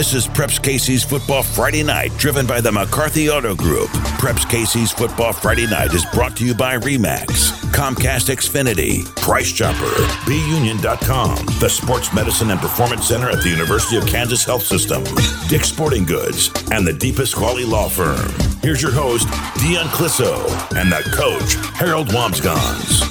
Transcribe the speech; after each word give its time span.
This 0.00 0.14
is 0.14 0.26
Preps 0.26 0.58
KC's 0.58 1.04
Football 1.04 1.42
Friday 1.42 1.82
Night, 1.82 2.10
driven 2.16 2.46
by 2.46 2.62
the 2.62 2.72
McCarthy 2.72 3.28
Auto 3.28 3.54
Group. 3.54 3.90
Preps 4.16 4.46
KC's 4.46 4.92
Football 4.92 5.34
Friday 5.34 5.66
Night 5.66 5.92
is 5.92 6.06
brought 6.06 6.34
to 6.38 6.46
you 6.46 6.54
by 6.54 6.78
Remax, 6.78 7.52
Comcast 7.74 8.34
Xfinity, 8.34 9.04
Price 9.16 9.52
Chopper, 9.52 9.92
BUnion.com, 10.24 11.44
the 11.60 11.68
Sports 11.68 12.14
Medicine 12.14 12.50
and 12.50 12.58
Performance 12.60 13.08
Center 13.08 13.28
at 13.28 13.42
the 13.42 13.50
University 13.50 13.98
of 13.98 14.06
Kansas 14.06 14.42
Health 14.42 14.62
System, 14.62 15.04
Dick's 15.48 15.68
Sporting 15.68 16.06
Goods, 16.06 16.48
and 16.72 16.86
the 16.86 16.92
DePasquale 16.92 17.68
Law 17.68 17.90
Firm. 17.90 18.32
Here's 18.62 18.80
your 18.80 18.92
host, 18.92 19.28
Dion 19.60 19.88
Clisso, 19.88 20.48
and 20.80 20.90
the 20.90 21.02
coach, 21.14 21.56
Harold 21.76 22.08
Wambsganss. 22.08 23.09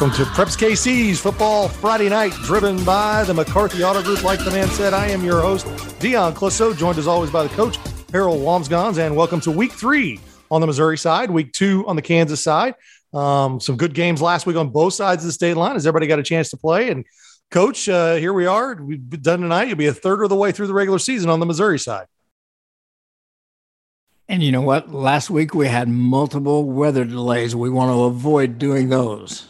Welcome 0.00 0.24
to 0.24 0.30
Preps 0.30 0.56
KC's 0.56 1.20
Football 1.20 1.68
Friday 1.68 2.08
Night, 2.08 2.32
driven 2.32 2.82
by 2.86 3.22
the 3.24 3.34
McCarthy 3.34 3.84
Auto 3.84 4.02
Group. 4.02 4.24
Like 4.24 4.42
the 4.42 4.50
man 4.50 4.66
said, 4.68 4.94
I 4.94 5.08
am 5.08 5.22
your 5.22 5.42
host, 5.42 5.66
Dion 6.00 6.32
Clisso, 6.32 6.74
joined 6.74 6.96
as 6.96 7.06
always 7.06 7.30
by 7.30 7.42
the 7.42 7.50
coach, 7.50 7.76
Harold 8.10 8.40
Wambsganss, 8.40 8.96
and 8.96 9.14
welcome 9.14 9.42
to 9.42 9.50
week 9.50 9.72
three 9.72 10.18
on 10.50 10.62
the 10.62 10.66
Missouri 10.66 10.96
side, 10.96 11.30
week 11.30 11.52
two 11.52 11.86
on 11.86 11.96
the 11.96 12.02
Kansas 12.02 12.42
side. 12.42 12.76
Um, 13.12 13.60
some 13.60 13.76
good 13.76 13.92
games 13.92 14.22
last 14.22 14.46
week 14.46 14.56
on 14.56 14.70
both 14.70 14.94
sides 14.94 15.22
of 15.22 15.28
the 15.28 15.32
state 15.32 15.58
line. 15.58 15.74
Has 15.74 15.86
everybody 15.86 16.06
got 16.06 16.18
a 16.18 16.22
chance 16.22 16.48
to 16.48 16.56
play? 16.56 16.88
And 16.88 17.04
coach, 17.50 17.86
uh, 17.86 18.14
here 18.14 18.32
we 18.32 18.46
are. 18.46 18.76
We've 18.76 19.20
done 19.20 19.42
tonight. 19.42 19.68
You'll 19.68 19.76
be 19.76 19.88
a 19.88 19.92
third 19.92 20.22
of 20.22 20.30
the 20.30 20.36
way 20.36 20.50
through 20.50 20.68
the 20.68 20.72
regular 20.72 20.98
season 20.98 21.28
on 21.28 21.40
the 21.40 21.46
Missouri 21.46 21.78
side. 21.78 22.06
And 24.30 24.42
you 24.42 24.50
know 24.50 24.62
what? 24.62 24.90
Last 24.94 25.28
week 25.28 25.54
we 25.54 25.68
had 25.68 25.90
multiple 25.90 26.64
weather 26.64 27.04
delays. 27.04 27.54
We 27.54 27.68
want 27.68 27.90
to 27.90 28.04
avoid 28.04 28.58
doing 28.58 28.88
those 28.88 29.49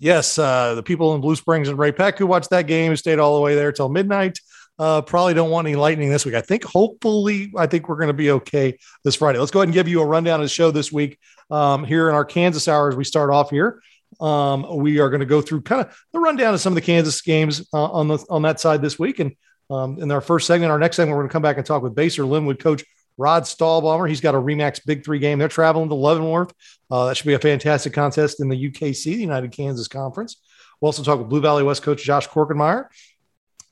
yes, 0.00 0.38
uh, 0.38 0.74
the 0.74 0.82
people 0.82 1.14
in 1.14 1.20
Blue 1.20 1.36
Springs 1.36 1.68
and 1.68 1.78
Ray-Pec 1.78 2.18
who 2.18 2.26
watched 2.26 2.50
that 2.50 2.66
game 2.66 2.96
stayed 2.96 3.20
all 3.20 3.36
the 3.36 3.40
way 3.40 3.54
there 3.54 3.70
till 3.70 3.88
midnight. 3.88 4.40
Uh, 4.78 5.02
probably 5.02 5.34
don't 5.34 5.50
want 5.50 5.66
any 5.68 5.76
lightning 5.76 6.08
this 6.08 6.24
week. 6.24 6.34
I 6.34 6.40
think 6.40 6.64
hopefully, 6.64 7.52
I 7.56 7.66
think 7.66 7.88
we're 7.88 7.96
going 7.96 8.08
to 8.08 8.14
be 8.14 8.30
okay 8.30 8.78
this 9.04 9.14
Friday. 9.14 9.38
Let's 9.38 9.50
go 9.50 9.60
ahead 9.60 9.68
and 9.68 9.74
give 9.74 9.86
you 9.86 10.00
a 10.00 10.06
rundown 10.06 10.40
of 10.40 10.44
the 10.44 10.48
show 10.48 10.70
this 10.70 10.90
week 10.90 11.18
um, 11.50 11.84
here 11.84 12.08
in 12.08 12.14
our 12.14 12.24
Kansas 12.24 12.66
hour 12.66 12.88
as 12.88 12.96
we 12.96 13.04
start 13.04 13.30
off 13.30 13.50
here. 13.50 13.82
Um, 14.20 14.78
we 14.78 14.98
are 14.98 15.10
going 15.10 15.20
to 15.20 15.26
go 15.26 15.42
through 15.42 15.62
kind 15.62 15.82
of 15.82 15.96
the 16.12 16.18
rundown 16.18 16.54
of 16.54 16.60
some 16.60 16.72
of 16.72 16.76
the 16.76 16.80
Kansas 16.80 17.20
games 17.20 17.68
uh, 17.74 17.84
on 17.84 18.08
the 18.08 18.24
on 18.30 18.42
that 18.42 18.58
side 18.58 18.80
this 18.80 18.98
week. 18.98 19.18
And 19.18 19.36
um, 19.68 20.00
in 20.00 20.10
our 20.10 20.22
first 20.22 20.46
segment, 20.46 20.72
our 20.72 20.78
next 20.78 20.96
segment, 20.96 21.14
we're 21.14 21.24
going 21.24 21.28
to 21.28 21.32
come 21.32 21.42
back 21.42 21.58
and 21.58 21.66
talk 21.66 21.82
with 21.82 21.94
Basehor 21.94 22.26
Linwood 22.26 22.58
coach 22.58 22.82
Rod 23.16 23.44
Stahlbaumer. 23.44 24.08
He's 24.08 24.20
got 24.20 24.34
a 24.34 24.38
Remax 24.38 24.84
Big 24.84 25.04
Three 25.04 25.18
game. 25.18 25.38
They're 25.38 25.48
traveling 25.48 25.88
to 25.88 25.94
Leavenworth. 25.94 26.52
Uh, 26.90 27.06
that 27.06 27.16
should 27.16 27.26
be 27.26 27.34
a 27.34 27.38
fantastic 27.38 27.92
contest 27.92 28.40
in 28.40 28.48
the 28.48 28.70
UKC, 28.70 29.04
the 29.04 29.20
United 29.20 29.52
Kansas 29.52 29.88
Conference. 29.88 30.40
We'll 30.80 30.88
also 30.88 31.02
talk 31.02 31.18
with 31.18 31.28
Blue 31.28 31.40
Valley 31.40 31.62
West 31.62 31.82
coach 31.82 32.02
Josh 32.02 32.28
Korkenmeyer, 32.28 32.86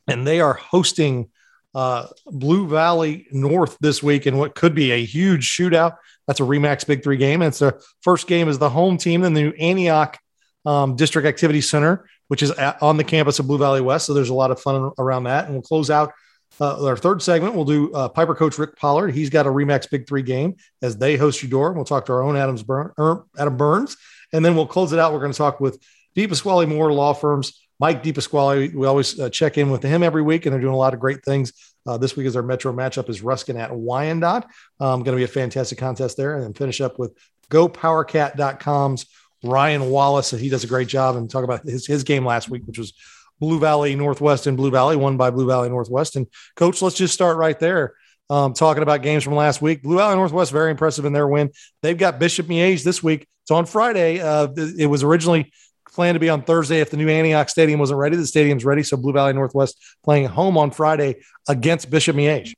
and 0.06 0.27
they 0.27 0.41
are 0.41 0.55
hosting 0.55 1.31
uh, 1.75 2.06
Blue 2.27 2.66
Valley 2.66 3.27
North 3.31 3.77
this 3.81 4.03
week 4.03 4.27
in 4.27 4.36
what 4.36 4.55
could 4.55 4.75
be 4.75 4.92
a 4.92 5.05
huge 5.05 5.48
shootout. 5.48 5.97
That's 6.27 6.41
a 6.41 6.44
Remax 6.44 6.86
Big 6.86 7.03
Three 7.03 7.16
game. 7.16 7.42
And 7.42 7.48
it's 7.48 7.61
the 7.61 7.83
first 8.03 8.27
game 8.27 8.48
is 8.48 8.59
the 8.59 8.70
home 8.70 8.98
team 8.98 9.25
in 9.25 9.33
the 9.33 9.42
new 9.42 9.53
Antioch 9.53 10.19
um, 10.66 10.97
District 10.97 11.27
Activity 11.27 11.61
Center, 11.61 12.06
which 12.28 12.42
is 12.42 12.50
at, 12.53 12.83
on 12.83 12.97
the 12.97 13.05
campus 13.05 13.39
of 13.39 13.47
Blue 13.47 13.59
Valley 13.59 13.81
West. 13.81 14.06
So 14.06 14.14
there's 14.14 14.28
a 14.28 14.34
lot 14.34 14.50
of 14.50 14.61
fun 14.61 14.91
around 14.98 15.25
that. 15.25 15.47
And 15.47 15.55
we'll 15.55 15.62
close 15.62 15.91
out 15.91 16.12
uh, 16.60 16.84
our 16.84 16.96
third 16.96 17.22
segment, 17.22 17.54
we'll 17.54 17.64
do 17.64 17.92
uh, 17.92 18.08
Piper 18.08 18.34
coach 18.34 18.58
Rick 18.58 18.77
Pollard. 18.77 19.14
He's 19.14 19.30
got 19.30 19.46
a 19.46 19.50
Remax 19.50 19.91
Big 19.91 20.08
Three 20.08 20.22
game 20.22 20.56
as 20.82 20.96
they 20.96 21.16
host 21.16 21.42
Eudora. 21.42 21.74
We'll 21.74 21.84
talk 21.84 22.06
to 22.06 22.12
our 22.12 22.22
own 22.22 22.36
Adams 22.36 22.62
Burn, 22.62 22.92
er, 22.98 23.24
Adam 23.38 23.56
Burns, 23.56 23.96
and 24.32 24.44
then 24.44 24.54
we'll 24.54 24.66
close 24.66 24.92
it 24.92 24.98
out. 24.98 25.12
We're 25.12 25.20
going 25.20 25.32
to 25.32 25.38
talk 25.38 25.60
with 25.60 25.82
DePasquale 26.16 26.69
Moore 26.69 26.92
Law 26.92 27.12
Firms. 27.12 27.64
Mike 27.81 28.03
DePasquale, 28.03 28.75
we 28.75 28.86
always 28.86 29.19
uh, 29.20 29.31
check 29.31 29.56
in 29.56 29.70
with 29.70 29.82
him 29.82 30.03
every 30.03 30.22
week, 30.22 30.47
and 30.47 30.53
they're 30.53 30.60
doing 30.60 30.75
a 30.75 30.78
lot 30.78 30.94
of 30.94 31.00
great 31.00 31.25
things. 31.25 31.53
Uh, 31.86 31.97
this 31.97 32.16
week 32.16 32.26
is 32.26 32.36
our 32.36 32.42
Metro 32.42 32.72
matchup 32.72 33.09
is 33.09 33.22
Ruskin 33.22 33.56
at 33.56 33.75
Wyandotte. 33.75 34.47
Um, 34.80 35.03
going 35.04 35.16
to 35.16 35.20
be 35.20 35.25
a 35.25 35.28
fantastic 35.28 35.78
contest 35.78 36.16
there, 36.16 36.34
and 36.34 36.42
then 36.42 36.54
finish 36.54 36.80
up 36.80 36.98
with 36.98 37.16
GoPowerCat.com's 37.50 39.06
Ryan 39.44 39.91
Wallace. 39.91 40.30
He 40.32 40.48
does 40.48 40.65
a 40.65 40.66
great 40.66 40.88
job 40.88 41.16
and 41.16 41.30
talk 41.30 41.44
about 41.44 41.62
his, 41.62 41.86
his 41.86 42.04
game 42.04 42.26
last 42.26 42.48
week, 42.48 42.62
which 42.66 42.78
was 42.78 42.92
Blue 43.41 43.59
Valley 43.59 43.94
Northwest 43.94 44.47
and 44.47 44.56
Blue 44.56 44.71
Valley, 44.71 44.97
won 44.97 45.16
by 45.16 45.31
Blue 45.31 45.47
Valley 45.47 45.69
Northwest. 45.69 46.16
And 46.16 46.26
coach, 46.56 46.82
let's 46.82 46.97
just 46.97 47.15
start 47.15 47.37
right 47.37 47.59
there. 47.59 47.94
Um, 48.31 48.53
talking 48.53 48.82
about 48.82 49.03
games 49.03 49.25
from 49.25 49.34
last 49.34 49.62
week. 49.62 49.82
Blue 49.82 49.97
Valley 49.97 50.16
Northwest, 50.16 50.53
very 50.53 50.71
impressive 50.71 51.04
in 51.06 51.15
their 51.15 51.26
win. 51.26 51.50
They've 51.82 51.97
got 51.97 52.19
Bishop 52.19 52.47
Miege 52.47 52.84
this 52.84 53.03
week. 53.03 53.27
It's 53.44 53.50
on 53.50 53.65
Friday. 53.65 54.21
Uh, 54.21 54.48
it 54.56 54.87
was 54.87 55.03
originally 55.03 55.50
planned 55.93 56.16
to 56.16 56.21
be 56.21 56.28
on 56.28 56.43
Thursday 56.43 56.81
if 56.81 56.91
the 56.91 56.97
new 56.98 57.09
Antioch 57.09 57.48
Stadium 57.48 57.81
wasn't 57.81 57.98
ready. 57.98 58.16
The 58.16 58.27
stadium's 58.27 58.65
ready. 58.65 58.82
So 58.82 58.97
Blue 58.98 59.12
Valley 59.12 59.32
Northwest 59.32 59.82
playing 60.04 60.27
home 60.27 60.59
on 60.59 60.71
Friday 60.71 61.22
against 61.48 61.91
Bishop 61.91 62.16
Miege. 62.16 62.53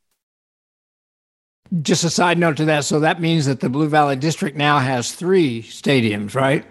Just 1.82 2.02
a 2.02 2.10
side 2.10 2.36
note 2.36 2.56
to 2.56 2.64
that. 2.64 2.84
So 2.84 3.00
that 3.00 3.20
means 3.20 3.46
that 3.46 3.60
the 3.60 3.68
Blue 3.68 3.88
Valley 3.88 4.16
District 4.16 4.56
now 4.56 4.80
has 4.80 5.12
three 5.12 5.62
stadiums, 5.62 6.34
right? 6.34 6.66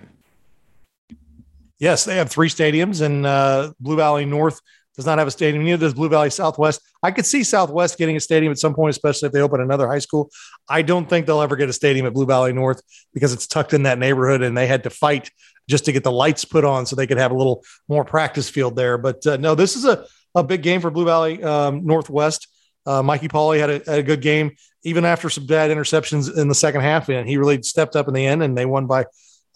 Yes, 1.80 2.04
they 2.06 2.18
have 2.18 2.30
three 2.30 2.50
stadiums, 2.50 3.02
and 3.02 3.26
uh, 3.26 3.72
Blue 3.80 3.96
Valley 3.96 4.26
North 4.26 4.60
does 4.96 5.06
not 5.06 5.18
have 5.18 5.30
a 5.30 5.32
stadium. 5.32 5.64
Neither 5.64 5.78
does 5.78 5.94
Blue 5.94 6.10
Valley 6.10 6.30
Southwest. 6.30 6.82
I 7.02 7.12
could 7.12 7.26
see 7.26 7.42
Southwest 7.44 7.98
getting 7.98 8.18
a 8.18 8.20
stadium 8.20 8.52
at 8.52 8.60
some 8.60 8.76
point, 8.76 8.90
especially 8.90 9.28
if 9.28 9.32
they 9.32 9.40
open 9.40 9.62
another 9.62 9.88
high 9.88 10.00
school. 10.00 10.30
I 10.68 10.82
don't 10.82 11.10
think 11.10 11.26
they'll 11.26 11.42
ever 11.42 11.56
get 11.56 11.70
a 11.70 11.74
stadium 11.74 12.06
at 12.06 12.14
Blue 12.14 12.26
Valley 12.26 12.52
North 12.52 12.82
because 13.14 13.32
it's 13.32 13.48
tucked 13.48 13.74
in 13.74 13.84
that 13.84 13.98
neighborhood, 13.98 14.42
and 14.42 14.58
they 14.58 14.68
had 14.68 14.84
to 14.84 14.90
fight 14.90 15.32
just 15.70 15.86
to 15.86 15.94
get 15.94 16.04
the 16.04 16.12
lights 16.12 16.44
put 16.44 16.66
on 16.66 16.86
so 16.86 16.98
they 16.98 17.08
could 17.08 17.18
have 17.18 17.32
a 17.32 17.36
little 17.36 17.64
more 17.88 18.04
practice 18.04 18.50
field 18.50 18.76
there. 18.76 18.98
But 18.98 19.26
uh, 19.26 19.38
no, 19.38 19.56
this 19.56 19.78
is 19.78 19.86
a, 19.86 20.06
a 20.36 20.44
big 20.44 20.64
game 20.64 20.82
for 20.82 20.92
Blue 20.92 21.06
Valley 21.06 21.42
um, 21.42 21.86
Northwest. 21.86 22.50
Uh, 22.86 23.02
Mikey 23.02 23.30
Pauly 23.30 23.60
had 23.60 23.70
a, 23.70 23.74
had 23.90 24.00
a, 24.00 24.04
good 24.04 24.22
game, 24.22 24.52
even 24.84 25.06
after 25.06 25.30
some 25.30 25.46
bad 25.46 25.70
interceptions 25.70 26.36
in 26.36 26.48
the 26.48 26.56
second 26.56 26.82
half. 26.82 27.08
And 27.08 27.30
he 27.30 27.38
really 27.38 27.62
stepped 27.62 27.96
up 27.96 28.08
in 28.08 28.14
the 28.14 28.26
end, 28.26 28.44
and 28.44 28.58
they 28.58 28.66
won 28.66 28.88
by 28.88 29.06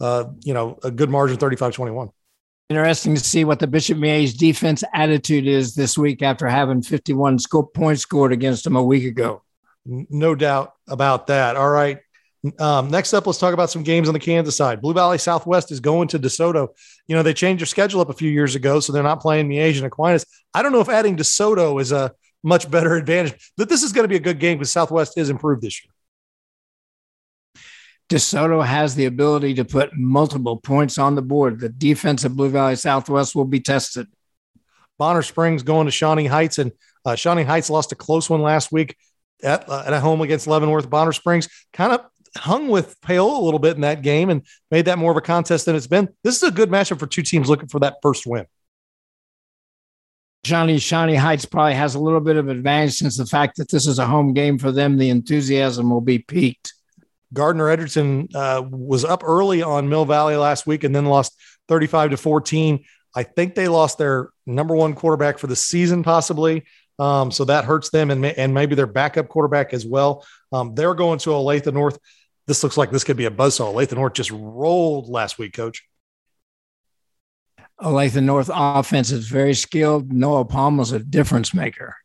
uh, 0.04 0.24
you 0.42 0.52
know, 0.52 0.78
a 0.84 0.90
good 0.90 1.08
margin 1.08 1.38
35 1.38 1.72
21. 1.72 2.10
Interesting 2.68 3.14
to 3.14 3.20
see 3.20 3.44
what 3.44 3.58
the 3.58 3.66
Bishop 3.66 3.96
Miege 3.96 4.36
defense 4.36 4.84
attitude 4.92 5.46
is 5.46 5.74
this 5.74 5.96
week 5.96 6.22
after 6.22 6.46
having 6.46 6.82
51 6.82 7.38
sco- 7.38 7.62
points 7.62 8.02
scored 8.02 8.32
against 8.32 8.64
them 8.64 8.76
a 8.76 8.82
week 8.82 9.04
ago. 9.04 9.42
No 9.86 10.34
doubt 10.34 10.74
about 10.88 11.28
that. 11.28 11.56
All 11.56 11.70
right. 11.70 12.00
Um, 12.58 12.90
next 12.90 13.14
up, 13.14 13.26
let's 13.26 13.38
talk 13.38 13.54
about 13.54 13.70
some 13.70 13.82
games 13.82 14.08
on 14.08 14.12
the 14.12 14.20
Kansas 14.20 14.54
side. 14.54 14.82
Blue 14.82 14.92
Valley 14.92 15.16
Southwest 15.16 15.72
is 15.72 15.80
going 15.80 16.08
to 16.08 16.18
DeSoto. 16.18 16.68
You 17.06 17.16
know, 17.16 17.22
they 17.22 17.32
changed 17.32 17.62
their 17.62 17.66
schedule 17.66 18.02
up 18.02 18.10
a 18.10 18.14
few 18.14 18.30
years 18.30 18.54
ago, 18.54 18.80
so 18.80 18.92
they're 18.92 19.02
not 19.02 19.22
playing 19.22 19.48
Miege 19.48 19.78
and 19.78 19.86
Aquinas. 19.86 20.26
I 20.52 20.62
don't 20.62 20.72
know 20.72 20.80
if 20.80 20.90
adding 20.90 21.16
DeSoto 21.16 21.80
is 21.80 21.92
a 21.92 22.12
much 22.42 22.70
better 22.70 22.94
advantage, 22.96 23.52
but 23.56 23.70
this 23.70 23.82
is 23.82 23.92
going 23.92 24.04
to 24.04 24.08
be 24.08 24.16
a 24.16 24.20
good 24.20 24.38
game 24.38 24.58
because 24.58 24.70
Southwest 24.70 25.16
is 25.16 25.30
improved 25.30 25.62
this 25.62 25.82
year. 25.82 25.93
DeSoto 28.10 28.64
has 28.64 28.94
the 28.94 29.06
ability 29.06 29.54
to 29.54 29.64
put 29.64 29.90
multiple 29.94 30.58
points 30.58 30.98
on 30.98 31.14
the 31.14 31.22
board. 31.22 31.60
The 31.60 31.70
defense 31.70 32.24
of 32.24 32.36
Blue 32.36 32.50
Valley 32.50 32.76
Southwest 32.76 33.34
will 33.34 33.46
be 33.46 33.60
tested. 33.60 34.06
Bonner 34.98 35.22
Springs 35.22 35.62
going 35.62 35.86
to 35.86 35.90
Shawnee 35.90 36.26
Heights, 36.26 36.58
and 36.58 36.72
uh, 37.04 37.14
Shawnee 37.14 37.42
Heights 37.42 37.70
lost 37.70 37.92
a 37.92 37.96
close 37.96 38.28
one 38.28 38.42
last 38.42 38.70
week 38.70 38.96
at, 39.42 39.68
uh, 39.68 39.84
at 39.86 40.00
home 40.00 40.20
against 40.20 40.46
Leavenworth. 40.46 40.88
Bonner 40.88 41.12
Springs 41.12 41.48
kind 41.72 41.92
of 41.92 42.04
hung 42.36 42.68
with 42.68 43.00
Paola 43.00 43.38
a 43.38 43.44
little 43.44 43.58
bit 43.58 43.76
in 43.76 43.82
that 43.82 44.02
game 44.02 44.30
and 44.30 44.46
made 44.70 44.84
that 44.84 44.98
more 44.98 45.10
of 45.10 45.16
a 45.16 45.22
contest 45.22 45.66
than 45.66 45.76
it's 45.76 45.86
been. 45.86 46.08
This 46.22 46.36
is 46.36 46.42
a 46.42 46.50
good 46.50 46.68
matchup 46.68 46.98
for 46.98 47.06
two 47.06 47.22
teams 47.22 47.48
looking 47.48 47.68
for 47.68 47.80
that 47.80 47.96
first 48.02 48.26
win. 48.26 48.46
Shawnee 50.44 50.78
Shawnee 50.78 51.14
Heights 51.14 51.46
probably 51.46 51.74
has 51.74 51.94
a 51.94 51.98
little 51.98 52.20
bit 52.20 52.36
of 52.36 52.48
advantage 52.48 52.98
since 52.98 53.16
the 53.16 53.24
fact 53.24 53.56
that 53.56 53.70
this 53.70 53.86
is 53.86 53.98
a 53.98 54.06
home 54.06 54.34
game 54.34 54.58
for 54.58 54.72
them. 54.72 54.98
The 54.98 55.08
enthusiasm 55.08 55.88
will 55.88 56.02
be 56.02 56.18
peaked. 56.18 56.73
Gardner 57.34 57.68
Edgerton 57.68 58.28
uh, 58.34 58.62
was 58.68 59.04
up 59.04 59.22
early 59.24 59.62
on 59.62 59.88
Mill 59.88 60.04
Valley 60.04 60.36
last 60.36 60.66
week 60.66 60.84
and 60.84 60.94
then 60.94 61.04
lost 61.04 61.38
35 61.68 62.12
to 62.12 62.16
14. 62.16 62.84
I 63.14 63.22
think 63.22 63.54
they 63.54 63.68
lost 63.68 63.98
their 63.98 64.30
number 64.46 64.74
one 64.74 64.94
quarterback 64.94 65.38
for 65.38 65.46
the 65.46 65.56
season, 65.56 66.02
possibly. 66.02 66.64
Um, 66.98 67.30
so 67.30 67.44
that 67.46 67.64
hurts 67.64 67.90
them 67.90 68.10
and, 68.10 68.20
may, 68.20 68.34
and 68.34 68.54
maybe 68.54 68.74
their 68.74 68.86
backup 68.86 69.28
quarterback 69.28 69.74
as 69.74 69.84
well. 69.84 70.24
Um, 70.52 70.74
they're 70.74 70.94
going 70.94 71.18
to 71.20 71.30
Olathe 71.30 71.72
North. 71.72 71.98
This 72.46 72.62
looks 72.62 72.76
like 72.76 72.90
this 72.90 73.04
could 73.04 73.16
be 73.16 73.26
a 73.26 73.30
buzzsaw. 73.30 73.74
Olathe 73.74 73.94
North 73.94 74.14
just 74.14 74.30
rolled 74.30 75.08
last 75.08 75.38
week, 75.38 75.54
coach. 75.54 75.84
Olathe 77.80 78.22
North 78.22 78.50
offense 78.52 79.10
is 79.10 79.28
very 79.28 79.54
skilled. 79.54 80.12
Noah 80.12 80.44
Palmer's 80.44 80.92
a 80.92 81.00
difference 81.00 81.52
maker. 81.52 81.96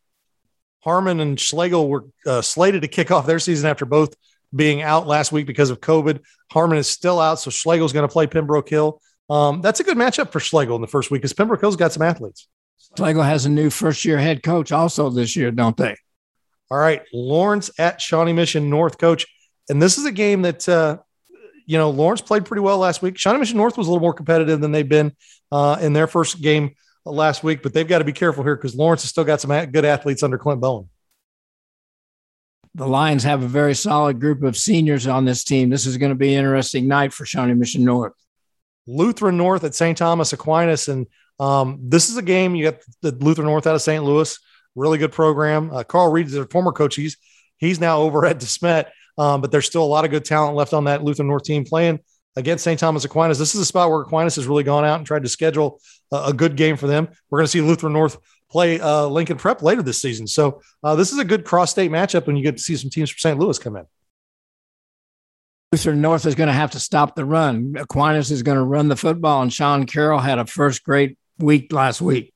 Harmon 0.80 1.20
and 1.20 1.38
Schlagle 1.38 1.88
were 1.88 2.06
uh, 2.26 2.42
slated 2.42 2.82
to 2.82 2.88
kick 2.88 3.10
off 3.10 3.26
their 3.26 3.38
season 3.38 3.68
after 3.68 3.84
both 3.84 4.14
being 4.54 4.82
out 4.82 5.06
last 5.06 5.32
week 5.32 5.46
because 5.46 5.70
of 5.70 5.80
COVID. 5.80 6.20
Harmon 6.50 6.78
is 6.78 6.88
still 6.88 7.20
out, 7.20 7.38
so 7.38 7.50
Schlagle's 7.50 7.92
going 7.92 8.06
to 8.08 8.12
play 8.12 8.26
Pembroke 8.26 8.68
Hill. 8.68 9.00
Um, 9.28 9.60
that's 9.60 9.80
a 9.80 9.84
good 9.84 9.96
matchup 9.96 10.32
for 10.32 10.40
Schlagle 10.40 10.74
in 10.74 10.80
the 10.80 10.88
first 10.88 11.10
week 11.10 11.22
because 11.22 11.32
Pembroke 11.32 11.60
Hill's 11.60 11.76
got 11.76 11.92
some 11.92 12.02
athletes. 12.02 12.48
Schlagle 12.96 13.24
has 13.24 13.46
a 13.46 13.50
new 13.50 13.70
first 13.70 14.04
year 14.04 14.18
head 14.18 14.42
coach 14.42 14.72
also 14.72 15.10
this 15.10 15.36
year, 15.36 15.52
don't 15.52 15.76
they? 15.76 15.96
All 16.70 16.78
right. 16.78 17.02
Lawrence 17.12 17.70
at 17.78 18.00
Shawnee 18.00 18.32
Mission 18.32 18.70
North 18.70 18.98
coach. 18.98 19.26
And 19.68 19.80
this 19.80 19.98
is 19.98 20.04
a 20.04 20.12
game 20.12 20.42
that 20.42 20.68
uh, 20.68 20.98
you 21.70 21.78
know, 21.78 21.90
Lawrence 21.90 22.20
played 22.20 22.44
pretty 22.44 22.62
well 22.62 22.78
last 22.78 23.00
week. 23.00 23.16
Shawnee 23.16 23.38
Mission 23.38 23.56
North 23.56 23.78
was 23.78 23.86
a 23.86 23.90
little 23.90 24.02
more 24.02 24.12
competitive 24.12 24.60
than 24.60 24.72
they've 24.72 24.88
been 24.88 25.14
uh, 25.52 25.78
in 25.80 25.92
their 25.92 26.08
first 26.08 26.42
game 26.42 26.74
last 27.04 27.44
week, 27.44 27.62
but 27.62 27.72
they've 27.72 27.86
got 27.86 27.98
to 27.98 28.04
be 28.04 28.12
careful 28.12 28.42
here 28.42 28.56
because 28.56 28.74
Lawrence 28.74 29.02
has 29.02 29.10
still 29.10 29.22
got 29.22 29.40
some 29.40 29.50
good 29.66 29.84
athletes 29.84 30.24
under 30.24 30.36
Clint 30.36 30.60
Bowen. 30.60 30.88
The 32.74 32.86
Lions 32.86 33.24
have 33.24 33.42
a 33.42 33.48
very 33.48 33.74
solid 33.74 34.20
group 34.20 34.42
of 34.42 34.56
seniors 34.56 35.06
on 35.06 35.24
this 35.24 35.44
team. 35.44 35.70
This 35.70 35.86
is 35.86 35.96
going 35.96 36.10
to 36.10 36.16
be 36.16 36.34
an 36.34 36.44
interesting 36.44 36.86
night 36.86 37.12
for 37.12 37.26
Shawnee 37.26 37.54
Mission 37.54 37.84
North. 37.84 38.12
Lutheran 38.86 39.36
North 39.36 39.64
at 39.64 39.74
St. 39.74 39.98
Thomas 39.98 40.32
Aquinas. 40.32 40.88
And 40.88 41.06
um, 41.38 41.78
this 41.82 42.08
is 42.10 42.16
a 42.16 42.22
game 42.22 42.54
you 42.54 42.70
got 42.70 42.80
the 43.02 43.12
Lutheran 43.12 43.46
North 43.46 43.66
out 43.66 43.74
of 43.74 43.82
St. 43.82 44.04
Louis, 44.04 44.38
really 44.74 44.98
good 44.98 45.12
program. 45.12 45.70
Uh, 45.72 45.82
Carl 45.82 46.10
Reed 46.10 46.26
is 46.26 46.32
their 46.32 46.46
former 46.46 46.72
coach. 46.72 46.94
He's, 46.94 47.16
he's 47.58 47.80
now 47.80 47.98
over 47.98 48.24
at 48.26 48.38
DeSmet, 48.38 48.86
um, 49.18 49.40
but 49.40 49.50
there's 49.50 49.66
still 49.66 49.84
a 49.84 49.86
lot 49.86 50.04
of 50.04 50.10
good 50.10 50.24
talent 50.24 50.56
left 50.56 50.72
on 50.72 50.84
that 50.84 51.02
Lutheran 51.02 51.28
North 51.28 51.44
team 51.44 51.64
playing 51.64 52.00
against 52.36 52.64
St. 52.64 52.78
Thomas 52.78 53.04
Aquinas. 53.04 53.38
This 53.38 53.54
is 53.54 53.60
a 53.60 53.66
spot 53.66 53.90
where 53.90 54.00
Aquinas 54.00 54.36
has 54.36 54.46
really 54.46 54.64
gone 54.64 54.84
out 54.84 54.98
and 54.98 55.06
tried 55.06 55.24
to 55.24 55.28
schedule 55.28 55.80
a, 56.12 56.26
a 56.26 56.32
good 56.32 56.56
game 56.56 56.76
for 56.76 56.86
them. 56.86 57.08
We're 57.28 57.38
going 57.38 57.46
to 57.46 57.50
see 57.50 57.60
Lutheran 57.60 57.92
North 57.92 58.16
play 58.50 58.80
uh, 58.80 59.06
Lincoln 59.06 59.36
Prep 59.36 59.62
later 59.62 59.82
this 59.82 60.00
season. 60.00 60.26
So 60.26 60.60
uh, 60.82 60.96
this 60.96 61.12
is 61.12 61.18
a 61.18 61.24
good 61.24 61.44
cross 61.44 61.70
state 61.70 61.90
matchup 61.90 62.26
when 62.26 62.36
you 62.36 62.42
get 62.42 62.56
to 62.56 62.62
see 62.62 62.76
some 62.76 62.90
teams 62.90 63.10
from 63.10 63.18
St. 63.18 63.38
Louis 63.38 63.58
come 63.58 63.76
in. 63.76 63.86
Lutheran 65.72 66.00
North 66.00 66.26
is 66.26 66.34
going 66.34 66.48
to 66.48 66.52
have 66.52 66.72
to 66.72 66.80
stop 66.80 67.14
the 67.14 67.24
run. 67.24 67.76
Aquinas 67.78 68.32
is 68.32 68.42
going 68.42 68.58
to 68.58 68.64
run 68.64 68.88
the 68.88 68.96
football, 68.96 69.40
and 69.40 69.52
Sean 69.52 69.86
Carroll 69.86 70.18
had 70.18 70.40
a 70.40 70.46
first 70.46 70.82
great 70.82 71.16
week 71.38 71.72
last 71.72 72.00
week. 72.00 72.34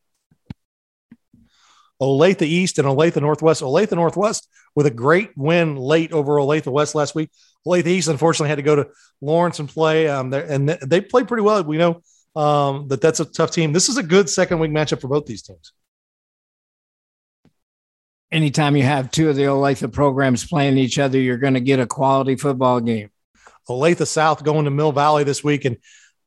Olathe 2.01 2.43
East 2.43 2.79
and 2.79 2.87
Olathe 2.87 3.21
Northwest. 3.21 3.63
Olathe 3.63 3.93
Northwest 3.93 4.49
with 4.77 4.87
a 4.87 4.91
great 4.91 5.31
win 5.37 5.77
late 5.77 6.13
over 6.13 6.35
Olathe 6.35 6.71
West 6.71 6.95
last 6.95 7.15
week. 7.17 7.31
Olathe 7.67 7.87
East 7.87 8.09
unfortunately 8.09 8.51
had 8.51 8.57
to 8.57 8.63
go 8.63 8.77
to 8.77 8.89
Lawrence 9.21 9.59
and 9.59 9.69
play, 9.69 10.09
um, 10.09 10.33
and 10.33 10.69
they 10.69 11.01
played 11.01 11.27
pretty 11.27 11.43
well. 11.43 11.63
We 11.65 11.79
know 11.79 12.03
um, 12.37 12.89
that 12.89 13.01
that's 13.01 13.21
a 13.21 13.25
tough 13.25 13.51
team. 13.51 13.73
This 13.73 13.89
is 13.89 13.97
a 13.97 14.03
good 14.03 14.29
second 14.29 14.61
week 14.61 14.71
matchup 14.71 15.01
for 15.01 15.09
both 15.09 15.27
these 15.27 15.43
teams. 15.43 15.73
Anytime 18.35 18.75
you 18.75 18.83
have 18.83 19.13
two 19.13 19.31
of 19.31 19.37
the 19.37 19.45
Olathe 19.45 19.93
programs 19.93 20.45
playing 20.45 20.77
each 20.77 20.99
other, 20.99 21.21
you're 21.21 21.39
going 21.39 21.55
to 21.55 21.61
get 21.61 21.79
a 21.79 21.87
quality 21.87 22.35
football 22.35 22.81
game. 22.81 23.11
Olathe 23.69 24.05
South 24.09 24.43
going 24.43 24.65
to 24.65 24.73
Mill 24.73 24.91
Valley 24.91 25.23
this 25.23 25.45
week, 25.45 25.65
and 25.65 25.77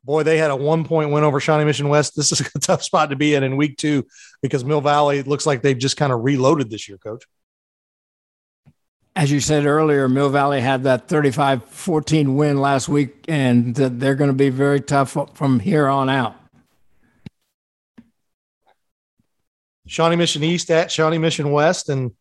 boy, 0.06 0.24
they 0.24 0.38
had 0.38 0.50
a 0.50 0.56
one 0.56 0.86
point 0.86 1.12
win 1.12 1.26
over 1.26 1.42
Shawnee 1.42 1.66
Mission 1.66 1.90
West. 1.90 2.16
This 2.16 2.32
is 2.32 2.40
a 2.56 2.60
tough 2.60 2.82
spot 2.82 3.10
to 3.10 3.18
be 3.18 3.36
in 3.36 3.44
in 3.44 3.58
week 3.58 3.76
two 3.76 4.08
because 4.42 4.64
Mill 4.64 4.80
Valley 4.80 5.22
looks 5.24 5.46
like 5.46 5.62
they've 5.62 5.78
just 5.78 5.98
kind 5.98 6.14
of 6.14 6.24
reloaded 6.24 6.70
this 6.70 6.88
year, 6.88 6.98
coach. 6.98 7.26
As 9.14 9.30
you 9.30 9.42
said 9.42 9.66
earlier, 9.66 10.08
Mill 10.08 10.30
Valley 10.30 10.62
had 10.62 10.84
that 10.84 11.10
35 11.10 11.66
14 11.66 12.38
win 12.38 12.62
last 12.62 12.88
week, 12.88 13.26
and 13.28 13.76
they're 13.76 14.16
going 14.16 14.30
to 14.30 14.34
be 14.34 14.50
very 14.50 14.80
tough 14.80 15.18
from 15.34 15.60
here 15.60 15.90
on 15.90 16.10
out. 16.10 16.38
Shawnee 19.88 20.16
Mission 20.16 20.44
East 20.44 20.70
at 20.70 20.92
Shawnee 20.92 21.18
Mission 21.18 21.52
West. 21.52 21.90
And 21.90 22.12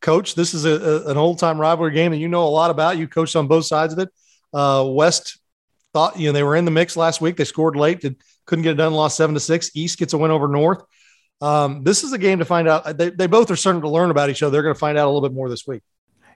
coach, 0.00 0.34
this 0.34 0.54
is 0.54 0.64
a, 0.64 0.70
a, 0.70 1.10
an 1.10 1.16
old 1.16 1.38
time 1.38 1.60
rivalry 1.60 1.92
game 1.92 2.12
that 2.12 2.18
you 2.18 2.28
know 2.28 2.44
a 2.44 2.48
lot 2.48 2.70
about. 2.70 2.98
You 2.98 3.08
coached 3.08 3.36
on 3.36 3.46
both 3.46 3.64
sides 3.64 3.92
of 3.92 3.98
it. 4.00 4.10
Uh, 4.52 4.84
West 4.88 5.38
thought, 5.92 6.18
you 6.18 6.28
know, 6.28 6.32
they 6.32 6.42
were 6.42 6.56
in 6.56 6.64
the 6.64 6.70
mix 6.70 6.96
last 6.96 7.20
week. 7.20 7.36
They 7.36 7.44
scored 7.44 7.76
late, 7.76 8.00
did, 8.00 8.20
couldn't 8.46 8.62
get 8.62 8.72
it 8.72 8.76
done, 8.76 8.92
lost 8.92 9.16
seven 9.16 9.34
to 9.34 9.40
six. 9.40 9.70
East 9.74 9.98
gets 9.98 10.12
a 10.12 10.18
win 10.18 10.30
over 10.30 10.48
North. 10.48 10.82
Um, 11.40 11.82
this 11.82 12.04
is 12.04 12.12
a 12.12 12.18
game 12.18 12.38
to 12.38 12.44
find 12.44 12.68
out. 12.68 12.96
They, 12.96 13.10
they 13.10 13.26
both 13.26 13.50
are 13.50 13.56
starting 13.56 13.82
to 13.82 13.88
learn 13.88 14.10
about 14.10 14.30
each 14.30 14.42
other. 14.42 14.52
They're 14.52 14.62
going 14.62 14.74
to 14.74 14.78
find 14.78 14.96
out 14.96 15.06
a 15.06 15.10
little 15.10 15.28
bit 15.28 15.34
more 15.34 15.48
this 15.50 15.66
week. 15.66 15.82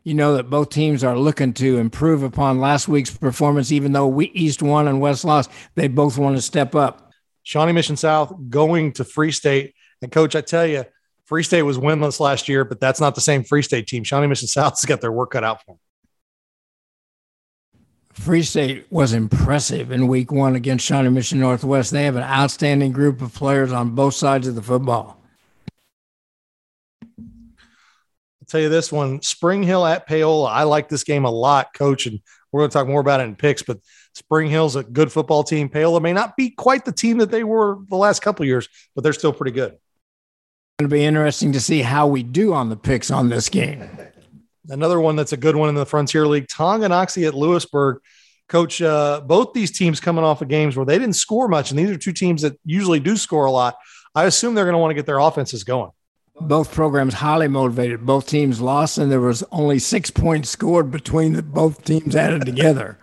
You 0.02 0.14
know 0.14 0.34
that 0.36 0.50
both 0.50 0.70
teams 0.70 1.02
are 1.04 1.16
looking 1.16 1.52
to 1.54 1.78
improve 1.78 2.22
upon 2.22 2.60
last 2.60 2.86
week's 2.86 3.16
performance, 3.16 3.72
even 3.72 3.92
though 3.92 4.06
we 4.06 4.26
East 4.26 4.62
won 4.62 4.88
and 4.88 5.00
West 5.00 5.24
lost. 5.24 5.50
They 5.74 5.88
both 5.88 6.18
want 6.18 6.36
to 6.36 6.42
step 6.42 6.74
up. 6.74 7.12
Shawnee 7.42 7.72
Mission 7.72 7.96
South 7.96 8.34
going 8.48 8.92
to 8.94 9.04
Free 9.04 9.30
State 9.30 9.74
and 10.06 10.12
coach, 10.12 10.36
I 10.36 10.40
tell 10.40 10.64
you, 10.64 10.84
Free 11.24 11.42
State 11.42 11.62
was 11.62 11.78
winless 11.78 12.20
last 12.20 12.48
year, 12.48 12.64
but 12.64 12.78
that's 12.78 13.00
not 13.00 13.16
the 13.16 13.20
same 13.20 13.42
Free 13.42 13.62
State 13.62 13.88
team. 13.88 14.04
Shawnee 14.04 14.28
Mission 14.28 14.46
South's 14.46 14.84
got 14.84 15.00
their 15.00 15.10
work 15.10 15.32
cut 15.32 15.42
out 15.42 15.64
for 15.64 15.72
them. 15.72 15.80
Free 18.12 18.44
State 18.44 18.86
was 18.88 19.12
impressive 19.12 19.90
in 19.90 20.06
week 20.06 20.30
one 20.30 20.54
against 20.54 20.86
Shawnee 20.86 21.08
Mission 21.08 21.40
Northwest. 21.40 21.90
They 21.90 22.04
have 22.04 22.14
an 22.14 22.22
outstanding 22.22 22.92
group 22.92 23.20
of 23.20 23.34
players 23.34 23.72
on 23.72 23.96
both 23.96 24.14
sides 24.14 24.46
of 24.46 24.54
the 24.54 24.62
football. 24.62 25.20
I'll 27.02 28.46
tell 28.46 28.60
you 28.60 28.68
this 28.68 28.92
one 28.92 29.20
Spring 29.22 29.64
Hill 29.64 29.84
at 29.84 30.06
Paola. 30.06 30.48
I 30.50 30.62
like 30.62 30.88
this 30.88 31.02
game 31.02 31.24
a 31.24 31.30
lot, 31.30 31.74
coach, 31.74 32.06
and 32.06 32.20
we're 32.52 32.60
going 32.60 32.70
to 32.70 32.74
talk 32.74 32.86
more 32.86 33.00
about 33.00 33.18
it 33.18 33.24
in 33.24 33.34
picks, 33.34 33.64
but 33.64 33.80
Spring 34.14 34.48
Hill's 34.48 34.76
a 34.76 34.84
good 34.84 35.10
football 35.10 35.42
team. 35.42 35.68
Paola 35.68 36.00
may 36.00 36.12
not 36.12 36.36
be 36.36 36.50
quite 36.50 36.84
the 36.84 36.92
team 36.92 37.18
that 37.18 37.32
they 37.32 37.42
were 37.42 37.78
the 37.88 37.96
last 37.96 38.22
couple 38.22 38.46
years, 38.46 38.68
but 38.94 39.02
they're 39.02 39.12
still 39.12 39.32
pretty 39.32 39.50
good 39.50 39.76
going 40.78 40.90
to 40.90 40.94
be 40.94 41.04
interesting 41.06 41.52
to 41.52 41.60
see 41.60 41.80
how 41.80 42.06
we 42.06 42.22
do 42.22 42.52
on 42.52 42.68
the 42.68 42.76
picks 42.76 43.10
on 43.10 43.30
this 43.30 43.48
game. 43.48 43.88
Another 44.68 45.00
one 45.00 45.16
that's 45.16 45.32
a 45.32 45.36
good 45.38 45.56
one 45.56 45.70
in 45.70 45.74
the 45.74 45.86
Frontier 45.86 46.26
League, 46.26 46.48
Tonganoxie 46.48 47.26
at 47.26 47.32
Louisburg. 47.32 48.02
Coach, 48.46 48.82
uh, 48.82 49.22
both 49.24 49.54
these 49.54 49.70
teams 49.70 50.00
coming 50.00 50.22
off 50.22 50.42
of 50.42 50.48
games 50.48 50.76
where 50.76 50.84
they 50.84 50.98
didn't 50.98 51.16
score 51.16 51.48
much, 51.48 51.70
and 51.70 51.78
these 51.78 51.88
are 51.88 51.96
two 51.96 52.12
teams 52.12 52.42
that 52.42 52.60
usually 52.66 53.00
do 53.00 53.16
score 53.16 53.46
a 53.46 53.50
lot. 53.50 53.78
I 54.14 54.24
assume 54.24 54.54
they're 54.54 54.66
going 54.66 54.74
to 54.74 54.78
want 54.78 54.90
to 54.90 54.94
get 54.94 55.06
their 55.06 55.18
offenses 55.18 55.64
going. 55.64 55.92
Both 56.42 56.74
programs 56.74 57.14
highly 57.14 57.48
motivated. 57.48 58.04
Both 58.04 58.28
teams 58.28 58.60
lost, 58.60 58.98
and 58.98 59.10
there 59.10 59.22
was 59.22 59.42
only 59.50 59.78
six 59.78 60.10
points 60.10 60.50
scored 60.50 60.90
between 60.90 61.32
the, 61.32 61.42
both 61.42 61.84
teams 61.84 62.14
added 62.14 62.44
together. 62.44 62.98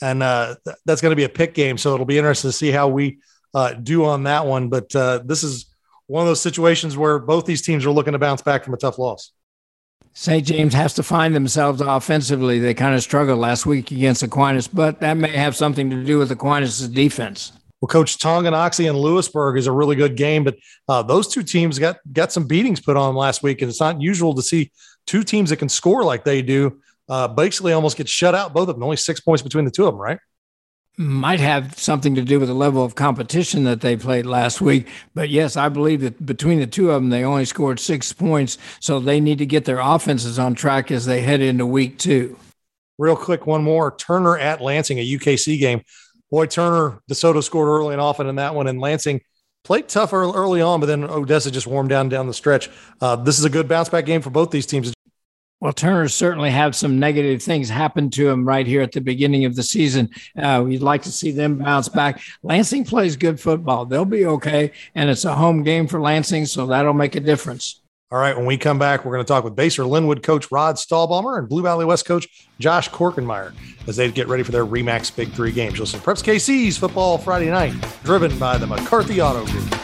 and 0.00 0.22
uh, 0.22 0.54
th- 0.64 0.76
that's 0.86 1.00
going 1.00 1.10
to 1.10 1.16
be 1.16 1.24
a 1.24 1.28
pick 1.28 1.54
game, 1.54 1.76
so 1.76 1.92
it'll 1.92 2.06
be 2.06 2.18
interesting 2.18 2.50
to 2.50 2.56
see 2.56 2.70
how 2.70 2.86
we 2.86 3.18
uh, 3.52 3.72
do 3.72 4.04
on 4.04 4.22
that 4.22 4.46
one. 4.46 4.68
But 4.68 4.94
uh, 4.94 5.18
this 5.24 5.42
is 5.42 5.73
one 6.06 6.22
of 6.22 6.28
those 6.28 6.40
situations 6.40 6.96
where 6.96 7.18
both 7.18 7.46
these 7.46 7.62
teams 7.62 7.86
are 7.86 7.90
looking 7.90 8.12
to 8.12 8.18
bounce 8.18 8.42
back 8.42 8.64
from 8.64 8.74
a 8.74 8.76
tough 8.76 8.98
loss. 8.98 9.32
St. 10.12 10.46
James 10.46 10.74
has 10.74 10.94
to 10.94 11.02
find 11.02 11.34
themselves 11.34 11.80
offensively. 11.80 12.60
They 12.60 12.72
kind 12.72 12.94
of 12.94 13.02
struggled 13.02 13.38
last 13.38 13.66
week 13.66 13.90
against 13.90 14.22
Aquinas, 14.22 14.68
but 14.68 15.00
that 15.00 15.14
may 15.14 15.30
have 15.30 15.56
something 15.56 15.90
to 15.90 16.04
do 16.04 16.18
with 16.18 16.30
Aquinas' 16.30 16.88
defense. 16.88 17.52
Well, 17.80 17.88
Coach 17.88 18.18
Tonganoxie 18.18 18.88
and 18.88 18.96
Louisburg 18.96 19.58
is 19.58 19.66
a 19.66 19.72
really 19.72 19.96
good 19.96 20.16
game, 20.16 20.44
but 20.44 20.56
uh, 20.88 21.02
those 21.02 21.26
two 21.26 21.42
teams 21.42 21.78
got 21.78 21.96
got 22.12 22.32
some 22.32 22.46
beatings 22.46 22.80
put 22.80 22.96
on 22.96 23.16
last 23.16 23.42
week, 23.42 23.60
and 23.60 23.68
it's 23.68 23.80
not 23.80 24.00
usual 24.00 24.34
to 24.34 24.42
see 24.42 24.70
two 25.06 25.24
teams 25.24 25.50
that 25.50 25.56
can 25.56 25.68
score 25.68 26.04
like 26.04 26.24
they 26.24 26.42
do. 26.42 26.80
Uh, 27.08 27.28
basically, 27.28 27.72
almost 27.72 27.96
get 27.96 28.08
shut 28.08 28.34
out. 28.34 28.54
Both 28.54 28.68
of 28.68 28.76
them, 28.76 28.84
only 28.84 28.96
six 28.96 29.20
points 29.20 29.42
between 29.42 29.64
the 29.64 29.70
two 29.70 29.86
of 29.86 29.92
them, 29.92 30.00
right? 30.00 30.18
Might 30.96 31.40
have 31.40 31.78
something 31.78 32.14
to 32.14 32.22
do 32.22 32.38
with 32.38 32.48
the 32.48 32.54
level 32.54 32.84
of 32.84 32.94
competition 32.94 33.64
that 33.64 33.80
they 33.80 33.96
played 33.96 34.26
last 34.26 34.60
week. 34.60 34.88
But 35.14 35.28
yes, 35.28 35.56
I 35.56 35.68
believe 35.68 36.02
that 36.02 36.24
between 36.24 36.60
the 36.60 36.66
two 36.66 36.90
of 36.90 37.02
them, 37.02 37.10
they 37.10 37.24
only 37.24 37.44
scored 37.44 37.80
six 37.80 38.12
points. 38.12 38.58
So 38.80 39.00
they 39.00 39.20
need 39.20 39.38
to 39.38 39.46
get 39.46 39.64
their 39.64 39.80
offenses 39.80 40.38
on 40.38 40.54
track 40.54 40.90
as 40.90 41.06
they 41.06 41.22
head 41.22 41.40
into 41.40 41.66
week 41.66 41.98
two. 41.98 42.38
Real 42.96 43.16
quick, 43.16 43.46
one 43.46 43.64
more 43.64 43.96
Turner 43.96 44.38
at 44.38 44.60
Lansing, 44.60 44.98
a 44.98 45.06
UKC 45.06 45.58
game. 45.58 45.82
Boy, 46.30 46.46
Turner, 46.46 47.00
DeSoto 47.10 47.42
scored 47.42 47.68
early 47.68 47.92
and 47.92 48.00
often 48.00 48.28
in 48.28 48.36
that 48.36 48.54
one, 48.54 48.68
and 48.68 48.80
Lansing 48.80 49.20
played 49.64 49.88
tough 49.88 50.12
early 50.12 50.60
on, 50.60 50.78
but 50.78 50.86
then 50.86 51.02
Odessa 51.04 51.50
just 51.50 51.66
warmed 51.66 51.88
down 51.88 52.08
down 52.08 52.26
the 52.28 52.34
stretch. 52.34 52.70
Uh, 53.00 53.16
this 53.16 53.38
is 53.38 53.44
a 53.44 53.50
good 53.50 53.66
bounce 53.66 53.88
back 53.88 54.06
game 54.06 54.20
for 54.22 54.30
both 54.30 54.50
these 54.50 54.66
teams. 54.66 54.93
Well, 55.64 55.72
Turner 55.72 56.08
certainly 56.08 56.50
had 56.50 56.74
some 56.74 56.98
negative 56.98 57.42
things 57.42 57.70
happen 57.70 58.10
to 58.10 58.28
him 58.28 58.46
right 58.46 58.66
here 58.66 58.82
at 58.82 58.92
the 58.92 59.00
beginning 59.00 59.46
of 59.46 59.56
the 59.56 59.62
season. 59.62 60.10
Uh, 60.36 60.62
we'd 60.62 60.82
like 60.82 61.00
to 61.04 61.10
see 61.10 61.30
them 61.30 61.56
bounce 61.56 61.88
back. 61.88 62.20
Lansing 62.42 62.84
plays 62.84 63.16
good 63.16 63.40
football. 63.40 63.86
They'll 63.86 64.04
be 64.04 64.26
okay. 64.26 64.72
And 64.94 65.08
it's 65.08 65.24
a 65.24 65.34
home 65.34 65.62
game 65.62 65.86
for 65.86 66.02
Lansing, 66.02 66.44
so 66.44 66.66
that'll 66.66 66.92
make 66.92 67.16
a 67.16 67.20
difference. 67.20 67.80
All 68.12 68.18
right. 68.18 68.36
When 68.36 68.44
we 68.44 68.58
come 68.58 68.78
back, 68.78 69.06
we're 69.06 69.14
going 69.14 69.24
to 69.24 69.26
talk 69.26 69.42
with 69.42 69.56
Basehor 69.56 69.88
Linwood 69.88 70.22
coach 70.22 70.52
Rod 70.52 70.74
Stahlbaumer 70.74 71.38
and 71.38 71.48
Blue 71.48 71.62
Valley 71.62 71.86
West 71.86 72.04
coach 72.04 72.46
Josh 72.58 72.90
Korkenmeyer 72.90 73.54
as 73.86 73.96
they 73.96 74.10
get 74.10 74.28
ready 74.28 74.42
for 74.42 74.52
their 74.52 74.66
Remax 74.66 75.16
Big 75.16 75.32
Three 75.32 75.50
games. 75.50 75.78
See 75.78 75.96
Preps 75.96 76.22
KC's 76.22 76.76
football 76.76 77.16
Friday 77.16 77.48
night, 77.48 77.72
driven 78.02 78.38
by 78.38 78.58
the 78.58 78.66
McCarthy 78.66 79.22
Auto 79.22 79.46
Group. 79.46 79.83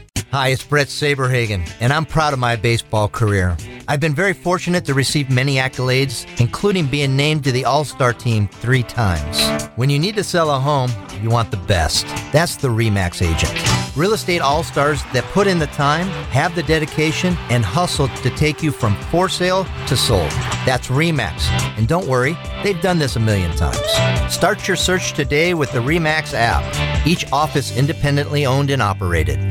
Hi, 0.31 0.47
it's 0.47 0.63
Bret 0.63 0.87
Saberhagen, 0.87 1.69
and 1.81 1.91
I'm 1.91 2.05
proud 2.05 2.31
of 2.31 2.39
my 2.39 2.55
baseball 2.55 3.09
career. 3.09 3.57
I've 3.89 3.99
been 3.99 4.15
very 4.15 4.31
fortunate 4.31 4.85
to 4.85 4.93
receive 4.93 5.29
many 5.29 5.57
accolades, 5.57 6.25
including 6.39 6.87
being 6.87 7.17
named 7.17 7.43
to 7.43 7.51
the 7.51 7.65
All 7.65 7.83
Star 7.83 8.13
team 8.13 8.47
three 8.47 8.81
times. 8.81 9.41
When 9.75 9.89
you 9.89 9.99
need 9.99 10.15
to 10.15 10.23
sell 10.23 10.49
a 10.51 10.57
home, 10.57 10.89
you 11.21 11.29
want 11.29 11.51
the 11.51 11.57
best. 11.57 12.05
That's 12.31 12.55
the 12.55 12.69
REMAX 12.69 13.21
agent. 13.21 13.97
Real 13.97 14.13
estate 14.13 14.39
all 14.39 14.63
stars 14.63 15.03
that 15.11 15.25
put 15.33 15.47
in 15.47 15.59
the 15.59 15.67
time, 15.67 16.07
have 16.29 16.55
the 16.55 16.63
dedication, 16.63 17.35
and 17.49 17.65
hustle 17.65 18.07
to 18.07 18.29
take 18.29 18.63
you 18.63 18.71
from 18.71 18.95
for 19.11 19.27
sale 19.27 19.65
to 19.87 19.97
sold. 19.97 20.31
That's 20.65 20.87
REMAX. 20.87 21.49
And 21.77 21.89
don't 21.89 22.07
worry, 22.07 22.37
they've 22.63 22.79
done 22.79 22.99
this 22.99 23.17
a 23.17 23.19
million 23.19 23.53
times. 23.57 24.33
Start 24.33 24.65
your 24.65 24.77
search 24.77 25.11
today 25.11 25.55
with 25.55 25.73
the 25.73 25.79
REMAX 25.79 26.33
app, 26.33 27.05
each 27.05 27.29
office 27.33 27.75
independently 27.75 28.45
owned 28.45 28.69
and 28.69 28.81
operated. 28.81 29.50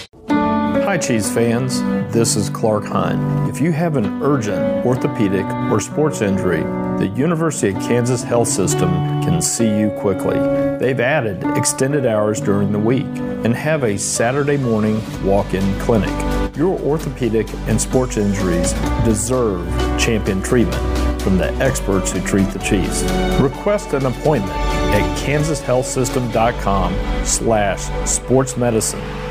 Hi, 0.91 0.97
Chiefs 0.97 1.31
fans. 1.31 1.81
This 2.13 2.35
is 2.35 2.49
Clark 2.49 2.83
Hunt. 2.83 3.49
If 3.49 3.61
you 3.61 3.71
have 3.71 3.95
an 3.95 4.21
urgent 4.21 4.85
orthopedic 4.85 5.45
or 5.71 5.79
sports 5.79 6.19
injury, 6.19 6.63
the 6.99 7.07
University 7.15 7.69
of 7.69 7.81
Kansas 7.81 8.23
Health 8.23 8.49
System 8.49 8.91
can 9.23 9.41
see 9.41 9.69
you 9.69 9.89
quickly. 10.01 10.37
They've 10.79 10.99
added 10.99 11.45
extended 11.55 12.05
hours 12.05 12.41
during 12.41 12.73
the 12.73 12.79
week 12.79 13.05
and 13.05 13.55
have 13.55 13.85
a 13.85 13.97
Saturday 13.97 14.57
morning 14.57 15.01
walk 15.23 15.53
in 15.53 15.79
clinic. 15.79 16.09
Your 16.57 16.77
orthopedic 16.81 17.47
and 17.69 17.79
sports 17.79 18.17
injuries 18.17 18.73
deserve 19.05 19.65
champion 19.97 20.43
treatment 20.43 21.21
from 21.21 21.37
the 21.37 21.53
experts 21.63 22.11
who 22.11 22.19
treat 22.19 22.49
the 22.49 22.59
Chiefs. 22.59 23.03
Request 23.39 23.93
an 23.93 24.07
appointment 24.07 24.51
at 24.51 25.19
kansashealthsystem.com 25.19 26.93
slash 27.25 27.79
sportsmedicine 28.03 29.30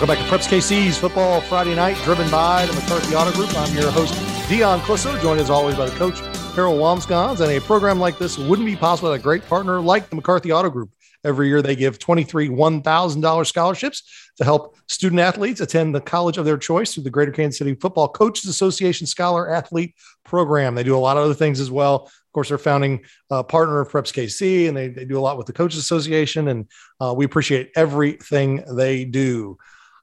Welcome 0.00 0.16
back 0.16 0.26
to 0.26 0.34
Preps 0.34 0.48
KC's 0.48 0.96
Football 0.96 1.42
Friday 1.42 1.74
Night, 1.74 1.94
driven 2.04 2.30
by 2.30 2.64
the 2.64 2.72
McCarthy 2.72 3.14
Auto 3.14 3.32
Group. 3.32 3.54
I'm 3.54 3.76
your 3.76 3.90
host, 3.90 4.14
Dion 4.48 4.80
Clisso, 4.80 5.20
joined 5.20 5.40
as 5.40 5.50
always 5.50 5.76
by 5.76 5.90
the 5.90 5.96
coach, 5.96 6.20
Harold 6.54 6.80
Wambsganss. 6.80 7.42
And 7.42 7.52
a 7.52 7.60
program 7.60 8.00
like 8.00 8.16
this 8.16 8.38
wouldn't 8.38 8.64
be 8.64 8.76
possible 8.76 9.10
without 9.10 9.20
a 9.20 9.22
great 9.22 9.46
partner 9.46 9.78
like 9.78 10.08
the 10.08 10.16
McCarthy 10.16 10.52
Auto 10.52 10.70
Group. 10.70 10.90
Every 11.22 11.48
year 11.48 11.60
they 11.60 11.76
give 11.76 11.98
23 11.98 12.48
$1,000 12.48 13.46
scholarships 13.46 14.30
to 14.38 14.44
help 14.44 14.74
student 14.88 15.20
athletes 15.20 15.60
attend 15.60 15.94
the 15.94 16.00
college 16.00 16.38
of 16.38 16.46
their 16.46 16.56
choice 16.56 16.94
through 16.94 17.02
the 17.02 17.10
Greater 17.10 17.30
Kansas 17.30 17.58
City 17.58 17.74
Football 17.74 18.08
Coaches 18.08 18.48
Association 18.48 19.06
Scholar 19.06 19.50
Athlete 19.50 19.94
Program. 20.24 20.76
They 20.76 20.82
do 20.82 20.96
a 20.96 20.98
lot 20.98 21.18
of 21.18 21.24
other 21.24 21.34
things 21.34 21.60
as 21.60 21.70
well. 21.70 22.04
Of 22.04 22.32
course, 22.32 22.48
they're 22.48 22.56
founding 22.56 23.04
uh, 23.30 23.42
partner 23.42 23.80
of 23.80 23.90
Preps 23.90 24.14
KC, 24.14 24.66
and 24.66 24.74
they, 24.74 24.88
they 24.88 25.04
do 25.04 25.18
a 25.18 25.20
lot 25.20 25.36
with 25.36 25.46
the 25.46 25.52
Coaches 25.52 25.78
Association. 25.78 26.48
And 26.48 26.70
uh, 27.02 27.12
we 27.14 27.26
appreciate 27.26 27.70
everything 27.76 28.64
they 28.74 29.04
do. 29.04 29.58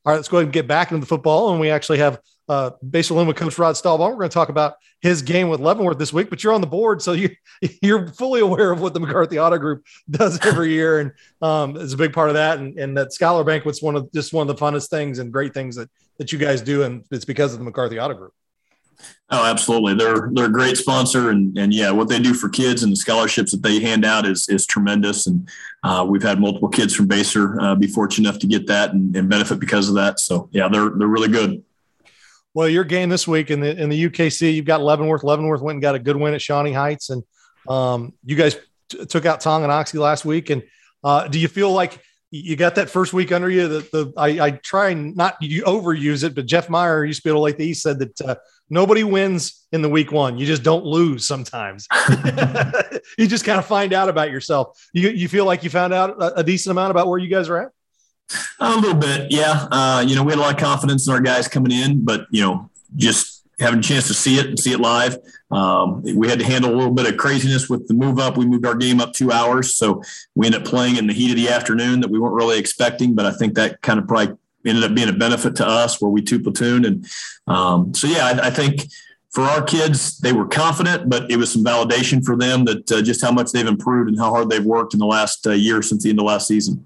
All 0.06 0.12
right, 0.12 0.16
let's 0.16 0.28
go 0.28 0.38
ahead 0.38 0.46
and 0.46 0.54
get 0.54 0.68
back 0.68 0.92
into 0.92 1.02
the 1.02 1.08
football. 1.08 1.52
And 1.52 1.60
we 1.60 1.70
actually 1.70 2.00
have 2.00 2.20
uh, 2.50 2.72
baseball 2.88 3.20
in 3.20 3.28
with 3.28 3.36
Coach 3.36 3.58
Rod 3.58 3.76
Stahlbaum. 3.76 4.10
We're 4.12 4.18
going 4.18 4.30
to 4.30 4.34
talk 4.34 4.50
about 4.50 4.76
his 5.02 5.22
game 5.22 5.50
with 5.50 5.60
Leavenworth 5.60 5.98
this 5.98 6.14
week, 6.14 6.30
but 6.30 6.44
you're 6.44 6.54
on 6.54 6.62
the 6.62 6.68
board, 6.68 7.02
so 7.02 7.12
you 7.12 7.30
you're 7.82 8.08
fully 8.08 8.42
aware 8.42 8.72
of 8.72 8.82
what 8.82 8.94
the 8.94 9.00
McCarthy 9.00 9.40
Auto 9.40 9.58
Group 9.58 9.86
does 10.10 10.40
every 10.46 10.72
year, 10.72 11.00
and 11.00 11.12
um, 11.42 11.76
it's 11.76 11.94
a 11.94 11.98
big 11.98 12.14
part 12.14 12.30
of 12.30 12.36
that. 12.36 12.60
And, 12.60 12.78
and 12.80 12.98
that 12.98 13.14
Scholar 13.14 13.44
Banquet's 13.44 13.82
one 13.82 13.96
of 13.96 14.12
just 14.14 14.34
one 14.34 14.50
of 14.50 14.56
the 14.56 14.62
funnest 14.62 14.90
things 14.90 15.20
and 15.20 15.32
great 15.32 15.54
things 15.54 15.76
that 15.76 15.90
that 16.18 16.32
you 16.32 16.40
guys 16.40 16.62
do, 16.62 16.84
and 16.84 17.04
it's 17.12 17.26
because 17.26 17.54
of 17.54 17.60
the 17.60 17.66
McCarthy 17.66 18.00
Auto 18.00 18.14
Group. 18.14 18.34
Oh, 19.30 19.46
absolutely. 19.46 19.96
They're 19.96 20.30
they're 20.32 20.46
a 20.46 20.52
great 20.52 20.78
sponsor, 20.78 21.32
and 21.32 21.58
and 21.58 21.74
yeah, 21.74 21.92
what 21.92 22.08
they 22.08 22.20
do 22.20 22.34
for 22.34 22.48
kids 22.48 22.84
and 22.84 22.94
the 22.94 22.96
scholarships 22.96 23.52
that 23.52 23.62
they 23.62 23.80
hand 23.80 24.06
out 24.06 24.26
is 24.26 24.48
is 24.48 24.66
tremendous. 24.66 25.28
And 25.28 25.50
uh, 25.84 26.06
we've 26.08 26.24
had 26.24 26.40
multiple 26.40 26.70
kids 26.70 26.96
from 26.96 27.10
Basehor 27.10 27.62
uh, 27.62 27.76
be 27.76 27.88
fortunate 27.88 28.30
enough 28.30 28.40
to 28.40 28.48
get 28.48 28.68
that 28.68 28.94
and, 28.94 29.14
and, 29.16 29.30
benefit 29.30 29.60
because 29.60 29.90
of 29.90 29.96
that. 29.96 30.22
So 30.22 30.48
yeah, 30.54 30.70
they're 30.70 30.92
they're 30.92 31.08
really 31.10 31.28
good. 31.28 31.62
Well, 32.54 32.70
your 32.70 32.86
game 32.86 33.10
this 33.10 33.28
week 33.28 33.52
in 33.52 33.60
the 33.60 33.78
in 33.78 33.90
the 33.90 34.10
UKC, 34.10 34.54
you've 34.54 34.66
got 34.66 34.82
Leavenworth. 34.82 35.26
Leavenworth 35.26 35.62
went 35.62 35.76
and 35.76 35.82
got 35.82 35.96
a 35.96 36.00
good 36.00 36.16
win 36.16 36.34
at 36.34 36.42
Shawnee 36.42 36.72
Heights, 36.72 37.10
and 37.10 37.24
um, 37.68 38.14
you 38.24 38.38
guys 38.38 38.56
t- 38.88 39.06
took 39.06 39.26
out 39.26 39.42
Tonganoxie 39.42 40.00
last 40.00 40.24
week. 40.24 40.50
And 40.50 40.64
uh, 41.04 41.28
do 41.28 41.38
you 41.38 41.50
feel 41.50 41.72
like 41.74 42.02
you 42.32 42.56
got 42.56 42.76
that 42.76 42.90
first 42.90 43.14
week 43.14 43.32
under 43.32 43.50
you? 43.50 43.68
That 43.68 43.92
the 43.92 44.14
I, 44.18 44.28
I 44.40 44.52
try 44.52 44.94
not 44.94 45.38
you 45.42 45.64
overuse 45.64 46.24
it, 46.24 46.36
but 46.36 46.46
Jeff 46.46 46.70
Meyer 46.70 47.06
used 47.06 47.22
to 47.22 47.24
be 47.24 47.30
able 47.30 47.40
to 47.40 47.44
like 47.44 47.58
the 47.58 47.66
East 47.66 47.84
said 47.84 48.00
that 48.00 48.22
uh, 48.22 48.36
nobody 48.70 49.04
wins 49.04 49.66
in 49.72 49.82
the 49.82 49.90
week 49.90 50.12
one. 50.12 50.38
You 50.38 50.46
just 50.46 50.64
don't 50.64 50.86
lose 50.86 51.26
sometimes. 51.26 51.88
you 53.18 53.28
just 53.28 53.46
kind 53.46 53.60
of 53.60 53.66
find 53.66 53.94
out 53.94 54.10
about 54.10 54.32
yourself. 54.32 54.78
You, 54.94 55.10
you 55.10 55.28
feel 55.28 55.46
like 55.46 55.64
you 55.64 55.70
found 55.70 55.94
out 55.94 56.22
a, 56.22 56.40
a 56.40 56.44
decent 56.44 56.72
amount 56.72 56.92
about 56.92 57.08
where 57.08 57.20
you 57.20 57.30
guys 57.30 57.50
are 57.50 57.58
at? 57.58 57.70
A 58.60 58.76
little 58.76 58.94
bit, 58.94 59.32
yeah. 59.32 59.68
Uh, 59.72 60.04
you 60.06 60.16
know, 60.16 60.24
we 60.24 60.34
had 60.34 60.40
a 60.40 60.42
lot 60.42 60.54
of 60.54 60.60
confidence 60.60 61.08
in 61.08 61.14
our 61.14 61.22
guys 61.22 61.48
coming 61.48 61.72
in, 61.72 62.04
but 62.04 62.28
you 62.30 62.42
know, 62.42 62.70
just 62.96 63.37
having 63.60 63.80
a 63.80 63.84
chance 63.84 64.08
to 64.08 64.14
see 64.14 64.40
it 64.40 64.48
and 64.48 64.60
see 64.60 64.72
it 64.72 64.80
live. 64.80 65.18
Um, 65.50 66.04
we 66.04 66.28
had 66.28 66.40
to 66.40 66.46
handle 66.46 66.74
a 66.74 66.76
little 66.76 66.94
bit 66.94 67.12
of 67.12 67.18
craziness 67.18 67.70
with 67.70 67.88
the 67.88 67.94
move 67.94 68.20
up. 68.20 68.38
We 68.38 68.46
moved 68.46 68.66
our 68.66 68.76
game 68.76 69.02
up 69.02 69.14
two 69.14 69.32
hours, 69.32 69.74
so 69.76 70.04
we 70.36 70.46
ended 70.46 70.62
up 70.62 70.68
playing 70.68 70.98
in 70.98 71.08
the 71.08 71.14
heat 71.14 71.32
of 71.32 71.38
the 71.38 71.50
afternoon 71.50 72.02
that 72.02 72.10
we 72.10 72.20
weren't 72.20 72.36
really 72.36 72.60
expecting. 72.60 73.16
But 73.16 73.26
I 73.26 73.32
think 73.32 73.56
that 73.56 73.82
kind 73.82 74.00
of 74.00 74.08
probably 74.08 74.38
ended 74.66 74.84
up 74.84 74.94
being 74.94 75.10
a 75.10 75.14
benefit 75.14 75.56
to 75.56 75.68
us 75.68 76.02
where 76.02 76.12
we 76.12 76.22
two 76.22 76.40
platoon. 76.42 76.86
And 76.86 77.08
um, 77.48 77.94
so, 77.94 78.08
yeah, 78.08 78.26
I, 78.26 78.48
I, 78.48 78.50
think 78.50 78.88
for 79.30 79.44
our 79.44 79.64
kids, 79.64 80.18
they 80.20 80.34
were 80.34 80.48
confident, 80.48 81.10
but 81.10 81.30
it 81.32 81.38
was 81.38 81.52
some 81.52 81.64
validation 81.64 82.26
for 82.26 82.36
them 82.36 82.66
that 82.66 82.92
uh, 82.92 83.02
just 83.02 83.22
how 83.22 83.32
much 83.32 83.52
they've 83.52 83.68
improved 83.68 84.10
and 84.10 84.20
how 84.20 84.32
hard 84.32 84.50
they've 84.50 84.66
worked 84.66 84.94
in 84.94 85.00
the 85.00 85.06
last 85.06 85.48
uh, 85.48 85.52
year 85.52 85.82
since 85.82 86.04
the 86.04 86.10
end 86.10 86.20
of 86.20 86.26
last 86.26 86.48
season. 86.48 86.86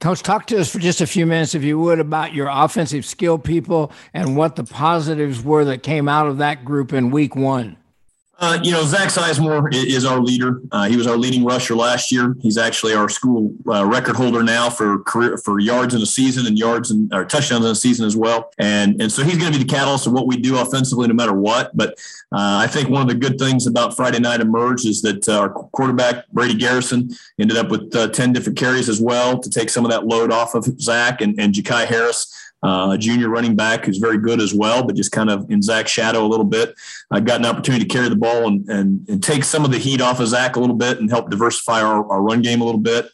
Coach, 0.00 0.22
talk 0.22 0.46
to 0.46 0.58
us 0.58 0.72
for 0.72 0.78
just 0.78 1.02
a 1.02 1.06
few 1.06 1.26
minutes, 1.26 1.54
if 1.54 1.62
you 1.62 1.78
would, 1.78 2.00
about 2.00 2.32
your 2.32 2.48
offensive 2.50 3.04
skill 3.04 3.38
people 3.38 3.92
and 4.14 4.34
what 4.34 4.56
the 4.56 4.64
positives 4.64 5.42
were 5.42 5.66
that 5.66 5.82
came 5.82 6.08
out 6.08 6.26
of 6.26 6.38
that 6.38 6.64
group 6.64 6.94
in 6.94 7.10
week 7.10 7.36
one. 7.36 7.76
Uh, 8.40 8.58
you 8.62 8.70
know, 8.70 8.82
Zach 8.84 9.10
Sizemore 9.10 9.68
is 9.74 10.06
our 10.06 10.18
leader. 10.18 10.62
Uh, 10.72 10.88
he 10.88 10.96
was 10.96 11.06
our 11.06 11.18
leading 11.18 11.44
rusher 11.44 11.76
last 11.76 12.10
year. 12.10 12.34
He's 12.40 12.56
actually 12.56 12.94
our 12.94 13.10
school 13.10 13.54
uh, 13.68 13.84
record 13.84 14.16
holder 14.16 14.42
now 14.42 14.70
for 14.70 15.00
career 15.00 15.36
for 15.36 15.60
yards 15.60 15.94
in 15.94 16.00
a 16.00 16.06
season 16.06 16.46
and 16.46 16.58
yards 16.58 16.90
and 16.90 17.12
or 17.12 17.26
touchdowns 17.26 17.66
in 17.66 17.70
a 17.70 17.74
season 17.74 18.06
as 18.06 18.16
well. 18.16 18.50
And 18.58 18.98
and 18.98 19.12
so 19.12 19.22
he's 19.22 19.36
going 19.36 19.52
to 19.52 19.58
be 19.58 19.62
the 19.62 19.70
catalyst 19.70 20.06
of 20.06 20.14
what 20.14 20.26
we 20.26 20.38
do 20.38 20.56
offensively, 20.56 21.06
no 21.06 21.12
matter 21.12 21.34
what. 21.34 21.76
But 21.76 21.90
uh, 22.32 22.56
I 22.64 22.66
think 22.66 22.88
one 22.88 23.02
of 23.02 23.08
the 23.08 23.14
good 23.14 23.38
things 23.38 23.66
about 23.66 23.94
Friday 23.94 24.20
night 24.20 24.40
emerge 24.40 24.86
is 24.86 25.02
that 25.02 25.28
uh, 25.28 25.38
our 25.38 25.50
quarterback 25.50 26.26
Brady 26.28 26.54
Garrison 26.54 27.10
ended 27.38 27.58
up 27.58 27.68
with 27.68 27.94
uh, 27.94 28.08
ten 28.08 28.32
different 28.32 28.58
carries 28.58 28.88
as 28.88 29.02
well 29.02 29.38
to 29.38 29.50
take 29.50 29.68
some 29.68 29.84
of 29.84 29.90
that 29.90 30.06
load 30.06 30.32
off 30.32 30.54
of 30.54 30.64
Zach 30.80 31.20
and 31.20 31.38
and 31.38 31.52
Jakai 31.52 31.84
Harris 31.84 32.34
uh, 32.62 32.90
a 32.92 32.98
junior 32.98 33.28
running 33.28 33.56
back 33.56 33.84
who's 33.84 33.98
very 33.98 34.18
good 34.18 34.40
as 34.40 34.54
well, 34.54 34.84
but 34.84 34.96
just 34.96 35.12
kind 35.12 35.30
of 35.30 35.50
in 35.50 35.62
Zach's 35.62 35.90
shadow 35.90 36.24
a 36.24 36.28
little 36.28 36.44
bit. 36.44 36.74
I 37.10 37.20
got 37.20 37.40
an 37.40 37.46
opportunity 37.46 37.84
to 37.84 37.92
carry 37.92 38.08
the 38.08 38.16
ball 38.16 38.48
and, 38.48 38.68
and, 38.68 39.08
and 39.08 39.22
take 39.22 39.44
some 39.44 39.64
of 39.64 39.70
the 39.70 39.78
heat 39.78 40.00
off 40.00 40.20
of 40.20 40.28
Zach 40.28 40.56
a 40.56 40.60
little 40.60 40.76
bit 40.76 40.98
and 41.00 41.10
help 41.10 41.30
diversify 41.30 41.80
our, 41.80 42.06
our 42.10 42.22
run 42.22 42.42
game 42.42 42.60
a 42.60 42.64
little 42.64 42.80
bit. 42.80 43.10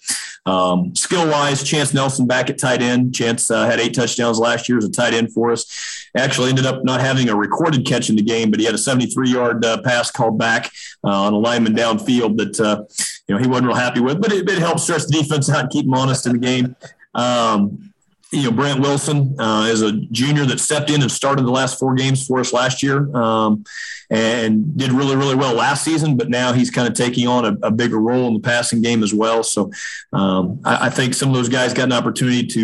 Um, 0.46 0.94
skill 0.94 1.28
wise, 1.28 1.64
Chance 1.64 1.92
Nelson 1.92 2.26
back 2.26 2.48
at 2.50 2.58
tight 2.58 2.80
end. 2.80 3.14
Chance 3.14 3.50
uh, 3.50 3.66
had 3.66 3.80
eight 3.80 3.94
touchdowns 3.94 4.38
last 4.38 4.68
year 4.68 4.78
as 4.78 4.84
a 4.84 4.90
tight 4.90 5.12
end 5.12 5.32
for 5.32 5.50
us. 5.50 6.08
Actually, 6.16 6.50
ended 6.50 6.66
up 6.66 6.84
not 6.84 7.00
having 7.00 7.28
a 7.28 7.34
recorded 7.34 7.84
catch 7.84 8.08
in 8.08 8.16
the 8.16 8.22
game, 8.22 8.50
but 8.50 8.60
he 8.60 8.66
had 8.66 8.74
a 8.74 8.78
73 8.78 9.28
yard 9.28 9.64
uh, 9.64 9.82
pass 9.82 10.10
called 10.10 10.38
back 10.38 10.70
uh, 11.02 11.08
on 11.08 11.32
a 11.32 11.38
lineman 11.38 11.74
downfield 11.74 12.36
that 12.36 12.60
uh, 12.60 12.84
you 13.26 13.34
know 13.34 13.40
he 13.40 13.48
wasn't 13.48 13.66
real 13.66 13.76
happy 13.76 14.00
with, 14.00 14.20
but 14.20 14.32
it, 14.32 14.48
it 14.48 14.58
helped 14.58 14.80
stretch 14.80 15.06
the 15.06 15.20
defense 15.20 15.50
out 15.50 15.62
and 15.62 15.70
keep 15.70 15.84
him 15.84 15.94
honest 15.94 16.26
in 16.26 16.32
the 16.32 16.38
game. 16.38 16.76
Um, 17.12 17.92
you 18.32 18.42
know, 18.42 18.50
Brant 18.50 18.80
Wilson 18.80 19.38
uh, 19.38 19.68
is 19.70 19.82
a 19.82 19.92
junior 19.92 20.44
that 20.46 20.58
stepped 20.58 20.90
in 20.90 21.00
and 21.00 21.10
started 21.10 21.46
the 21.46 21.50
last 21.50 21.78
four 21.78 21.94
games 21.94 22.26
for 22.26 22.40
us 22.40 22.52
last 22.52 22.82
year 22.82 23.14
um, 23.16 23.64
and 24.10 24.76
did 24.76 24.90
really, 24.92 25.14
really 25.14 25.36
well 25.36 25.54
last 25.54 25.84
season. 25.84 26.16
But 26.16 26.28
now 26.28 26.52
he's 26.52 26.70
kind 26.70 26.88
of 26.88 26.94
taking 26.94 27.28
on 27.28 27.44
a, 27.44 27.66
a 27.68 27.70
bigger 27.70 27.98
role 27.98 28.26
in 28.26 28.34
the 28.34 28.40
passing 28.40 28.82
game 28.82 29.02
as 29.04 29.14
well. 29.14 29.42
So 29.44 29.70
um, 30.12 30.60
I, 30.64 30.86
I, 30.86 30.90
think 30.90 31.14
some 31.14 31.28
of 31.28 31.36
those 31.36 31.48
guys 31.48 31.72
got 31.72 31.84
an 31.84 31.92
opportunity 31.92 32.44
to, 32.48 32.60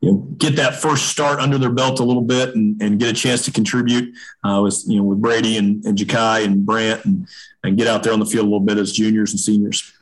you 0.00 0.12
know, 0.12 0.16
get 0.36 0.56
that 0.56 0.74
first 0.74 1.06
start 1.06 1.38
under 1.38 1.58
their 1.58 1.72
belt 1.72 2.00
a 2.00 2.04
little 2.04 2.22
bit 2.22 2.56
and, 2.56 2.80
and 2.82 2.98
get 2.98 3.08
a 3.08 3.14
chance 3.14 3.44
to 3.44 3.52
contribute 3.52 4.12
uh, 4.42 4.60
with, 4.62 4.82
you 4.86 4.96
know, 4.96 5.04
with 5.04 5.20
Brady 5.20 5.58
and, 5.58 5.84
and 5.84 5.96
Jakai 5.96 6.44
and 6.44 6.66
Brant 6.66 7.04
and, 7.04 7.28
and 7.62 7.76
get 7.76 7.86
out 7.86 8.02
there 8.02 8.12
on 8.12 8.20
the 8.20 8.26
field 8.26 8.46
a 8.46 8.50
little 8.50 8.60
bit 8.60 8.78
as 8.78 8.92
juniors 8.92 9.30
and 9.30 9.40
seniors. 9.40 9.92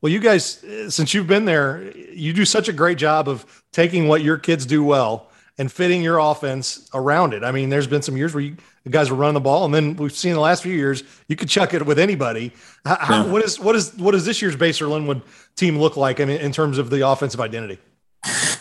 Well, 0.00 0.12
you 0.12 0.20
guys, 0.20 0.62
uh, 0.62 0.90
since 0.90 1.12
you've 1.12 1.26
been 1.26 1.44
there, 1.44 1.92
you 2.12 2.32
do 2.32 2.44
such 2.44 2.68
a 2.68 2.72
great 2.72 2.98
job 2.98 3.28
of 3.28 3.64
taking 3.72 4.06
what 4.06 4.22
your 4.22 4.38
kids 4.38 4.64
do 4.64 4.84
well 4.84 5.28
and 5.58 5.70
fitting 5.70 6.02
your 6.02 6.18
offense 6.18 6.88
around 6.94 7.34
it. 7.34 7.42
I 7.42 7.50
mean, 7.50 7.68
there's 7.68 7.88
been 7.88 8.02
some 8.02 8.16
years 8.16 8.32
where 8.32 8.42
you 8.42 8.56
guys 8.88 9.10
were 9.10 9.16
running 9.16 9.34
the 9.34 9.40
ball, 9.40 9.64
and 9.64 9.74
then 9.74 9.96
we've 9.96 10.12
seen 10.12 10.34
the 10.34 10.40
last 10.40 10.62
few 10.62 10.72
years 10.72 11.02
you 11.26 11.34
could 11.34 11.48
chuck 11.48 11.74
it 11.74 11.84
with 11.84 11.98
anybody. 11.98 12.52
How, 12.84 13.24
yeah. 13.24 13.32
what 13.32 13.44
is 13.44 13.58
what 13.58 13.74
is 13.74 13.92
what 13.96 14.12
does 14.12 14.24
this 14.24 14.40
year's 14.40 14.56
Basehor 14.56 14.88
Linwood 14.88 15.22
team 15.56 15.78
look 15.78 15.96
like? 15.96 16.20
I 16.20 16.24
mean, 16.24 16.40
in 16.40 16.52
terms 16.52 16.78
of 16.78 16.90
the 16.90 17.06
offensive 17.06 17.40
identity. 17.40 17.78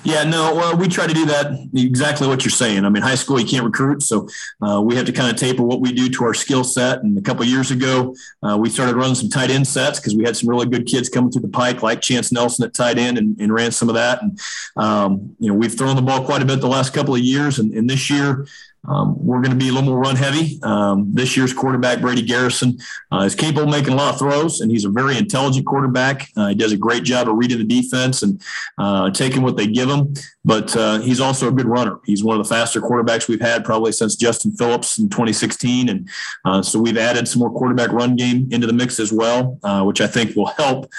Yeah, 0.03 0.23
no, 0.23 0.55
well, 0.55 0.77
we 0.77 0.87
try 0.87 1.07
to 1.07 1.13
do 1.13 1.25
that 1.25 1.51
exactly 1.75 2.27
what 2.27 2.45
you're 2.45 2.51
saying. 2.51 2.85
I 2.85 2.89
mean, 2.89 3.03
high 3.03 3.15
school, 3.15 3.39
you 3.39 3.47
can't 3.47 3.65
recruit. 3.65 4.01
So 4.03 4.27
uh, 4.61 4.81
we 4.81 4.95
have 4.95 5.05
to 5.07 5.11
kind 5.11 5.29
of 5.29 5.35
taper 5.35 5.63
what 5.63 5.81
we 5.81 5.91
do 5.91 6.09
to 6.09 6.23
our 6.23 6.33
skill 6.33 6.63
set. 6.63 7.01
And 7.03 7.17
a 7.17 7.21
couple 7.21 7.43
years 7.43 7.71
ago, 7.71 8.15
uh, 8.43 8.57
we 8.57 8.69
started 8.69 8.95
running 8.95 9.15
some 9.15 9.29
tight 9.29 9.49
end 9.49 9.67
sets 9.67 9.99
because 9.99 10.15
we 10.15 10.23
had 10.23 10.37
some 10.37 10.47
really 10.47 10.67
good 10.67 10.85
kids 10.85 11.09
coming 11.09 11.31
through 11.31 11.41
the 11.41 11.49
pike, 11.49 11.81
like 11.81 12.01
Chance 12.01 12.31
Nelson 12.31 12.65
at 12.65 12.73
tight 12.73 12.97
end, 12.97 13.17
and, 13.17 13.37
and 13.39 13.51
ran 13.51 13.71
some 13.71 13.89
of 13.89 13.95
that. 13.95 14.21
And, 14.21 14.39
um, 14.77 15.35
you 15.39 15.49
know, 15.49 15.55
we've 15.55 15.75
thrown 15.75 15.95
the 15.95 16.01
ball 16.01 16.23
quite 16.23 16.41
a 16.41 16.45
bit 16.45 16.61
the 16.61 16.67
last 16.67 16.93
couple 16.93 17.15
of 17.15 17.21
years. 17.21 17.59
And, 17.59 17.73
and 17.73 17.89
this 17.89 18.09
year, 18.09 18.45
um, 18.87 19.15
we're 19.17 19.41
going 19.41 19.51
to 19.51 19.57
be 19.57 19.69
a 19.69 19.71
little 19.71 19.89
more 19.89 19.99
run 19.99 20.15
heavy. 20.15 20.59
Um, 20.63 21.09
this 21.13 21.35
year's 21.35 21.53
quarterback, 21.53 21.99
Brady 21.99 22.21
Garrison, 22.21 22.77
uh, 23.11 23.19
is 23.19 23.35
capable 23.35 23.63
of 23.63 23.69
making 23.69 23.93
a 23.93 23.95
lot 23.95 24.13
of 24.13 24.19
throws, 24.19 24.61
and 24.61 24.71
he's 24.71 24.85
a 24.85 24.89
very 24.89 25.17
intelligent 25.17 25.65
quarterback. 25.65 26.29
Uh, 26.37 26.47
he 26.47 26.55
does 26.55 26.71
a 26.71 26.77
great 26.77 27.03
job 27.03 27.27
of 27.27 27.35
reading 27.35 27.57
the 27.57 27.63
defense 27.63 28.23
and 28.23 28.41
uh, 28.77 29.09
taking 29.11 29.41
what 29.41 29.57
they 29.57 29.67
give 29.67 29.89
him. 29.89 30.13
But 30.45 30.75
uh, 30.77 30.99
he's 30.99 31.19
also 31.19 31.49
a 31.49 31.51
good 31.51 31.65
runner. 31.65 31.99
He's 32.05 32.23
one 32.23 32.39
of 32.39 32.47
the 32.47 32.53
faster 32.53 32.79
quarterbacks 32.79 33.27
we've 33.27 33.41
had 33.41 33.65
probably 33.65 33.91
since 33.91 34.15
Justin 34.15 34.53
Phillips 34.53 34.97
in 34.97 35.09
2016. 35.09 35.89
And 35.89 36.09
uh, 36.45 36.61
so 36.61 36.79
we've 36.79 36.97
added 36.97 37.27
some 37.27 37.39
more 37.41 37.51
quarterback 37.51 37.91
run 37.91 38.15
game 38.15 38.47
into 38.51 38.65
the 38.65 38.73
mix 38.73 38.99
as 38.99 39.11
well, 39.11 39.59
uh, 39.63 39.83
which 39.83 39.99
I 39.99 40.07
think 40.07 40.35
will 40.35 40.45
help 40.45 40.89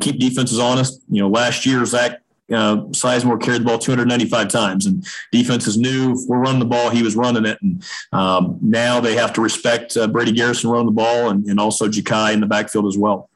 keep 0.00 0.18
defenses 0.18 0.58
honest. 0.58 1.00
You 1.10 1.22
know, 1.22 1.28
last 1.28 1.64
year, 1.64 1.84
Zach 1.86 2.20
uh, 2.52 2.76
Sizemore 2.90 3.40
carried 3.40 3.62
the 3.62 3.64
ball 3.64 3.78
295 3.78 4.48
times, 4.48 4.86
and 4.86 5.04
defense 5.32 5.66
is 5.66 5.78
new. 5.78 6.12
If 6.12 6.28
we're 6.28 6.38
running 6.38 6.58
the 6.58 6.66
ball, 6.66 6.90
he 6.90 7.02
was 7.02 7.16
running 7.16 7.46
it, 7.46 7.58
and 7.62 7.82
um, 8.12 8.58
now 8.60 9.00
they 9.00 9.14
have 9.16 9.32
to 9.34 9.40
respect 9.40 9.96
uh, 9.96 10.06
Brady 10.06 10.32
Garrison 10.32 10.70
running 10.70 10.86
the 10.86 10.92
ball, 10.92 11.30
and, 11.30 11.46
and 11.46 11.58
also 11.58 11.88
Jakai 11.88 12.34
in 12.34 12.40
the 12.40 12.46
backfield 12.46 12.86
as 12.86 12.98
well. 12.98 13.30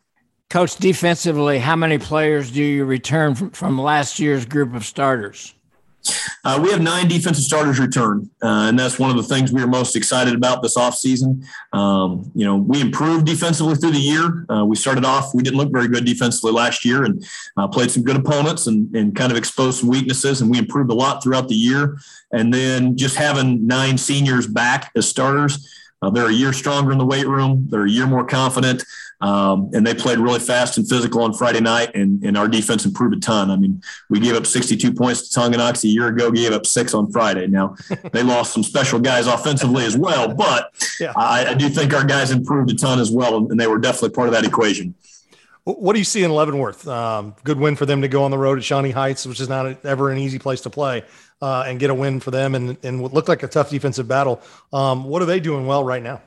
Coach, 0.51 0.77
defensively, 0.77 1.59
how 1.59 1.77
many 1.77 1.99
players 1.99 2.51
do 2.51 2.62
you 2.62 2.85
return 2.85 3.35
from, 3.35 3.51
from 3.51 3.79
last 3.79 4.18
year's 4.18 4.47
group 4.47 4.75
of 4.75 4.85
starters? 4.85 5.55
Uh, 6.44 6.59
we 6.62 6.71
have 6.71 6.81
nine 6.81 7.09
defensive 7.09 7.44
starters 7.44 7.79
return, 7.79 8.31
uh, 8.42 8.68
and 8.68 8.79
that's 8.79 8.99
one 8.99 9.11
of 9.11 9.16
the 9.16 9.23
things 9.23 9.53
we 9.53 9.62
are 9.62 9.66
most 9.66 9.97
excited 9.97 10.35
about 10.35 10.62
this 10.62 10.77
offseason. 10.77 11.44
Um, 11.73 12.31
you 12.35 12.44
know, 12.44 12.57
we 12.57 12.81
improved 12.81 13.27
defensively 13.27 13.75
through 13.75 13.92
the 13.92 13.99
year. 13.99 14.47
Uh, 14.49 14.64
we 14.64 14.77
started 14.77 15.05
off, 15.05 15.35
we 15.35 15.42
didn't 15.42 15.59
look 15.59 15.73
very 15.73 15.88
good 15.88 16.05
defensively 16.05 16.53
last 16.53 16.85
year 16.85 17.05
and 17.05 17.25
uh, 17.57 17.68
played 17.68 17.90
some 17.90 18.03
good 18.03 18.16
opponents 18.16 18.66
and, 18.66 18.94
and 18.94 19.14
kind 19.14 19.33
of 19.33 19.38
exposed 19.38 19.81
some 19.81 19.88
weaknesses, 19.88 20.40
and 20.40 20.51
we 20.51 20.59
improved 20.59 20.90
a 20.90 20.94
lot 20.94 21.23
throughout 21.23 21.49
the 21.49 21.55
year. 21.55 21.99
And 22.33 22.53
then 22.53 22.97
just 22.97 23.16
having 23.16 23.66
nine 23.66 23.99
seniors 23.99 24.47
back 24.47 24.90
as 24.94 25.09
starters, 25.09 25.75
uh, 26.03 26.11
they're 26.11 26.29
a 26.29 26.33
year 26.33 26.53
stronger 26.53 26.92
in 26.92 26.99
the 26.99 27.07
weight 27.07 27.27
room, 27.27 27.66
they're 27.68 27.87
a 27.87 27.90
year 27.90 28.07
more 28.07 28.25
confident. 28.25 28.85
Um, 29.20 29.70
and 29.74 29.85
they 29.85 29.94
played 29.94 30.18
really 30.18 30.38
fast 30.38 30.78
and 30.78 30.88
physical 30.88 31.22
on 31.22 31.33
Friday 31.33 31.61
night, 31.61 31.90
and, 31.94 32.22
and 32.22 32.37
our 32.38 32.46
defense 32.46 32.85
improved 32.85 33.16
a 33.16 33.20
ton. 33.20 33.50
I 33.50 33.57
mean, 33.57 33.83
we 34.09 34.20
gave 34.20 34.37
up 34.37 34.46
62 34.46 34.92
points 34.92 35.28
to 35.28 35.40
Tonganox 35.40 35.83
a 35.85 35.88
year 35.88 36.07
ago, 36.07 36.31
gave 36.31 36.52
up 36.52 36.66
six 36.66 36.94
on 36.94 37.11
Friday. 37.11 37.48
Now, 37.48 37.76
they 38.12 38.22
lost 38.22 38.52
some 38.52 38.62
special 38.62 39.00
guys 39.00 39.26
offensively 39.26 39.85
as 39.85 39.96
well, 39.96 40.35
but 40.35 40.72
yeah. 41.00 41.12
I, 41.16 41.46
I 41.46 41.54
do 41.54 41.68
think 41.68 41.92
our 41.94 42.04
guys 42.04 42.31
improved 42.31 42.70
a 42.70 42.74
ton 42.74 43.00
as 43.00 43.11
well, 43.11 43.37
and 43.37 43.59
they 43.59 43.66
were 43.66 43.78
definitely 43.78 44.11
part 44.11 44.28
of 44.28 44.35
that 44.35 44.44
equation. 44.44 44.94
What 45.64 45.92
do 45.92 45.98
you 45.98 46.04
see 46.04 46.22
in 46.22 46.31
Leavenworth? 46.31 46.88
Um, 46.88 47.35
good 47.44 47.59
win 47.59 47.76
for 47.76 47.85
them 47.85 48.00
to 48.00 48.09
go 48.09 48.24
on 48.24 48.31
the 48.31 48.38
road 48.38 48.57
at 48.57 48.64
Shawnee 48.64 48.90
Heights, 48.90 49.26
which 49.26 49.38
is 49.38 49.50
not 49.50 49.85
ever 49.85 50.11
an 50.11 50.16
easy 50.16 50.38
place 50.38 50.62
to 50.62 50.70
play, 50.70 51.04
uh, 51.42 51.64
and 51.66 51.78
get 51.78 51.90
a 51.90 51.94
win 51.94 52.20
for 52.20 52.31
them 52.31 52.54
and, 52.54 52.78
and 52.83 53.02
what 53.02 53.12
looked 53.12 53.28
like 53.28 53.42
a 53.42 53.48
tough 53.48 53.68
defensive 53.68 54.09
battle. 54.09 54.40
Um, 54.72 55.04
what 55.04 55.20
are 55.20 55.26
they 55.26 55.40
doing 55.40 55.66
well 55.66 55.85
right 55.85 56.02
now? 56.02 56.22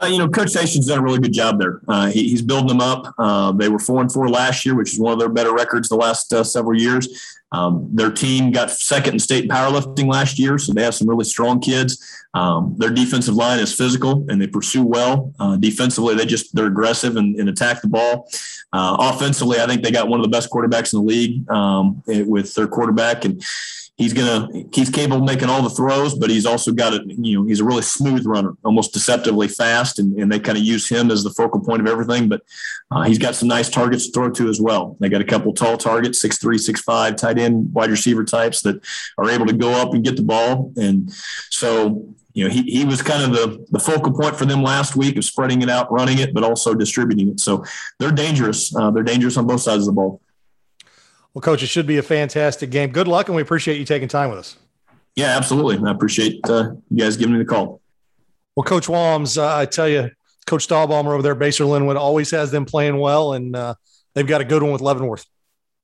Uh, 0.00 0.06
you 0.06 0.18
know, 0.18 0.28
Coach 0.28 0.50
Station's 0.50 0.86
done 0.86 0.98
a 0.98 1.02
really 1.02 1.18
good 1.18 1.32
job 1.32 1.58
there. 1.58 1.80
Uh, 1.86 2.06
he, 2.08 2.28
he's 2.28 2.42
building 2.42 2.68
them 2.68 2.80
up. 2.80 3.14
Uh, 3.18 3.52
they 3.52 3.68
were 3.68 3.78
four 3.78 4.00
and 4.00 4.10
four 4.10 4.28
last 4.28 4.64
year, 4.64 4.74
which 4.74 4.92
is 4.92 4.98
one 4.98 5.12
of 5.12 5.18
their 5.18 5.28
better 5.28 5.52
records 5.54 5.88
the 5.88 5.96
last 5.96 6.32
uh, 6.32 6.42
several 6.42 6.78
years. 6.78 7.38
Um, 7.52 7.88
their 7.92 8.10
team 8.10 8.50
got 8.50 8.70
second 8.70 9.14
in 9.14 9.18
state 9.18 9.48
powerlifting 9.48 10.06
last 10.06 10.38
year, 10.38 10.58
so 10.58 10.72
they 10.72 10.82
have 10.82 10.94
some 10.94 11.08
really 11.08 11.24
strong 11.24 11.60
kids. 11.60 12.02
Um, 12.34 12.74
their 12.78 12.88
defensive 12.88 13.34
line 13.34 13.60
is 13.60 13.74
physical 13.74 14.24
and 14.30 14.40
they 14.40 14.46
pursue 14.46 14.82
well. 14.82 15.34
Uh, 15.38 15.56
defensively, 15.56 16.14
they 16.14 16.24
just 16.24 16.54
they're 16.56 16.66
aggressive 16.66 17.16
and, 17.16 17.38
and 17.38 17.50
attack 17.50 17.82
the 17.82 17.88
ball. 17.88 18.30
Uh, 18.72 18.96
offensively, 18.98 19.60
I 19.60 19.66
think 19.66 19.82
they 19.82 19.90
got 19.90 20.08
one 20.08 20.18
of 20.18 20.24
the 20.24 20.30
best 20.30 20.50
quarterbacks 20.50 20.94
in 20.94 21.00
the 21.00 21.04
league 21.04 21.50
um, 21.50 22.02
with 22.06 22.54
their 22.54 22.66
quarterback 22.66 23.26
and 23.26 23.44
he's 23.96 24.12
gonna 24.12 24.48
he's 24.72 24.90
capable 24.90 25.18
of 25.18 25.24
making 25.24 25.48
all 25.48 25.62
the 25.62 25.70
throws, 25.70 26.14
but 26.14 26.30
he's 26.30 26.46
also 26.46 26.72
got 26.72 26.94
a 26.94 27.02
you 27.06 27.38
know 27.38 27.46
he's 27.46 27.60
a 27.60 27.64
really 27.64 27.82
smooth 27.82 28.24
runner, 28.26 28.56
almost 28.64 28.92
deceptively 28.92 29.48
fast, 29.48 29.98
and, 29.98 30.18
and 30.18 30.30
they 30.30 30.40
kind 30.40 30.58
of 30.58 30.64
use 30.64 30.88
him 30.88 31.10
as 31.10 31.22
the 31.22 31.30
focal 31.30 31.60
point 31.60 31.80
of 31.80 31.86
everything. 31.86 32.28
But 32.28 32.42
uh, 32.90 33.02
he's 33.02 33.18
got 33.18 33.34
some 33.34 33.48
nice 33.48 33.68
targets 33.68 34.06
to 34.06 34.12
throw 34.12 34.30
to 34.30 34.48
as 34.48 34.60
well. 34.60 34.96
They 35.00 35.08
got 35.08 35.20
a 35.20 35.24
couple 35.24 35.52
tall 35.52 35.76
targets, 35.76 36.20
six 36.20 36.38
three, 36.38 36.58
six 36.58 36.80
five, 36.80 37.16
tight 37.16 37.38
end, 37.38 37.72
wide 37.72 37.90
receiver 37.90 38.24
types 38.24 38.62
that 38.62 38.82
are 39.18 39.30
able 39.30 39.46
to 39.46 39.52
go 39.52 39.70
up 39.72 39.94
and 39.94 40.04
get 40.04 40.16
the 40.16 40.22
ball, 40.22 40.72
and 40.76 41.10
so. 41.50 42.14
You 42.34 42.48
know, 42.48 42.50
he, 42.50 42.62
he 42.62 42.86
was 42.86 43.02
kind 43.02 43.22
of 43.24 43.32
the, 43.32 43.66
the 43.72 43.78
focal 43.78 44.10
point 44.10 44.36
for 44.36 44.46
them 44.46 44.62
last 44.62 44.96
week 44.96 45.18
of 45.18 45.24
spreading 45.26 45.60
it 45.60 45.68
out, 45.68 45.92
running 45.92 46.18
it, 46.18 46.32
but 46.32 46.42
also 46.42 46.72
distributing 46.74 47.28
it. 47.28 47.40
So 47.40 47.62
they're 47.98 48.10
dangerous. 48.10 48.74
Uh, 48.74 48.90
they're 48.90 49.02
dangerous 49.02 49.36
on 49.36 49.46
both 49.46 49.60
sides 49.60 49.80
of 49.80 49.84
the 49.88 49.92
ball. 49.92 50.21
Well, 51.34 51.42
coach, 51.42 51.62
it 51.62 51.68
should 51.68 51.86
be 51.86 51.98
a 51.98 52.02
fantastic 52.02 52.70
game. 52.70 52.90
Good 52.90 53.08
luck, 53.08 53.28
and 53.28 53.36
we 53.36 53.42
appreciate 53.42 53.78
you 53.78 53.84
taking 53.84 54.08
time 54.08 54.30
with 54.30 54.38
us. 54.38 54.56
Yeah, 55.16 55.36
absolutely. 55.36 55.78
I 55.86 55.90
appreciate 55.90 56.40
uh, 56.48 56.72
you 56.90 56.98
guys 56.98 57.16
giving 57.16 57.34
me 57.34 57.38
the 57.38 57.44
call. 57.44 57.80
Well, 58.56 58.64
Coach 58.64 58.88
Walms, 58.88 59.38
uh, 59.38 59.56
I 59.56 59.66
tell 59.66 59.88
you, 59.88 60.10
Coach 60.46 60.68
Stahlbaumer 60.68 61.12
over 61.12 61.22
there, 61.22 61.34
Basehor 61.34 61.68
Linwood, 61.68 61.96
always 61.96 62.30
has 62.32 62.50
them 62.50 62.64
playing 62.64 62.98
well, 62.98 63.32
and 63.32 63.56
uh, 63.56 63.74
they've 64.14 64.26
got 64.26 64.40
a 64.40 64.44
good 64.44 64.62
one 64.62 64.72
with 64.72 64.82
Leavenworth. 64.82 65.24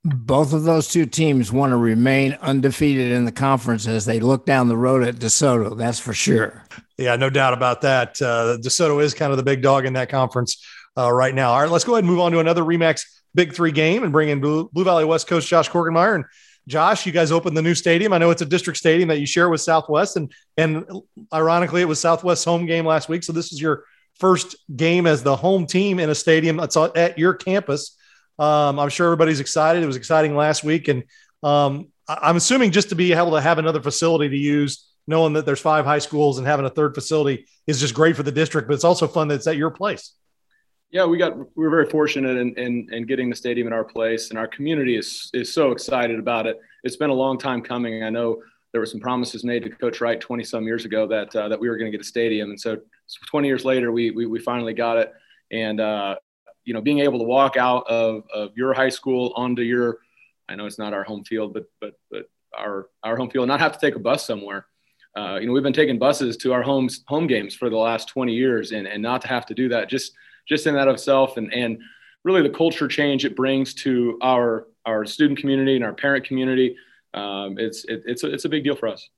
Both 0.04 0.52
of 0.52 0.64
those 0.64 0.88
two 0.88 1.06
teams 1.06 1.52
want 1.52 1.72
to 1.72 1.76
remain 1.76 2.38
undefeated 2.40 3.12
in 3.12 3.24
the 3.24 3.32
conference 3.32 3.86
as 3.86 4.04
they 4.04 4.20
look 4.20 4.46
down 4.46 4.68
the 4.68 4.76
road 4.76 5.02
at 5.02 5.16
DeSoto. 5.16 5.76
That's 5.76 5.98
for 5.98 6.12
sure. 6.12 6.64
Yeah, 6.96 7.16
no 7.16 7.30
doubt 7.30 7.52
about 7.52 7.82
that. 7.82 8.20
Uh, 8.22 8.58
DeSoto 8.60 9.02
is 9.02 9.12
kind 9.14 9.32
of 9.32 9.38
the 9.38 9.42
big 9.42 9.60
dog 9.60 9.86
in 9.86 9.94
that 9.94 10.08
conference 10.08 10.64
uh, 10.96 11.12
right 11.12 11.34
now. 11.34 11.52
All 11.52 11.60
right, 11.60 11.70
let's 11.70 11.84
go 11.84 11.94
ahead 11.94 12.04
and 12.04 12.10
move 12.10 12.20
on 12.20 12.32
to 12.32 12.38
another 12.38 12.62
Remax 12.62 13.04
Big 13.34 13.54
Three 13.54 13.72
game 13.72 14.02
and 14.02 14.12
bring 14.12 14.28
in 14.28 14.40
Blue, 14.40 14.68
Blue 14.72 14.84
Valley 14.84 15.04
West 15.04 15.26
Coast 15.26 15.48
Josh 15.48 15.70
Korkenmeyer. 15.70 16.14
And 16.14 16.24
Josh, 16.66 17.06
you 17.06 17.12
guys 17.12 17.32
opened 17.32 17.56
the 17.56 17.62
new 17.62 17.74
stadium. 17.74 18.12
I 18.12 18.18
know 18.18 18.30
it's 18.30 18.42
a 18.42 18.46
district 18.46 18.78
stadium 18.78 19.08
that 19.08 19.20
you 19.20 19.26
share 19.26 19.48
with 19.48 19.60
Southwest, 19.60 20.16
and 20.16 20.32
and 20.56 20.84
ironically, 21.32 21.80
it 21.80 21.88
was 21.88 22.00
Southwest's 22.00 22.44
home 22.44 22.66
game 22.66 22.84
last 22.84 23.08
week. 23.08 23.24
So 23.24 23.32
this 23.32 23.52
is 23.52 23.60
your 23.60 23.84
first 24.18 24.56
game 24.74 25.06
as 25.06 25.22
the 25.22 25.36
home 25.36 25.66
team 25.66 25.98
in 25.98 26.10
a 26.10 26.14
stadium 26.14 26.56
that's 26.56 26.76
at 26.76 27.18
your 27.18 27.34
campus. 27.34 27.96
Um, 28.38 28.78
I'm 28.78 28.90
sure 28.90 29.06
everybody's 29.06 29.40
excited. 29.40 29.82
It 29.82 29.86
was 29.86 29.96
exciting 29.96 30.36
last 30.36 30.62
week, 30.62 30.88
and 30.88 31.04
um, 31.42 31.88
I'm 32.08 32.36
assuming 32.36 32.70
just 32.70 32.90
to 32.90 32.94
be 32.94 33.12
able 33.12 33.32
to 33.32 33.40
have 33.40 33.58
another 33.58 33.80
facility 33.80 34.28
to 34.28 34.36
use, 34.36 34.88
knowing 35.06 35.34
that 35.34 35.46
there's 35.46 35.60
five 35.60 35.84
high 35.84 35.98
schools 35.98 36.38
and 36.38 36.46
having 36.46 36.66
a 36.66 36.70
third 36.70 36.94
facility 36.94 37.46
is 37.66 37.80
just 37.80 37.94
great 37.94 38.16
for 38.16 38.22
the 38.22 38.32
district. 38.32 38.68
But 38.68 38.74
it's 38.74 38.84
also 38.84 39.06
fun 39.06 39.28
that 39.28 39.36
it's 39.36 39.46
at 39.46 39.56
your 39.56 39.70
place. 39.70 40.12
Yeah, 40.90 41.04
we 41.04 41.18
got 41.18 41.36
we 41.36 41.64
were 41.64 41.70
very 41.70 41.88
fortunate 41.88 42.38
in, 42.38 42.54
in, 42.54 42.88
in 42.90 43.04
getting 43.04 43.28
the 43.28 43.36
stadium 43.36 43.66
in 43.66 43.74
our 43.74 43.84
place, 43.84 44.30
and 44.30 44.38
our 44.38 44.48
community 44.48 44.96
is 44.96 45.30
is 45.34 45.52
so 45.52 45.70
excited 45.70 46.18
about 46.18 46.46
it. 46.46 46.58
It's 46.82 46.96
been 46.96 47.10
a 47.10 47.14
long 47.14 47.36
time 47.36 47.60
coming. 47.60 48.04
I 48.04 48.08
know 48.10 48.42
there 48.72 48.80
were 48.80 48.86
some 48.86 49.00
promises 49.00 49.44
made 49.44 49.64
to 49.64 49.70
Coach 49.70 50.00
Wright 50.00 50.18
20 50.18 50.44
some 50.44 50.64
years 50.64 50.86
ago 50.86 51.06
that 51.06 51.34
uh, 51.36 51.48
that 51.48 51.60
we 51.60 51.68
were 51.68 51.76
going 51.76 51.92
to 51.92 51.96
get 51.96 52.04
a 52.04 52.08
stadium, 52.08 52.50
and 52.50 52.58
so 52.58 52.78
20 53.26 53.46
years 53.46 53.66
later, 53.66 53.92
we 53.92 54.12
we, 54.12 54.24
we 54.24 54.38
finally 54.38 54.72
got 54.72 54.96
it. 54.96 55.12
And 55.50 55.78
uh, 55.78 56.16
you 56.64 56.72
know, 56.72 56.80
being 56.80 57.00
able 57.00 57.18
to 57.18 57.24
walk 57.24 57.58
out 57.58 57.86
of, 57.86 58.24
of 58.32 58.56
your 58.56 58.72
high 58.72 58.88
school 58.88 59.32
onto 59.36 59.62
your, 59.62 59.98
I 60.48 60.54
know 60.54 60.64
it's 60.64 60.78
not 60.78 60.94
our 60.94 61.04
home 61.04 61.22
field, 61.22 61.52
but 61.52 61.64
but 61.82 61.98
but 62.10 62.30
our 62.56 62.88
our 63.02 63.16
home 63.16 63.28
field, 63.28 63.46
not 63.46 63.60
have 63.60 63.72
to 63.72 63.78
take 63.78 63.94
a 63.94 63.98
bus 64.00 64.26
somewhere. 64.26 64.64
Uh, 65.14 65.38
you 65.38 65.46
know, 65.46 65.52
we've 65.52 65.62
been 65.62 65.72
taking 65.74 65.98
buses 65.98 66.38
to 66.38 66.54
our 66.54 66.62
homes 66.62 67.04
home 67.06 67.26
games 67.26 67.54
for 67.54 67.68
the 67.68 67.76
last 67.76 68.08
20 68.08 68.32
years, 68.32 68.72
and 68.72 68.86
and 68.86 69.02
not 69.02 69.20
to 69.20 69.28
have 69.28 69.44
to 69.44 69.54
do 69.54 69.68
that 69.68 69.90
just 69.90 70.12
just 70.48 70.66
in 70.66 70.74
that 70.74 70.88
of 70.88 70.98
self 70.98 71.36
and, 71.36 71.52
and 71.52 71.78
really 72.24 72.42
the 72.42 72.50
culture 72.50 72.88
change 72.88 73.24
it 73.24 73.36
brings 73.36 73.74
to 73.74 74.18
our, 74.22 74.66
our 74.86 75.04
student 75.04 75.38
community 75.38 75.76
and 75.76 75.84
our 75.84 75.94
parent 75.94 76.24
community. 76.24 76.76
Um, 77.14 77.58
it's, 77.58 77.84
it, 77.84 78.02
it's, 78.06 78.24
a, 78.24 78.32
it's 78.32 78.44
a 78.44 78.48
big 78.48 78.64
deal 78.64 78.76
for 78.76 78.88
us. 78.88 79.08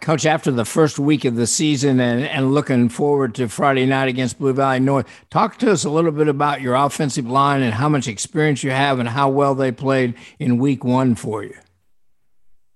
Coach, 0.00 0.24
after 0.24 0.50
the 0.50 0.64
first 0.64 0.98
week 0.98 1.24
of 1.24 1.34
the 1.34 1.46
season 1.46 2.00
and, 2.00 2.24
and 2.24 2.54
looking 2.54 2.88
forward 2.88 3.34
to 3.34 3.48
Friday 3.48 3.86
night 3.86 4.08
against 4.08 4.38
Blue 4.38 4.52
Valley 4.52 4.80
North, 4.80 5.06
talk 5.30 5.58
to 5.58 5.72
us 5.72 5.84
a 5.84 5.90
little 5.90 6.12
bit 6.12 6.28
about 6.28 6.60
your 6.60 6.74
offensive 6.74 7.26
line 7.28 7.62
and 7.62 7.74
how 7.74 7.88
much 7.88 8.06
experience 8.06 8.62
you 8.62 8.70
have 8.70 8.98
and 8.98 9.08
how 9.08 9.28
well 9.28 9.54
they 9.54 9.72
played 9.72 10.14
in 10.38 10.58
week 10.58 10.84
one 10.84 11.14
for 11.14 11.42
you. 11.42 11.56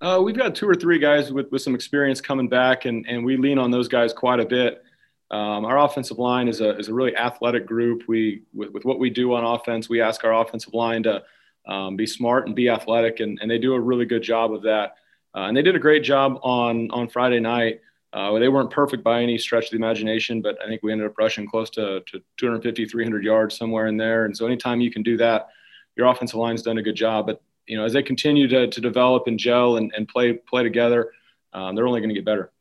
Uh, 0.01 0.19
we've 0.21 0.37
got 0.37 0.55
two 0.55 0.67
or 0.67 0.75
three 0.75 0.99
guys 0.99 1.31
with, 1.31 1.49
with 1.51 1.61
some 1.61 1.75
experience 1.75 2.19
coming 2.19 2.49
back, 2.49 2.85
and, 2.85 3.05
and 3.07 3.23
we 3.23 3.37
lean 3.37 3.59
on 3.59 3.69
those 3.69 3.87
guys 3.87 4.11
quite 4.13 4.39
a 4.39 4.45
bit. 4.45 4.83
Um, 5.31 5.63
our 5.63 5.79
offensive 5.79 6.19
line 6.19 6.49
is 6.49 6.59
a, 6.59 6.77
is 6.77 6.89
a 6.89 6.93
really 6.93 7.15
athletic 7.15 7.65
group. 7.65 8.03
We, 8.07 8.43
with, 8.53 8.71
with, 8.71 8.83
what 8.83 8.99
we 8.99 9.09
do 9.09 9.33
on 9.33 9.45
offense, 9.45 9.87
we 9.87 10.01
ask 10.01 10.25
our 10.25 10.33
offensive 10.33 10.73
line 10.73 11.03
to 11.03 11.23
um, 11.65 11.95
be 11.95 12.05
smart 12.05 12.47
and 12.47 12.55
be 12.55 12.69
athletic, 12.69 13.21
and, 13.21 13.39
and 13.41 13.49
they 13.49 13.57
do 13.57 13.73
a 13.73 13.79
really 13.79 14.05
good 14.05 14.23
job 14.23 14.53
of 14.53 14.61
that. 14.63 14.95
Uh, 15.33 15.43
and 15.43 15.55
they 15.55 15.61
did 15.61 15.75
a 15.75 15.79
great 15.79 16.03
job 16.03 16.37
on, 16.43 16.91
on 16.91 17.07
Friday 17.07 17.39
night. 17.39 17.79
Uh, 18.11 18.37
they 18.39 18.49
weren't 18.49 18.69
perfect 18.69 19.05
by 19.05 19.23
any 19.23 19.37
stretch 19.37 19.65
of 19.65 19.71
the 19.71 19.77
imagination, 19.77 20.41
but 20.41 20.57
I 20.61 20.67
think 20.67 20.83
we 20.83 20.91
ended 20.91 21.07
up 21.07 21.17
rushing 21.17 21.47
close 21.47 21.69
to, 21.71 22.01
to 22.07 22.21
250, 22.35 22.85
300 22.85 23.23
yards 23.23 23.55
somewhere 23.55 23.87
in 23.87 23.95
there. 23.95 24.25
And 24.25 24.35
so 24.35 24.45
anytime 24.45 24.81
you 24.81 24.91
can 24.91 25.01
do 25.01 25.15
that, 25.15 25.47
your 25.95 26.07
offensive 26.07 26.35
line's 26.35 26.61
done 26.61 26.77
a 26.77 26.83
good 26.83 26.95
job. 26.95 27.25
But, 27.25 27.41
you 27.67 27.77
know, 27.77 27.85
as 27.85 27.93
they 27.93 28.03
continue 28.03 28.49
to, 28.49 28.67
to 28.67 28.81
develop 28.81 29.27
and 29.27 29.39
gel 29.39 29.77
and, 29.77 29.93
and 29.95 30.09
play, 30.09 30.33
play 30.33 30.63
together, 30.63 31.11
um, 31.53 31.73
they're 31.73 31.87
only 31.87 32.01
going 32.01 32.09
to 32.09 32.15
get 32.15 32.25
better. 32.25 32.51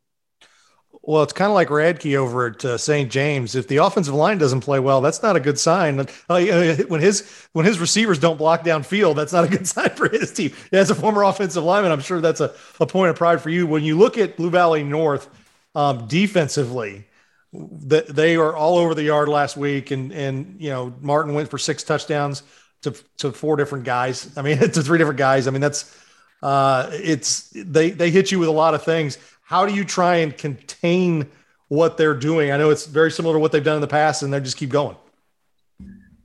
Well, 1.02 1.22
it's 1.22 1.32
kind 1.32 1.50
of 1.50 1.54
like 1.54 1.68
Radke 1.68 2.14
over 2.16 2.48
at 2.48 2.62
uh, 2.64 2.76
St. 2.76 3.10
James. 3.10 3.54
If 3.54 3.68
the 3.68 3.78
offensive 3.78 4.12
line 4.12 4.36
doesn't 4.36 4.60
play 4.60 4.78
well, 4.78 5.00
that's 5.00 5.22
not 5.22 5.34
a 5.34 5.40
good 5.40 5.58
sign. 5.58 5.98
Uh, 6.28 6.76
when 6.88 7.00
his 7.00 7.46
when 7.52 7.64
his 7.64 7.78
receivers 7.78 8.18
don't 8.18 8.36
block 8.36 8.64
downfield, 8.64 9.16
that's 9.16 9.32
not 9.32 9.44
a 9.44 9.48
good 9.48 9.66
sign 9.66 9.90
for 9.90 10.08
his 10.10 10.30
team. 10.32 10.52
As 10.72 10.90
a 10.90 10.94
former 10.94 11.22
offensive 11.22 11.64
lineman, 11.64 11.90
I'm 11.90 12.00
sure 12.00 12.20
that's 12.20 12.40
a, 12.40 12.54
a 12.80 12.86
point 12.86 13.10
of 13.10 13.16
pride 13.16 13.40
for 13.40 13.48
you. 13.48 13.66
When 13.66 13.82
you 13.82 13.96
look 13.96 14.18
at 14.18 14.36
Blue 14.36 14.50
Valley 14.50 14.84
North 14.84 15.28
um, 15.74 16.06
defensively, 16.06 17.06
that 17.52 18.06
they 18.08 18.36
are 18.36 18.54
all 18.54 18.76
over 18.76 18.94
the 18.94 19.04
yard 19.04 19.28
last 19.30 19.56
week, 19.56 19.90
and 19.92 20.12
and 20.12 20.56
you 20.60 20.68
know 20.68 20.92
Martin 21.00 21.32
went 21.32 21.48
for 21.48 21.56
six 21.56 21.82
touchdowns 21.82 22.42
to 22.82 22.94
to 23.18 23.32
four 23.32 23.56
different 23.56 23.84
guys. 23.84 24.30
I 24.36 24.42
mean, 24.42 24.58
to 24.58 24.68
three 24.82 24.98
different 24.98 25.18
guys. 25.18 25.48
I 25.48 25.50
mean, 25.50 25.62
that's 25.62 25.96
uh, 26.42 26.90
it's 26.92 27.50
they 27.54 27.90
they 27.90 28.10
hit 28.10 28.30
you 28.30 28.38
with 28.38 28.50
a 28.50 28.52
lot 28.52 28.74
of 28.74 28.84
things 28.84 29.16
how 29.50 29.66
do 29.66 29.74
you 29.74 29.84
try 29.84 30.18
and 30.18 30.38
contain 30.38 31.28
what 31.66 31.96
they're 31.96 32.14
doing? 32.14 32.52
I 32.52 32.56
know 32.56 32.70
it's 32.70 32.86
very 32.86 33.10
similar 33.10 33.34
to 33.34 33.40
what 33.40 33.50
they've 33.50 33.64
done 33.64 33.74
in 33.74 33.80
the 33.80 33.88
past, 33.88 34.22
and 34.22 34.32
they 34.32 34.38
just 34.38 34.56
keep 34.56 34.70
going. 34.70 34.94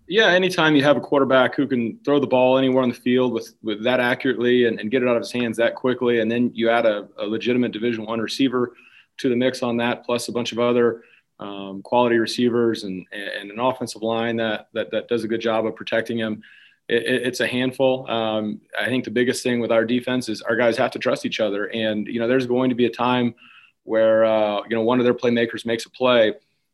Yeah, 0.07 0.27
anytime 0.27 0.75
you 0.75 0.83
have 0.83 0.95
a 0.95 1.01
quarterback 1.01 1.55
who 1.55 1.65
can 1.65 1.97
throw 2.05 2.19
the 2.19 2.27
ball 2.27 2.59
anywhere 2.59 2.83
on 2.83 2.89
the 2.89 2.95
field 2.95 3.33
with, 3.33 3.55
with 3.63 3.83
that 3.83 3.99
accurately 3.99 4.65
and, 4.65 4.79
and 4.79 4.91
get 4.91 5.01
it 5.01 5.09
out 5.09 5.15
of 5.15 5.23
his 5.23 5.31
hands 5.31 5.57
that 5.57 5.73
quickly, 5.73 6.19
and 6.19 6.31
then 6.31 6.51
you 6.53 6.69
add 6.69 6.85
a, 6.85 7.07
a 7.17 7.25
legitimate 7.25 7.71
Division 7.71 8.05
One 8.05 8.19
receiver 8.19 8.73
to 9.17 9.27
the 9.27 9.35
mix 9.35 9.63
on 9.63 9.77
that, 9.77 10.05
plus 10.05 10.27
a 10.27 10.31
bunch 10.31 10.51
of 10.51 10.59
other 10.59 11.01
um, 11.39 11.81
quality 11.81 12.19
receivers 12.19 12.83
and, 12.83 13.07
and 13.11 13.49
an 13.49 13.59
offensive 13.59 14.03
line 14.03 14.35
that, 14.35 14.67
that 14.73 14.91
that 14.91 15.07
does 15.07 15.23
a 15.23 15.27
good 15.27 15.41
job 15.41 15.65
of 15.65 15.75
protecting 15.75 16.19
him 16.19 16.43
it, 16.87 17.03
it's 17.03 17.39
a 17.39 17.47
handful. 17.47 18.09
Um, 18.09 18.61
I 18.79 18.85
think 18.85 19.05
the 19.05 19.11
biggest 19.11 19.43
thing 19.43 19.59
with 19.59 19.71
our 19.71 19.85
defense 19.85 20.29
is 20.29 20.41
our 20.41 20.55
guys 20.55 20.77
have 20.77 20.91
to 20.91 20.99
trust 20.99 21.25
each 21.25 21.39
other. 21.39 21.65
And, 21.65 22.07
you 22.07 22.19
know, 22.19 22.27
there's 22.27 22.47
going 22.47 22.69
to 22.69 22.75
be 22.75 22.85
a 22.85 22.89
time 22.89 23.35
where, 23.83 24.25
uh, 24.25 24.61
you 24.63 24.75
know, 24.75 24.81
one 24.81 24.99
of 24.99 25.05
their 25.05 25.13
playmakers 25.13 25.65
makes 25.65 25.85
a 25.85 25.89
play 25.89 26.33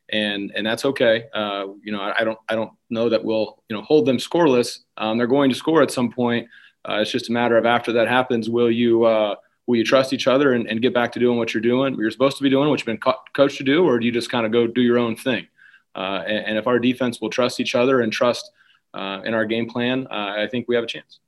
and, 0.10 0.52
and 0.56 0.66
that's 0.66 0.86
okay. 0.86 1.26
Uh, 1.34 1.68
you 1.84 1.92
know, 1.92 2.02
I, 2.02 2.22
I, 2.22 2.24
don't, 2.24 2.40
I 2.50 2.56
don't 2.56 2.72
know 2.90 3.10
that 3.10 3.24
we'll, 3.24 3.62
you 3.70 3.76
know, 3.76 3.82
hold 3.82 4.06
them 4.06 4.18
scoreless. 4.18 4.80
Um, 4.98 5.18
they're 5.18 5.28
going 5.28 5.50
to 5.50 5.56
score 5.56 5.82
at 5.82 5.92
some 5.92 6.12
point. 6.12 6.48
Uh, 6.88 7.00
it's 7.02 7.12
just 7.12 7.30
a 7.30 7.32
matter 7.32 7.58
of 7.58 7.66
after 7.66 7.94
that 7.94 8.08
happens, 8.08 8.50
will 8.50 8.72
you, 8.72 9.06
uh, 9.06 9.36
will 9.68 9.78
you 9.78 9.86
trust 9.86 10.14
each 10.14 10.28
other 10.28 10.54
and, 10.54 10.68
and, 10.68 10.82
get 10.82 10.94
back 10.94 11.12
to 11.12 11.20
doing 11.20 11.38
what 11.38 11.54
you're 11.54 11.62
doing, 11.62 11.94
what 11.94 12.00
you're 12.02 12.12
supposed 12.12 12.38
to 12.38 12.44
be 12.44 12.50
doing, 12.50 12.70
what 12.70 12.80
you've 12.80 12.88
been 12.88 12.98
co- 12.98 13.20
coached 13.34 13.58
to 13.58 13.64
do, 13.64 13.86
or 13.86 14.00
do 14.00 14.06
you 14.06 14.12
just 14.12 14.32
kind 14.32 14.46
of 14.46 14.52
go 14.52 14.66
do 14.66 14.82
your 14.82 14.98
own 14.98 15.16
thing? 15.16 15.48
Uh, 15.94 16.24
and, 16.26 16.46
and 16.48 16.58
if 16.58 16.66
our 16.66 16.80
defense 16.80 17.22
will 17.22 17.30
trust 17.30 17.60
each 17.60 17.76
other 17.76 18.02
and 18.02 18.12
trust, 18.12 18.52
uh, 18.94 19.22
in 19.24 19.34
our 19.34 19.46
game 19.46 19.70
plan, 19.70 20.08
uh, 20.10 20.36
I 20.38 20.48
think 20.48 20.68
we 20.68 20.76
have 20.76 20.84
a 20.84 20.88
chance. 20.88 21.20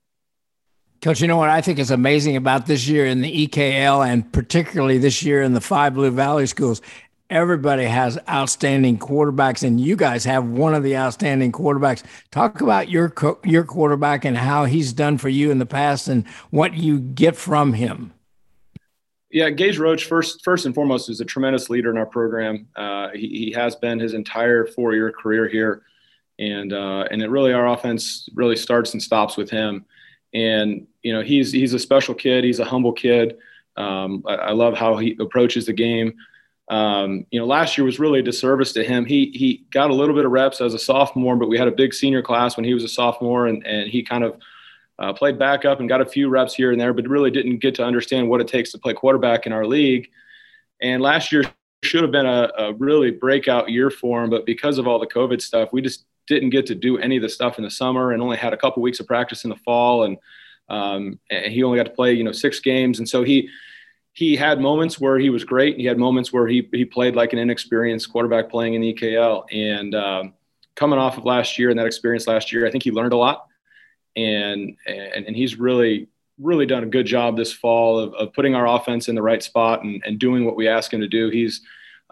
Coach, 1.02 1.20
you 1.20 1.28
know 1.28 1.36
what 1.36 1.50
I 1.50 1.60
think 1.60 1.80
is 1.80 1.92
amazing 1.92 2.38
about 2.38 2.66
this 2.66 2.88
year 2.88 3.06
in 3.06 3.22
the 3.22 3.48
EKL 3.48 4.08
and 4.08 4.32
particularly 4.32 4.98
this 4.98 5.22
year 5.22 5.42
in 5.42 5.54
the 5.54 5.60
five 5.60 5.96
Blue 5.96 6.12
Valley 6.12 6.46
schools? 6.46 6.82
Everybody 7.30 7.84
has 7.84 8.18
outstanding 8.30 9.00
quarterbacks, 9.00 9.64
and 9.64 9.82
you 9.82 9.96
guys 9.96 10.24
have 10.24 10.46
one 10.46 10.74
of 10.74 10.84
the 10.84 10.96
outstanding 10.96 11.52
quarterbacks. 11.52 12.04
Talk 12.32 12.62
about 12.62 12.90
your 12.90 13.10
co- 13.10 13.40
your 13.44 13.64
quarterback 13.64 14.24
and 14.24 14.38
how 14.38 14.66
he's 14.66 14.94
done 14.94 15.18
for 15.18 15.30
you 15.30 15.50
in 15.50 15.58
the 15.58 15.66
past, 15.66 16.08
and 16.08 16.28
what 16.52 16.76
you 16.76 17.00
get 17.00 17.36
from 17.36 17.74
him. 17.74 18.14
Yeah, 19.32 19.50
Gage 19.50 19.80
Roach 19.80 20.06
first 20.06 20.44
first 20.44 20.66
and 20.66 20.76
foremost 20.76 21.10
is 21.10 21.20
a 21.20 21.26
tremendous 21.26 21.70
leader 21.70 21.90
in 21.90 21.98
our 21.98 22.06
program. 22.06 22.68
Uh, 22.76 23.10
he, 23.10 23.28
he, 23.28 23.52
has 23.52 23.76
been 23.76 24.00
his 24.00 24.14
entire 24.14 24.68
four 24.68 24.94
year 24.94 25.12
career 25.12 25.50
here 25.50 25.82
and 26.52 26.74
uh, 26.74 27.06
and 27.12 27.22
it 27.22 27.30
really 27.30 27.54
our 27.54 27.68
offense 27.68 28.28
really 28.36 28.56
starts 28.56 28.94
and 28.94 29.02
stops 29.02 29.38
with 29.38 29.50
him. 29.50 29.86
And 30.34 30.88
you 31.02 31.14
know 31.14 31.22
he's 31.22 31.52
he's 31.52 31.74
a 31.74 31.80
special 31.80 32.16
kid. 32.16 32.44
He's 32.44 32.60
a 32.60 32.66
humble 32.66 32.94
kid. 32.94 33.38
Um, 33.76 34.24
I, 34.28 34.36
I, 34.36 34.52
love 34.52 34.78
how 34.78 34.98
he 34.98 35.18
approaches 35.20 35.66
the 35.66 35.74
game. 35.74 36.14
Um, 36.70 37.26
you 37.32 37.40
know, 37.40 37.46
last 37.48 37.76
year 37.76 37.86
was 37.86 38.00
really 38.00 38.20
a 38.20 38.24
disservice 38.24 38.72
to 38.74 38.84
him. 38.84 39.06
He 39.06 39.32
he 39.34 39.66
got 39.72 39.90
a 39.90 39.94
little 39.94 40.16
bit 40.16 40.26
of 40.26 40.32
reps 40.32 40.62
as 40.62 40.74
a 40.74 40.80
sophomore, 40.80 41.36
but 41.36 41.50
we 41.50 41.58
had 41.58 41.68
a 41.68 41.72
big 41.72 41.94
senior 41.94 42.22
class 42.22 42.56
when 42.56 42.66
he 42.66 42.74
was 42.74 42.84
a 42.84 42.88
sophomore, 42.88 43.48
and 43.48 43.66
and 43.66 43.90
he 43.90 44.04
kind 44.04 44.24
of 44.24 44.40
uh, 45.00 45.14
played 45.14 45.40
backup 45.40 45.80
and 45.80 45.90
got 45.90 46.02
a 46.02 46.06
few 46.06 46.30
reps 46.30 46.54
here 46.54 46.72
and 46.72 46.80
there, 46.80 46.94
but 46.94 47.08
really 47.08 47.32
didn't 47.32 47.58
get 47.58 47.76
to 47.76 47.84
understand 47.84 48.30
what 48.30 48.42
it 48.42 48.48
takes 48.48 48.72
to 48.72 48.78
play 48.78 48.94
quarterback 48.94 49.46
in 49.46 49.54
our 49.54 49.66
league. 49.66 50.10
And 50.82 51.02
last 51.02 51.32
year 51.32 51.44
should 51.84 52.04
have 52.04 52.12
been 52.12 52.26
a, 52.26 52.50
a 52.58 52.74
really 52.74 53.12
breakout 53.12 53.70
year 53.70 53.90
for 53.90 54.24
him, 54.24 54.30
but 54.30 54.46
because 54.46 54.78
of 54.78 54.88
all 54.88 55.00
the 55.00 55.08
COVID 55.08 55.42
stuff, 55.42 55.70
we 55.72 55.82
just 55.82 56.06
didn't 56.28 56.52
get 56.52 56.66
to 56.68 56.76
do 56.76 56.98
any 56.98 57.18
of 57.18 57.22
the 57.22 57.30
stuff 57.30 57.58
in 57.58 57.64
the 57.64 57.72
summer 57.72 58.12
and 58.12 58.22
only 58.22 58.38
had 58.38 58.54
a 58.54 58.58
couple 58.58 58.82
weeks 58.82 59.00
of 59.00 59.08
practice 59.08 59.44
in 59.44 59.50
the 59.50 59.56
fall. 59.58 60.04
And, 60.04 60.18
um, 60.70 61.20
and 61.30 61.52
he 61.52 61.64
only 61.64 61.78
got 61.78 61.86
to 61.86 61.92
play 61.92 62.14
you 62.14 62.24
know 62.24 62.32
six 62.32 62.60
games. 62.60 63.00
And 63.00 63.08
so 63.08 63.24
he 63.24 63.50
he 64.14 64.36
had 64.36 64.60
moments 64.60 65.00
where 65.00 65.18
he 65.18 65.30
was 65.30 65.44
great. 65.44 65.78
He 65.78 65.86
had 65.86 65.98
moments 65.98 66.32
where 66.32 66.48
he, 66.48 66.70
he 66.72 66.86
played 66.86 67.16
like 67.16 67.34
an 67.34 67.40
inexperienced 67.40 68.12
quarterback 68.12 68.48
playing 68.50 68.76
in 68.76 68.82
the 68.82 68.94
ekl 68.94 69.46
and 69.52 69.96
um, 69.96 70.34
coming 70.76 71.00
off 71.00 71.18
of 71.18 71.26
last 71.26 71.58
year 71.58 71.72
and 71.72 71.80
that 71.80 71.88
experience 71.88 72.28
last 72.28 72.52
year 72.52 72.68
i 72.68 72.72
think 72.72 72.84
he 72.84 72.92
learned 72.92 73.14
a 73.14 73.18
lot. 73.18 73.48
And 74.16 74.78
and, 74.86 75.26
and 75.28 75.36
he's 75.36 75.60
really 75.60 76.08
really 76.40 76.66
done 76.66 76.84
a 76.84 76.88
good 76.88 77.06
job 77.06 77.38
this 77.38 77.54
fall 77.54 78.00
of, 78.00 78.14
of 78.16 78.34
putting 78.34 78.56
our 78.56 78.68
offense 78.68 79.08
in 79.08 79.16
the 79.16 79.22
right 79.22 79.44
spot 79.44 79.84
and, 79.84 80.02
and 80.06 80.20
doing 80.20 80.46
what 80.46 80.56
we 80.56 80.68
ask 80.68 80.92
him 80.92 81.02
to 81.02 81.08
do. 81.08 81.30
He's 81.30 81.62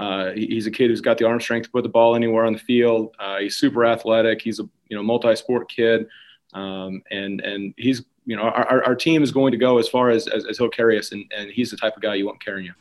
uh, 0.02 0.32
he's 0.32 0.66
a 0.66 0.72
kid 0.72 0.90
who's 0.90 1.00
got 1.00 1.20
the 1.20 1.26
arm 1.26 1.40
strength 1.40 1.66
to 1.66 1.70
put 1.70 1.84
the 1.84 1.90
ball 1.90 2.16
anywhere 2.16 2.46
on 2.46 2.54
the 2.54 2.60
field. 2.60 3.16
Uh, 3.20 3.38
he's 3.38 3.58
super 3.58 3.86
athletic. 3.86 4.42
He's 4.42 4.60
a 4.60 4.64
you 4.90 4.98
know 4.98 5.04
multi-sport 5.04 5.70
kid, 5.70 6.08
um, 6.54 7.04
and 7.12 7.40
and 7.42 7.76
he's 7.78 8.04
you 8.26 8.36
know 8.36 8.42
our, 8.42 8.84
our 8.84 8.96
team 8.96 9.22
is 9.22 9.32
going 9.32 9.52
to 9.52 9.60
go 9.60 9.78
as 9.78 9.88
far 9.88 10.10
as, 10.10 10.28
as, 10.28 10.44
as 10.48 10.58
he'll 10.58 10.70
carry 10.70 10.98
us, 10.98 11.12
and, 11.12 11.32
and 11.38 11.52
he's 11.52 11.70
the 11.70 11.78
type 11.78 11.96
of 11.96 12.02
guy 12.02 12.16
you 12.16 12.26
want 12.26 12.44
carrying 12.44 12.66
you. 12.66 12.74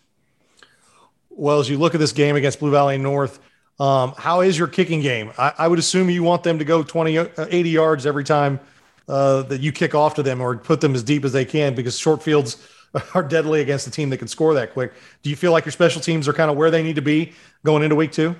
Well, 1.28 1.60
as 1.60 1.68
you 1.68 1.76
look 1.76 1.94
at 1.94 2.00
this 2.00 2.12
game 2.12 2.36
against 2.36 2.58
Blue 2.58 2.70
Valley 2.70 2.96
North, 2.96 3.38
um, 3.78 4.14
how 4.16 4.40
is 4.40 4.58
your 4.58 4.68
kicking 4.68 5.02
game? 5.02 5.30
I, 5.36 5.52
I, 5.58 5.68
would 5.68 5.78
assume 5.78 6.08
you 6.08 6.22
want 6.22 6.42
them 6.42 6.58
to 6.58 6.64
go 6.64 6.82
20, 6.82 7.18
uh, 7.18 7.26
80 7.36 7.70
yards 7.70 8.06
every 8.06 8.24
time 8.24 8.60
uh, 9.08 9.42
that 9.42 9.60
you 9.60 9.72
kick 9.72 9.94
off 9.94 10.14
to 10.14 10.22
them 10.22 10.40
or 10.40 10.56
put 10.56 10.80
them 10.80 10.94
as 10.94 11.02
deep 11.02 11.24
as 11.24 11.32
they 11.32 11.44
can 11.44 11.74
because 11.74 11.98
short 11.98 12.22
fields– 12.22 12.66
are 13.14 13.22
deadly 13.22 13.60
against 13.60 13.86
a 13.86 13.90
team 13.90 14.10
that 14.10 14.18
can 14.18 14.28
score 14.28 14.54
that 14.54 14.72
quick. 14.72 14.92
Do 15.22 15.30
you 15.30 15.36
feel 15.36 15.52
like 15.52 15.64
your 15.64 15.72
special 15.72 16.00
teams 16.00 16.28
are 16.28 16.32
kind 16.32 16.50
of 16.50 16.56
where 16.56 16.70
they 16.70 16.82
need 16.82 16.96
to 16.96 17.02
be 17.02 17.32
going 17.64 17.82
into 17.82 17.96
week 17.96 18.12
two? 18.12 18.34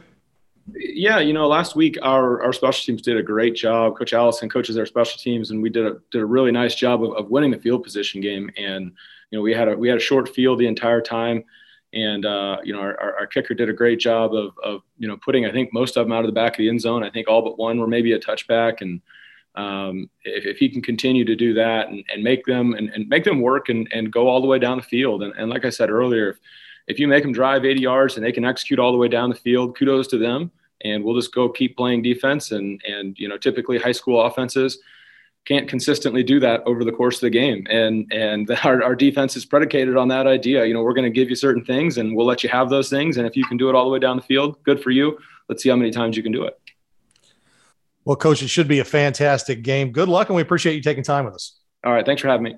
Yeah, 0.74 1.18
you 1.18 1.32
know, 1.32 1.48
last 1.48 1.74
week 1.74 1.98
our 2.02 2.42
our 2.42 2.52
special 2.52 2.84
teams 2.84 3.02
did 3.02 3.16
a 3.16 3.22
great 3.22 3.54
job. 3.54 3.96
Coach 3.96 4.12
Allison 4.12 4.48
coaches 4.48 4.76
our 4.76 4.86
special 4.86 5.18
teams, 5.18 5.50
and 5.50 5.62
we 5.62 5.70
did 5.70 5.86
a 5.86 5.96
did 6.10 6.20
a 6.20 6.26
really 6.26 6.52
nice 6.52 6.74
job 6.74 7.02
of, 7.02 7.12
of 7.14 7.30
winning 7.30 7.50
the 7.50 7.58
field 7.58 7.82
position 7.82 8.20
game. 8.20 8.50
And 8.56 8.92
you 9.30 9.38
know, 9.38 9.42
we 9.42 9.52
had 9.52 9.68
a 9.68 9.76
we 9.76 9.88
had 9.88 9.96
a 9.96 10.00
short 10.00 10.28
field 10.28 10.58
the 10.58 10.66
entire 10.66 11.00
time, 11.00 11.44
and 11.92 12.24
uh, 12.24 12.58
you 12.62 12.72
know, 12.72 12.80
our, 12.80 13.16
our 13.18 13.26
kicker 13.26 13.54
did 13.54 13.68
a 13.68 13.72
great 13.72 13.98
job 13.98 14.34
of 14.34 14.52
of 14.62 14.82
you 14.98 15.08
know 15.08 15.16
putting 15.16 15.46
I 15.46 15.52
think 15.52 15.72
most 15.72 15.96
of 15.96 16.06
them 16.06 16.12
out 16.12 16.24
of 16.24 16.28
the 16.28 16.32
back 16.32 16.52
of 16.52 16.58
the 16.58 16.68
end 16.68 16.80
zone. 16.80 17.02
I 17.02 17.10
think 17.10 17.28
all 17.28 17.42
but 17.42 17.58
one 17.58 17.80
were 17.80 17.88
maybe 17.88 18.12
a 18.12 18.20
touchback, 18.20 18.80
and 18.80 19.00
um, 19.60 20.10
if, 20.24 20.46
if, 20.46 20.56
he 20.58 20.68
can 20.68 20.82
continue 20.82 21.24
to 21.24 21.36
do 21.36 21.54
that 21.54 21.88
and, 21.88 22.04
and 22.12 22.22
make 22.22 22.44
them 22.44 22.74
and, 22.74 22.88
and, 22.90 23.08
make 23.08 23.24
them 23.24 23.40
work 23.40 23.68
and, 23.68 23.88
and 23.92 24.12
go 24.12 24.28
all 24.28 24.40
the 24.40 24.46
way 24.46 24.58
down 24.58 24.76
the 24.76 24.82
field, 24.82 25.22
and, 25.22 25.32
and 25.36 25.50
like 25.50 25.64
I 25.64 25.70
said 25.70 25.90
earlier, 25.90 26.30
if, 26.30 26.38
if 26.86 26.98
you 26.98 27.06
make 27.06 27.22
them 27.22 27.32
drive 27.32 27.64
80 27.64 27.80
yards 27.80 28.16
and 28.16 28.24
they 28.24 28.32
can 28.32 28.44
execute 28.44 28.78
all 28.78 28.92
the 28.92 28.98
way 28.98 29.08
down 29.08 29.30
the 29.30 29.36
field, 29.36 29.76
kudos 29.76 30.06
to 30.08 30.18
them 30.18 30.50
and 30.82 31.04
we'll 31.04 31.14
just 31.14 31.34
go 31.34 31.48
keep 31.48 31.76
playing 31.76 32.02
defense. 32.02 32.52
And 32.52 32.82
and 32.86 33.18
you 33.18 33.28
know, 33.28 33.36
typically 33.36 33.78
high 33.78 33.92
school 33.92 34.22
offenses 34.22 34.78
can't 35.46 35.68
consistently 35.68 36.22
do 36.22 36.38
that 36.40 36.62
over 36.66 36.84
the 36.84 36.92
course 36.92 37.16
of 37.16 37.22
the 37.22 37.30
game. 37.30 37.66
And 37.70 38.10
and 38.12 38.50
our, 38.64 38.82
our 38.82 38.94
defense 38.94 39.36
is 39.36 39.44
predicated 39.44 39.96
on 39.96 40.08
that 40.08 40.26
idea. 40.26 40.64
You 40.64 40.74
know, 40.74 40.82
we're 40.82 40.94
going 40.94 41.10
to 41.10 41.18
give 41.18 41.28
you 41.28 41.36
certain 41.36 41.64
things, 41.64 41.98
and 41.98 42.14
we'll 42.14 42.26
let 42.26 42.42
you 42.42 42.48
have 42.50 42.70
those 42.70 42.90
things. 42.90 43.16
And 43.16 43.26
if 43.26 43.36
you 43.36 43.44
can 43.44 43.56
do 43.56 43.68
it 43.68 43.74
all 43.74 43.84
the 43.84 43.90
way 43.90 43.98
down 43.98 44.16
the 44.16 44.22
field, 44.22 44.62
good 44.64 44.82
for 44.82 44.90
you. 44.90 45.18
Let's 45.48 45.62
see 45.62 45.68
how 45.68 45.76
many 45.76 45.90
times 45.90 46.16
you 46.16 46.22
can 46.22 46.32
do 46.32 46.44
it. 46.44 46.58
Well, 48.04 48.16
coach, 48.16 48.42
it 48.42 48.48
should 48.48 48.68
be 48.68 48.78
a 48.78 48.84
fantastic 48.84 49.62
game. 49.62 49.92
Good 49.92 50.08
luck, 50.08 50.28
and 50.28 50.36
we 50.36 50.42
appreciate 50.42 50.74
you 50.74 50.82
taking 50.82 51.04
time 51.04 51.24
with 51.24 51.34
us. 51.34 51.58
All 51.84 51.92
right, 51.92 52.04
thanks 52.04 52.22
for 52.22 52.28
having 52.28 52.44
me. 52.44 52.56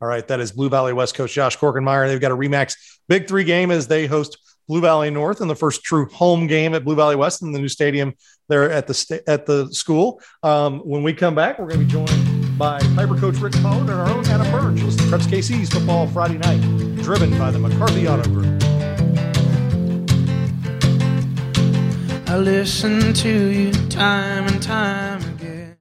All 0.00 0.08
right, 0.08 0.26
that 0.28 0.40
is 0.40 0.52
Blue 0.52 0.68
Valley 0.68 0.92
West 0.92 1.14
coach 1.14 1.32
Josh 1.32 1.56
Korkenmeyer. 1.56 2.08
They've 2.08 2.20
got 2.20 2.32
a 2.32 2.36
Remax 2.36 2.74
Big 3.08 3.28
Three 3.28 3.44
game 3.44 3.70
as 3.70 3.86
they 3.86 4.06
host 4.06 4.36
Blue 4.68 4.80
Valley 4.80 5.10
North 5.10 5.40
in 5.40 5.48
the 5.48 5.54
first 5.54 5.84
true 5.84 6.06
home 6.06 6.46
game 6.46 6.74
at 6.74 6.84
Blue 6.84 6.96
Valley 6.96 7.16
West 7.16 7.42
in 7.42 7.52
the 7.52 7.58
new 7.58 7.68
stadium 7.68 8.14
there 8.48 8.70
at 8.70 8.86
the 8.86 8.94
sta- 8.94 9.20
at 9.26 9.46
the 9.46 9.72
school. 9.72 10.20
Um, 10.42 10.80
when 10.80 11.02
we 11.02 11.12
come 11.12 11.34
back, 11.34 11.58
we're 11.58 11.68
going 11.68 11.80
to 11.80 11.86
be 11.86 11.92
joined 11.92 12.58
by 12.58 12.80
Piper 12.94 13.16
coach 13.16 13.36
Rick 13.36 13.54
Poe 13.54 13.80
and 13.80 13.90
our 13.90 14.08
own 14.08 14.26
Anna 14.28 14.44
Burge. 14.50 14.82
Listen 14.82 15.08
to 15.10 15.16
Preps 15.16 15.26
KC's 15.26 15.70
football 15.70 16.06
Friday 16.08 16.38
night, 16.38 16.60
driven 17.02 17.36
by 17.38 17.50
the 17.50 17.58
McCarthy 17.58 18.08
Auto 18.08 18.28
Group. 18.30 18.61
I 22.32 22.38
listen 22.38 23.12
to 23.12 23.28
you 23.28 23.72
time 23.90 24.46
and 24.46 24.62
time 24.62 25.31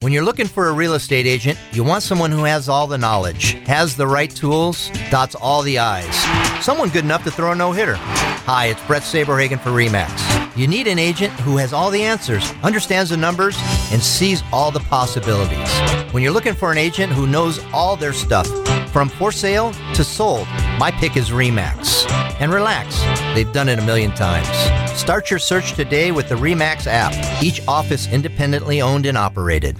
When 0.00 0.12
you're 0.12 0.24
looking 0.24 0.46
for 0.46 0.68
a 0.68 0.72
real 0.74 0.92
estate 0.92 1.26
agent, 1.26 1.58
you 1.72 1.82
want 1.82 2.02
someone 2.02 2.30
who 2.30 2.44
has 2.44 2.68
all 2.68 2.86
the 2.86 2.98
knowledge, 2.98 3.52
has 3.66 3.96
the 3.96 4.06
right 4.06 4.30
tools, 4.30 4.90
dots 5.10 5.34
all 5.34 5.62
the 5.62 5.78
I's. 5.78 6.62
Someone 6.62 6.90
good 6.90 7.04
enough 7.04 7.24
to 7.24 7.30
throw 7.30 7.52
a 7.52 7.54
no 7.54 7.72
hitter. 7.72 7.96
Hi, 7.96 8.66
it's 8.66 8.84
Bret 8.84 9.00
Saberhagen 9.00 9.58
for 9.58 9.70
REMAX. 9.70 10.54
You 10.54 10.66
need 10.66 10.86
an 10.86 10.98
agent 10.98 11.32
who 11.40 11.56
has 11.56 11.72
all 11.72 11.90
the 11.90 12.02
answers, 12.02 12.52
understands 12.62 13.08
the 13.08 13.16
numbers, 13.16 13.56
and 13.90 14.02
sees 14.02 14.42
all 14.52 14.70
the 14.70 14.80
possibilities. 14.80 15.72
When 16.12 16.22
you're 16.22 16.30
looking 16.30 16.54
for 16.54 16.70
an 16.70 16.76
agent 16.76 17.10
who 17.10 17.26
knows 17.26 17.64
all 17.72 17.96
their 17.96 18.12
stuff, 18.12 18.46
from 18.90 19.08
for 19.08 19.32
sale 19.32 19.72
to 19.94 20.04
sold, 20.04 20.46
my 20.78 20.90
pick 20.90 21.16
is 21.16 21.30
REMAX. 21.30 22.06
And 22.38 22.52
relax, 22.52 23.00
they've 23.34 23.50
done 23.50 23.70
it 23.70 23.78
a 23.78 23.82
million 23.82 24.10
times. 24.12 24.85
Start 24.96 25.30
your 25.30 25.38
search 25.38 25.74
today 25.74 26.10
with 26.10 26.30
the 26.30 26.34
REMAX 26.34 26.86
app, 26.86 27.12
each 27.42 27.60
office 27.68 28.10
independently 28.10 28.80
owned 28.80 29.04
and 29.04 29.16
operated. 29.16 29.76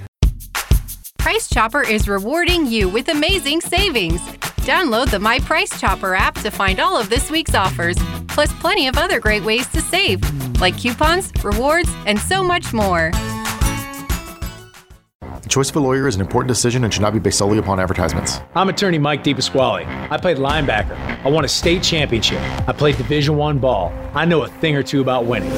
Price 1.18 1.48
Chopper 1.48 1.82
is 1.82 2.06
rewarding 2.06 2.66
you 2.66 2.88
with 2.88 3.08
amazing 3.08 3.62
savings. 3.62 4.20
Download 4.66 5.10
the 5.10 5.18
My 5.18 5.38
Price 5.40 5.80
Chopper 5.80 6.14
app 6.14 6.34
to 6.42 6.50
find 6.50 6.78
all 6.78 7.00
of 7.00 7.08
this 7.08 7.30
week's 7.30 7.54
offers, 7.54 7.96
plus 8.28 8.52
plenty 8.60 8.88
of 8.88 8.98
other 8.98 9.18
great 9.18 9.42
ways 9.42 9.66
to 9.68 9.80
save, 9.80 10.20
like 10.60 10.78
coupons, 10.78 11.32
rewards, 11.42 11.90
and 12.04 12.18
so 12.20 12.44
much 12.44 12.74
more. 12.74 13.10
The 15.46 15.50
choice 15.50 15.70
of 15.70 15.76
a 15.76 15.80
lawyer 15.80 16.08
is 16.08 16.16
an 16.16 16.20
important 16.20 16.48
decision 16.48 16.82
and 16.82 16.92
should 16.92 17.02
not 17.02 17.12
be 17.12 17.20
based 17.20 17.38
solely 17.38 17.58
upon 17.58 17.78
advertisements. 17.78 18.40
I'm 18.56 18.68
attorney 18.68 18.98
Mike 18.98 19.22
DePasquale. 19.22 19.86
I 20.10 20.16
played 20.16 20.38
linebacker. 20.38 20.96
I 21.24 21.28
won 21.28 21.44
a 21.44 21.48
state 21.48 21.84
championship. 21.84 22.40
I 22.68 22.72
played 22.72 22.96
Division 22.96 23.36
One 23.36 23.60
ball. 23.60 23.92
I 24.12 24.24
know 24.24 24.42
a 24.42 24.48
thing 24.48 24.74
or 24.74 24.82
two 24.82 25.00
about 25.00 25.24
winning. 25.24 25.52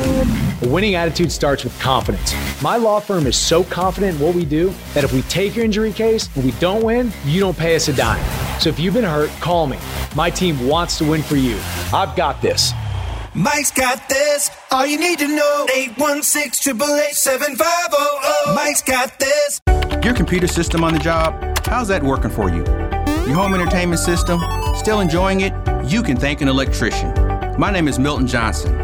A 0.63 0.69
winning 0.69 0.95
attitude 0.95 1.33
starts 1.33 1.65
with 1.65 1.81
confidence. 1.81 2.35
My 2.63 2.77
law 2.77 3.01
firm 3.01 3.27
is 3.27 3.35
so 3.35 3.65
confident 3.65 4.17
in 4.17 4.21
what 4.23 4.35
we 4.35 4.45
do 4.45 4.75
that 4.93 5.05
if 5.05 5.13
we 5.15 5.23
take 5.23 5.57
your 5.57 5.65
injury 5.65 5.95
case 5.95 6.29
and 6.37 6.45
we 6.45 6.51
don't 6.61 6.83
win, 6.83 7.11
you 7.25 7.41
don't 7.41 7.57
pay 7.57 7.75
us 7.75 7.89
a 7.89 7.95
dime. 7.95 8.23
So 8.61 8.69
if 8.69 8.79
you've 8.79 8.93
been 8.93 9.05
hurt, 9.05 9.31
call 9.41 9.67
me. 9.67 9.79
My 10.15 10.29
team 10.29 10.69
wants 10.69 10.99
to 10.99 11.05
win 11.05 11.23
for 11.23 11.37
you. 11.37 11.59
I've 11.95 12.15
got 12.15 12.43
this. 12.43 12.73
Mike's 13.35 13.71
got 13.71 14.09
this. 14.09 14.51
All 14.71 14.87
you 14.87 14.99
need 14.99 15.19
to 15.19 15.29
know. 15.29 15.67
816 15.75 16.77
888 16.77 18.55
Mike's 18.55 18.83
got 18.83 19.19
this. 19.19 19.61
Your 20.03 20.15
computer 20.15 20.47
system 20.47 20.83
on 20.85 20.95
the 20.95 20.99
job, 20.99 21.35
how's 21.67 21.89
that 21.89 22.03
working 22.03 22.31
for 22.31 22.49
you? 22.49 22.65
Your 23.27 23.35
home 23.35 23.55
entertainment 23.55 24.01
system, 24.01 24.41
still 24.75 25.01
enjoying 25.01 25.43
it? 25.43 25.53
You 25.85 26.03
can 26.03 26.17
thank 26.17 26.41
an 26.41 26.49
electrician. 26.49 27.13
My 27.59 27.71
name 27.71 27.89
is 27.89 27.99
Milton 27.99 28.27
Johnson, 28.27 28.75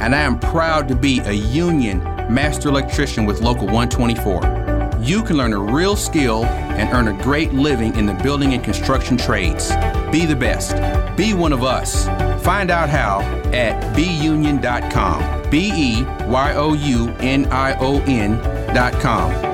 and 0.00 0.14
I 0.14 0.20
am 0.20 0.38
proud 0.38 0.88
to 0.88 0.94
be 0.94 1.20
a 1.20 1.32
union 1.32 2.00
master 2.28 2.68
electrician 2.68 3.24
with 3.24 3.40
Local 3.40 3.66
124. 3.66 4.63
You 5.04 5.22
can 5.22 5.36
learn 5.36 5.52
a 5.52 5.58
real 5.58 5.96
skill 5.96 6.46
and 6.46 6.90
earn 6.94 7.08
a 7.08 7.22
great 7.22 7.52
living 7.52 7.94
in 7.96 8.06
the 8.06 8.14
building 8.14 8.54
and 8.54 8.64
construction 8.64 9.18
trades. 9.18 9.68
Be 10.10 10.24
the 10.24 10.34
best. 10.34 10.76
Be 11.14 11.34
one 11.34 11.52
of 11.52 11.62
us. 11.62 12.06
Find 12.42 12.70
out 12.70 12.88
how 12.88 13.20
at 13.52 13.94
beunion.com. 13.94 15.50
B 15.50 15.70
E 15.74 16.02
Y 16.24 16.54
O 16.56 16.72
U 16.72 17.10
N 17.20 17.44
I 17.52 17.76
O 17.80 18.00
N.com. 18.00 19.53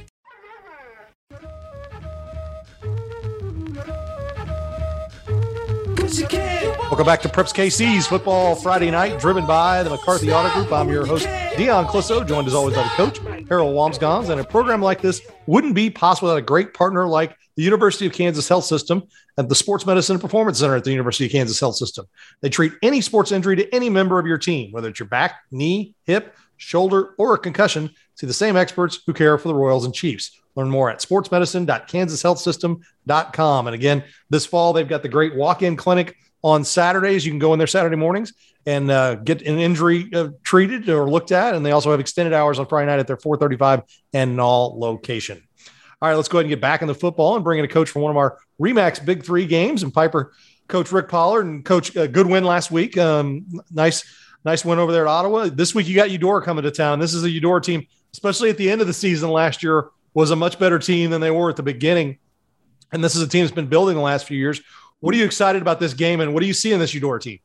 Welcome 6.11 7.05
back 7.05 7.21
to 7.21 7.29
Preps 7.29 7.53
KC's 7.53 8.05
Football 8.05 8.55
Friday 8.55 8.91
Night, 8.91 9.17
driven 9.17 9.47
by 9.47 9.81
the 9.81 9.89
McCarthy 9.89 10.29
Auto 10.33 10.53
Group. 10.53 10.73
I'm 10.73 10.89
your 10.89 11.05
host, 11.05 11.25
Dion 11.55 11.85
Clisso, 11.85 12.27
joined 12.27 12.47
as 12.47 12.53
always 12.53 12.75
by 12.75 12.83
the 12.83 12.89
coach, 12.89 13.17
Harold 13.47 13.73
Wambsganss. 13.73 14.29
And 14.29 14.41
a 14.41 14.43
program 14.43 14.81
like 14.81 14.99
this 14.99 15.21
wouldn't 15.45 15.73
be 15.73 15.89
possible 15.89 16.27
without 16.27 16.39
a 16.39 16.41
great 16.41 16.73
partner 16.73 17.07
like 17.07 17.37
the 17.55 17.63
University 17.63 18.07
of 18.07 18.11
Kansas 18.11 18.49
Health 18.49 18.65
System 18.65 19.03
and 19.37 19.47
the 19.47 19.55
Sports 19.55 19.85
Medicine 19.85 20.15
and 20.15 20.21
Performance 20.21 20.59
Center 20.59 20.75
at 20.75 20.83
the 20.83 20.91
University 20.91 21.27
of 21.27 21.31
Kansas 21.31 21.61
Health 21.61 21.77
System. 21.77 22.05
They 22.41 22.49
treat 22.49 22.73
any 22.81 22.99
sports 22.99 23.31
injury 23.31 23.55
to 23.55 23.73
any 23.73 23.89
member 23.89 24.19
of 24.19 24.25
your 24.25 24.37
team, 24.37 24.73
whether 24.73 24.89
it's 24.89 24.99
your 24.99 25.07
back, 25.07 25.39
knee, 25.49 25.95
hip, 26.03 26.35
shoulder, 26.57 27.15
or 27.19 27.35
a 27.35 27.39
concussion. 27.39 27.89
See 28.15 28.27
the 28.27 28.33
same 28.33 28.57
experts 28.57 28.99
who 29.05 29.13
care 29.13 29.37
for 29.37 29.47
the 29.47 29.55
Royals 29.55 29.85
and 29.85 29.93
Chiefs. 29.93 30.40
Learn 30.55 30.69
more 30.69 30.89
at 30.89 30.99
sportsmedicine.kansashealthsystem.com. 30.99 33.67
And 33.67 33.73
again, 33.73 34.03
this 34.29 34.45
fall, 34.45 34.73
they've 34.73 34.87
got 34.87 35.01
the 35.01 35.09
great 35.09 35.35
walk 35.35 35.63
in 35.63 35.75
clinic 35.75 36.15
on 36.43 36.63
Saturdays. 36.63 37.25
You 37.25 37.31
can 37.31 37.39
go 37.39 37.53
in 37.53 37.59
there 37.59 37.65
Saturday 37.67 37.95
mornings 37.95 38.33
and 38.65 38.89
uh, 38.91 39.15
get 39.15 39.41
an 39.43 39.59
injury 39.59 40.09
uh, 40.13 40.29
treated 40.43 40.89
or 40.89 41.09
looked 41.09 41.31
at. 41.31 41.55
And 41.55 41.65
they 41.65 41.71
also 41.71 41.89
have 41.91 41.99
extended 41.99 42.33
hours 42.33 42.59
on 42.59 42.67
Friday 42.67 42.85
night 42.87 42.99
at 42.99 43.07
their 43.07 43.17
435 43.17 43.81
and 44.13 44.37
Nall 44.37 44.77
location. 44.77 45.41
All 46.01 46.09
right, 46.09 46.15
let's 46.15 46.27
go 46.27 46.39
ahead 46.39 46.45
and 46.45 46.51
get 46.51 46.61
back 46.61 46.81
in 46.81 46.87
the 46.87 46.95
football 46.95 47.35
and 47.35 47.43
bring 47.43 47.59
in 47.59 47.65
a 47.65 47.67
coach 47.67 47.89
from 47.89 48.01
one 48.01 48.09
of 48.11 48.17
our 48.17 48.39
Remax 48.59 49.05
Big 49.05 49.23
Three 49.23 49.45
games 49.45 49.83
and 49.83 49.93
Piper, 49.93 50.33
Coach 50.67 50.91
Rick 50.91 51.09
Pollard 51.09 51.45
and 51.45 51.63
Coach 51.63 51.95
uh, 51.95 52.07
good 52.07 52.25
win 52.27 52.43
last 52.43 52.71
week. 52.71 52.97
Um, 52.97 53.45
nice 53.71 54.03
Nice 54.43 54.65
win 54.65 54.79
over 54.79 54.91
there 54.91 55.07
at 55.07 55.11
Ottawa. 55.11 55.49
This 55.51 55.75
week 55.75 55.87
you 55.87 55.95
got 55.95 56.09
Eudora 56.09 56.41
coming 56.41 56.63
to 56.63 56.71
town. 56.71 56.99
This 56.99 57.13
is 57.13 57.23
a 57.23 57.29
Eudora 57.29 57.61
team, 57.61 57.85
especially 58.13 58.49
at 58.49 58.57
the 58.57 58.71
end 58.71 58.81
of 58.81 58.87
the 58.87 58.93
season 58.93 59.29
last 59.29 59.61
year, 59.61 59.89
was 60.13 60.31
a 60.31 60.35
much 60.35 60.59
better 60.59 60.79
team 60.79 61.09
than 61.09 61.21
they 61.21 61.31
were 61.31 61.49
at 61.49 61.55
the 61.55 61.63
beginning. 61.63 62.17
And 62.91 63.03
this 63.03 63.15
is 63.15 63.21
a 63.21 63.27
team 63.27 63.43
that's 63.43 63.55
been 63.55 63.67
building 63.67 63.95
the 63.95 64.01
last 64.01 64.27
few 64.27 64.37
years. 64.37 64.61
What 64.99 65.15
are 65.15 65.17
you 65.17 65.25
excited 65.25 65.61
about 65.61 65.79
this 65.79 65.93
game, 65.93 66.19
and 66.19 66.33
what 66.33 66.41
do 66.41 66.47
you 66.47 66.53
see 66.53 66.71
in 66.71 66.79
this 66.79 66.93
Eudora 66.93 67.19
team? 67.19 67.39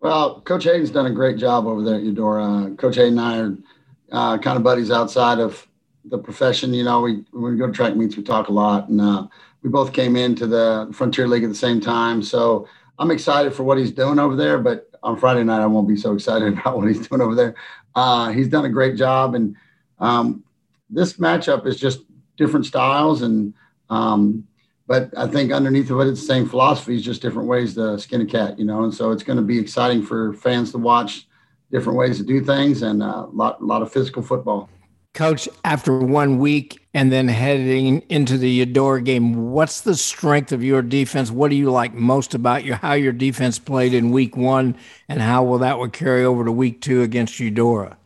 Well, 0.00 0.40
Coach 0.42 0.64
Hayden's 0.64 0.90
done 0.90 1.06
a 1.06 1.10
great 1.10 1.36
job 1.36 1.66
over 1.66 1.82
there 1.82 1.96
at 1.96 2.02
Eudora. 2.02 2.74
Coach 2.78 2.96
Hayden 2.96 3.18
and 3.18 3.20
I 3.20 3.38
are 3.38 4.34
uh, 4.34 4.38
kind 4.38 4.56
of 4.56 4.62
buddies 4.62 4.90
outside 4.90 5.38
of 5.38 5.66
the 6.04 6.18
profession. 6.18 6.72
You 6.72 6.84
know, 6.84 7.00
we 7.00 7.24
when 7.32 7.52
we 7.52 7.58
go 7.58 7.66
to 7.66 7.72
track 7.72 7.96
meets, 7.96 8.16
we 8.16 8.22
talk 8.22 8.48
a 8.48 8.52
lot, 8.52 8.88
and 8.88 9.00
uh, 9.00 9.26
we 9.62 9.70
both 9.70 9.92
came 9.92 10.16
into 10.16 10.46
the 10.46 10.88
Frontier 10.92 11.26
League 11.26 11.42
at 11.42 11.48
the 11.48 11.54
same 11.54 11.80
time. 11.80 12.22
So 12.22 12.68
I'm 12.98 13.10
excited 13.10 13.52
for 13.52 13.64
what 13.64 13.76
he's 13.76 13.92
doing 13.92 14.18
over 14.18 14.36
there. 14.36 14.58
But 14.58 14.88
on 15.02 15.18
Friday 15.18 15.44
night, 15.44 15.60
I 15.60 15.66
won't 15.66 15.88
be 15.88 15.96
so 15.96 16.14
excited 16.14 16.52
about 16.58 16.76
what 16.76 16.88
he's 16.88 17.06
doing 17.06 17.20
over 17.20 17.34
there. 17.34 17.54
Uh, 17.94 18.30
he's 18.30 18.48
done 18.48 18.64
a 18.64 18.70
great 18.70 18.96
job, 18.96 19.34
and 19.34 19.56
um, 19.98 20.44
this 20.90 21.14
matchup 21.14 21.66
is 21.66 21.78
just 21.78 22.00
different 22.36 22.66
styles 22.66 23.22
and. 23.22 23.54
Um, 23.90 24.48
but 24.88 25.10
I 25.18 25.26
think 25.26 25.52
underneath 25.52 25.90
of 25.90 26.00
it, 26.00 26.08
it's 26.08 26.20
the 26.20 26.26
same 26.26 26.48
philosophies, 26.48 27.04
just 27.04 27.20
different 27.20 27.46
ways 27.46 27.74
to 27.74 27.98
skin 27.98 28.22
a 28.22 28.26
cat, 28.26 28.58
you 28.58 28.64
know. 28.64 28.84
And 28.84 28.92
so 28.92 29.10
it's 29.10 29.22
going 29.22 29.36
to 29.36 29.42
be 29.42 29.58
exciting 29.58 30.02
for 30.02 30.32
fans 30.32 30.72
to 30.72 30.78
watch 30.78 31.28
different 31.70 31.98
ways 31.98 32.16
to 32.16 32.24
do 32.24 32.42
things 32.42 32.80
and 32.80 33.02
a 33.02 33.06
uh, 33.06 33.26
lot, 33.26 33.60
a 33.60 33.64
lot 33.64 33.82
of 33.82 33.92
physical 33.92 34.22
football. 34.22 34.70
Coach, 35.12 35.46
after 35.62 35.98
one 35.98 36.38
week 36.38 36.86
and 36.94 37.12
then 37.12 37.28
heading 37.28 38.00
into 38.08 38.38
the 38.38 38.48
Eudora 38.48 39.02
game, 39.02 39.50
what's 39.50 39.82
the 39.82 39.94
strength 39.94 40.52
of 40.52 40.64
your 40.64 40.80
defense? 40.80 41.30
What 41.30 41.50
do 41.50 41.56
you 41.56 41.70
like 41.70 41.92
most 41.92 42.34
about 42.34 42.64
your 42.64 42.76
how 42.76 42.94
your 42.94 43.12
defense 43.12 43.58
played 43.58 43.92
in 43.92 44.10
week 44.10 44.36
one, 44.36 44.76
and 45.06 45.20
how 45.20 45.44
will 45.44 45.58
that 45.58 45.78
would 45.78 45.92
carry 45.92 46.24
over 46.24 46.44
to 46.44 46.52
week 46.52 46.80
two 46.80 47.02
against 47.02 47.40
Eudora? 47.40 47.97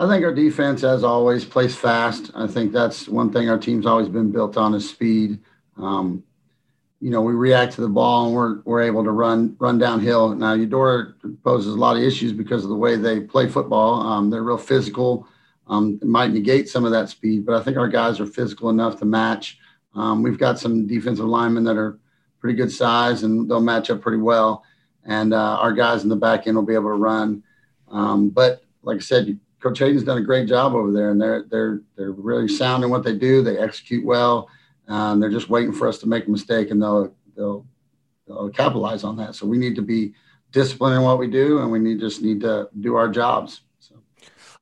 I 0.00 0.06
think 0.06 0.24
our 0.24 0.32
defense, 0.32 0.84
as 0.84 1.02
always, 1.02 1.44
plays 1.44 1.74
fast. 1.74 2.30
I 2.34 2.46
think 2.46 2.72
that's 2.72 3.08
one 3.08 3.32
thing 3.32 3.50
our 3.50 3.58
team's 3.58 3.84
always 3.84 4.08
been 4.08 4.30
built 4.30 4.56
on 4.56 4.72
is 4.74 4.88
speed. 4.88 5.40
Um, 5.76 6.22
you 7.00 7.10
know, 7.10 7.20
we 7.20 7.32
react 7.32 7.74
to 7.74 7.80
the 7.80 7.88
ball 7.88 8.26
and 8.26 8.34
we're, 8.34 8.60
we're 8.64 8.82
able 8.82 9.02
to 9.04 9.10
run 9.10 9.56
run 9.58 9.78
downhill. 9.78 10.34
Now, 10.34 10.52
Eudora 10.52 11.14
poses 11.42 11.74
a 11.74 11.78
lot 11.78 11.96
of 11.96 12.02
issues 12.02 12.32
because 12.32 12.62
of 12.62 12.70
the 12.70 12.76
way 12.76 12.96
they 12.96 13.20
play 13.20 13.48
football. 13.48 14.00
Um, 14.00 14.30
they're 14.30 14.42
real 14.42 14.58
physical. 14.58 15.26
Um, 15.66 15.98
it 16.00 16.08
might 16.08 16.32
negate 16.32 16.68
some 16.68 16.84
of 16.84 16.92
that 16.92 17.08
speed, 17.08 17.44
but 17.44 17.60
I 17.60 17.62
think 17.62 17.76
our 17.76 17.88
guys 17.88 18.20
are 18.20 18.26
physical 18.26 18.70
enough 18.70 18.98
to 19.00 19.04
match. 19.04 19.58
Um, 19.94 20.22
we've 20.22 20.38
got 20.38 20.58
some 20.58 20.86
defensive 20.86 21.26
linemen 21.26 21.64
that 21.64 21.76
are 21.76 21.98
pretty 22.40 22.56
good 22.56 22.70
size 22.70 23.24
and 23.24 23.50
they'll 23.50 23.60
match 23.60 23.90
up 23.90 24.00
pretty 24.00 24.18
well. 24.18 24.64
And 25.04 25.34
uh, 25.34 25.58
our 25.60 25.72
guys 25.72 26.04
in 26.04 26.08
the 26.08 26.16
back 26.16 26.46
end 26.46 26.56
will 26.56 26.64
be 26.64 26.74
able 26.74 26.90
to 26.90 26.94
run. 26.94 27.42
Um, 27.90 28.30
but 28.30 28.62
like 28.82 28.98
I 28.98 29.00
said, 29.00 29.38
Coach 29.60 29.78
Hayden's 29.80 30.04
done 30.04 30.18
a 30.18 30.22
great 30.22 30.48
job 30.48 30.74
over 30.74 30.92
there, 30.92 31.10
and 31.10 31.20
they're 31.20 31.44
they're 31.50 31.80
they're 31.96 32.12
really 32.12 32.48
sound 32.48 32.84
in 32.84 32.90
what 32.90 33.02
they 33.04 33.16
do. 33.16 33.42
They 33.42 33.58
execute 33.58 34.04
well 34.04 34.48
and 34.88 35.22
they're 35.22 35.30
just 35.30 35.48
waiting 35.48 35.72
for 35.72 35.86
us 35.86 35.98
to 35.98 36.08
make 36.08 36.26
a 36.26 36.30
mistake, 36.30 36.70
and 36.70 36.82
they'll 36.82 37.14
they'll, 37.36 37.66
they'll 38.26 38.50
capitalize 38.50 39.04
on 39.04 39.16
that. 39.16 39.34
So 39.34 39.46
we 39.46 39.58
need 39.58 39.76
to 39.76 39.82
be 39.82 40.14
disciplined 40.50 40.96
in 40.96 41.02
what 41.02 41.18
we 41.18 41.28
do, 41.28 41.58
and 41.58 41.70
we 41.70 41.78
need 41.78 42.00
just 42.00 42.22
need 42.22 42.40
to 42.40 42.68
do 42.80 42.96
our 42.96 43.08
jobs. 43.08 43.60
So. 43.78 43.96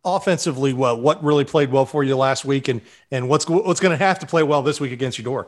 Offensively, 0.05 0.73
well, 0.73 1.01
what 1.01 1.23
really 1.23 1.45
played 1.45 1.71
well 1.71 1.87
for 1.87 2.05
you 2.05 2.17
last 2.17 2.45
week, 2.45 2.69
and 2.69 2.81
and 3.11 3.29
what's 3.29 3.49
what's 3.49 3.81
going 3.81 3.97
to 3.97 4.05
have 4.05 4.19
to 4.19 4.27
play 4.27 4.43
well 4.43 4.63
this 4.63 4.81
week 4.81 4.93
against 4.93 5.19
Eudora? 5.19 5.47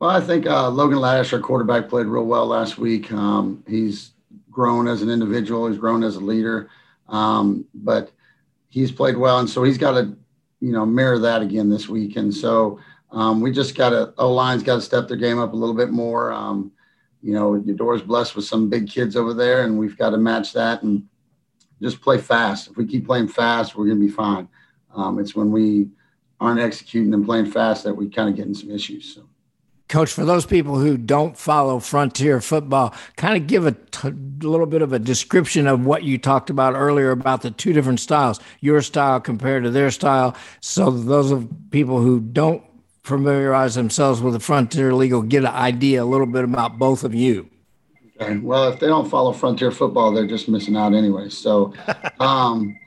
Well, 0.00 0.10
I 0.10 0.20
think 0.20 0.46
uh, 0.46 0.70
Logan 0.70 0.98
Lash, 0.98 1.32
our 1.32 1.40
quarterback, 1.40 1.88
played 1.88 2.06
real 2.06 2.24
well 2.24 2.46
last 2.46 2.78
week. 2.78 3.12
Um, 3.12 3.64
he's 3.68 4.12
grown 4.50 4.88
as 4.88 5.02
an 5.02 5.10
individual. 5.10 5.68
He's 5.68 5.78
grown 5.78 6.02
as 6.02 6.16
a 6.16 6.20
leader, 6.20 6.70
um, 7.08 7.66
but 7.74 8.12
he's 8.68 8.92
played 8.92 9.16
well, 9.16 9.38
and 9.38 9.48
so 9.48 9.62
he's 9.62 9.78
got 9.78 9.92
to, 9.92 10.16
you 10.60 10.72
know, 10.72 10.86
mirror 10.86 11.18
that 11.18 11.42
again 11.42 11.68
this 11.68 11.88
week. 11.88 12.16
And 12.16 12.34
so 12.34 12.78
um, 13.10 13.40
we 13.40 13.52
just 13.52 13.74
got 13.74 13.90
to, 13.90 14.12
O 14.18 14.32
line's 14.32 14.62
got 14.62 14.76
to 14.76 14.80
step 14.82 15.08
their 15.08 15.16
game 15.16 15.38
up 15.38 15.52
a 15.52 15.56
little 15.56 15.74
bit 15.74 15.90
more. 15.90 16.32
Um, 16.32 16.72
you 17.22 17.32
know, 17.32 17.54
Eudora's 17.54 18.02
blessed 18.02 18.36
with 18.36 18.44
some 18.44 18.68
big 18.68 18.88
kids 18.88 19.16
over 19.16 19.34
there, 19.34 19.64
and 19.64 19.78
we've 19.78 19.96
got 19.96 20.10
to 20.10 20.18
match 20.18 20.52
that 20.52 20.82
and 20.82 21.04
just 21.82 22.00
play 22.00 22.18
fast. 22.18 22.70
If 22.70 22.76
we 22.76 22.86
keep 22.86 23.06
playing 23.06 23.28
fast, 23.28 23.76
we're 23.76 23.86
going 23.86 24.00
to 24.00 24.06
be 24.06 24.12
fine. 24.12 24.48
Um, 24.94 25.18
it's 25.18 25.34
when 25.34 25.50
we 25.50 25.88
aren't 26.40 26.60
executing 26.60 27.12
and 27.14 27.24
playing 27.24 27.50
fast 27.50 27.84
that 27.84 27.94
we 27.94 28.08
kind 28.08 28.28
of 28.28 28.36
get 28.36 28.46
in 28.46 28.54
some 28.54 28.70
issues. 28.70 29.14
So. 29.14 29.27
Coach, 29.88 30.12
for 30.12 30.26
those 30.26 30.44
people 30.44 30.78
who 30.78 30.98
don't 30.98 31.36
follow 31.36 31.78
Frontier 31.78 32.42
football, 32.42 32.94
kind 33.16 33.36
of 33.40 33.46
give 33.46 33.66
a 33.66 33.72
t- 33.72 34.10
little 34.40 34.66
bit 34.66 34.82
of 34.82 34.92
a 34.92 34.98
description 34.98 35.66
of 35.66 35.86
what 35.86 36.02
you 36.02 36.18
talked 36.18 36.50
about 36.50 36.74
earlier 36.74 37.10
about 37.10 37.40
the 37.40 37.50
two 37.50 37.72
different 37.72 37.98
styles, 37.98 38.38
your 38.60 38.82
style 38.82 39.18
compared 39.18 39.64
to 39.64 39.70
their 39.70 39.90
style. 39.90 40.36
So 40.60 40.90
those 40.90 41.30
of 41.30 41.48
people 41.70 42.02
who 42.02 42.20
don't 42.20 42.62
familiarize 43.02 43.76
themselves 43.76 44.20
with 44.20 44.34
the 44.34 44.40
Frontier 44.40 44.92
League 44.92 45.12
will 45.12 45.22
get 45.22 45.44
an 45.44 45.54
idea 45.54 46.02
a 46.02 46.04
little 46.04 46.26
bit 46.26 46.44
about 46.44 46.78
both 46.78 47.02
of 47.02 47.14
you. 47.14 47.48
Okay. 48.20 48.36
Well, 48.36 48.68
if 48.68 48.80
they 48.80 48.88
don't 48.88 49.08
follow 49.08 49.32
Frontier 49.32 49.70
football, 49.70 50.12
they're 50.12 50.26
just 50.26 50.48
missing 50.48 50.76
out 50.76 50.92
anyway. 50.92 51.30
So, 51.30 51.72
um, 52.20 52.78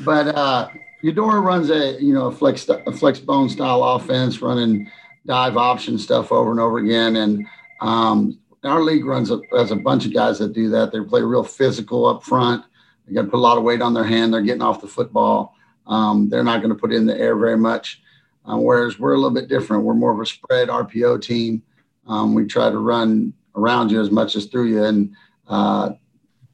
but 0.00 0.28
uh, 0.28 0.68
Eudora 1.02 1.40
runs 1.40 1.70
a 1.70 2.00
you 2.00 2.12
know 2.12 2.26
a 2.26 2.32
flex 2.32 2.68
a 2.68 2.92
flex 2.92 3.18
bone 3.18 3.48
style 3.48 3.82
offense, 3.82 4.42
running 4.42 4.90
dive 5.26 5.56
option 5.56 5.98
stuff 5.98 6.32
over 6.32 6.50
and 6.50 6.60
over 6.60 6.78
again, 6.78 7.16
and 7.16 7.46
um, 7.80 8.38
our 8.64 8.82
league 8.82 9.04
runs 9.04 9.30
a, 9.30 9.40
has 9.52 9.70
a 9.70 9.76
bunch 9.76 10.06
of 10.06 10.14
guys 10.14 10.38
that 10.38 10.52
do 10.52 10.68
that. 10.70 10.92
They 10.92 11.00
play 11.00 11.22
real 11.22 11.44
physical 11.44 12.06
up 12.06 12.22
front. 12.22 12.64
They 13.06 13.14
got 13.14 13.22
to 13.22 13.28
put 13.28 13.38
a 13.38 13.40
lot 13.40 13.58
of 13.58 13.64
weight 13.64 13.82
on 13.82 13.94
their 13.94 14.04
hand. 14.04 14.32
They're 14.32 14.42
getting 14.42 14.62
off 14.62 14.80
the 14.80 14.88
football. 14.88 15.56
Um, 15.86 16.28
they're 16.28 16.44
not 16.44 16.58
going 16.58 16.72
to 16.72 16.78
put 16.78 16.92
in 16.92 17.06
the 17.06 17.18
air 17.18 17.36
very 17.36 17.56
much. 17.56 18.00
Um, 18.44 18.62
whereas 18.62 18.98
we're 18.98 19.14
a 19.14 19.16
little 19.16 19.34
bit 19.34 19.48
different. 19.48 19.84
We're 19.84 19.94
more 19.94 20.12
of 20.12 20.20
a 20.20 20.26
spread 20.26 20.68
RPO 20.68 21.22
team. 21.22 21.62
Um, 22.06 22.34
we 22.34 22.46
try 22.46 22.70
to 22.70 22.78
run 22.78 23.32
around 23.54 23.90
you 23.90 24.00
as 24.00 24.10
much 24.10 24.34
as 24.34 24.46
through 24.46 24.68
you, 24.68 24.84
and 24.84 25.14
uh, 25.48 25.90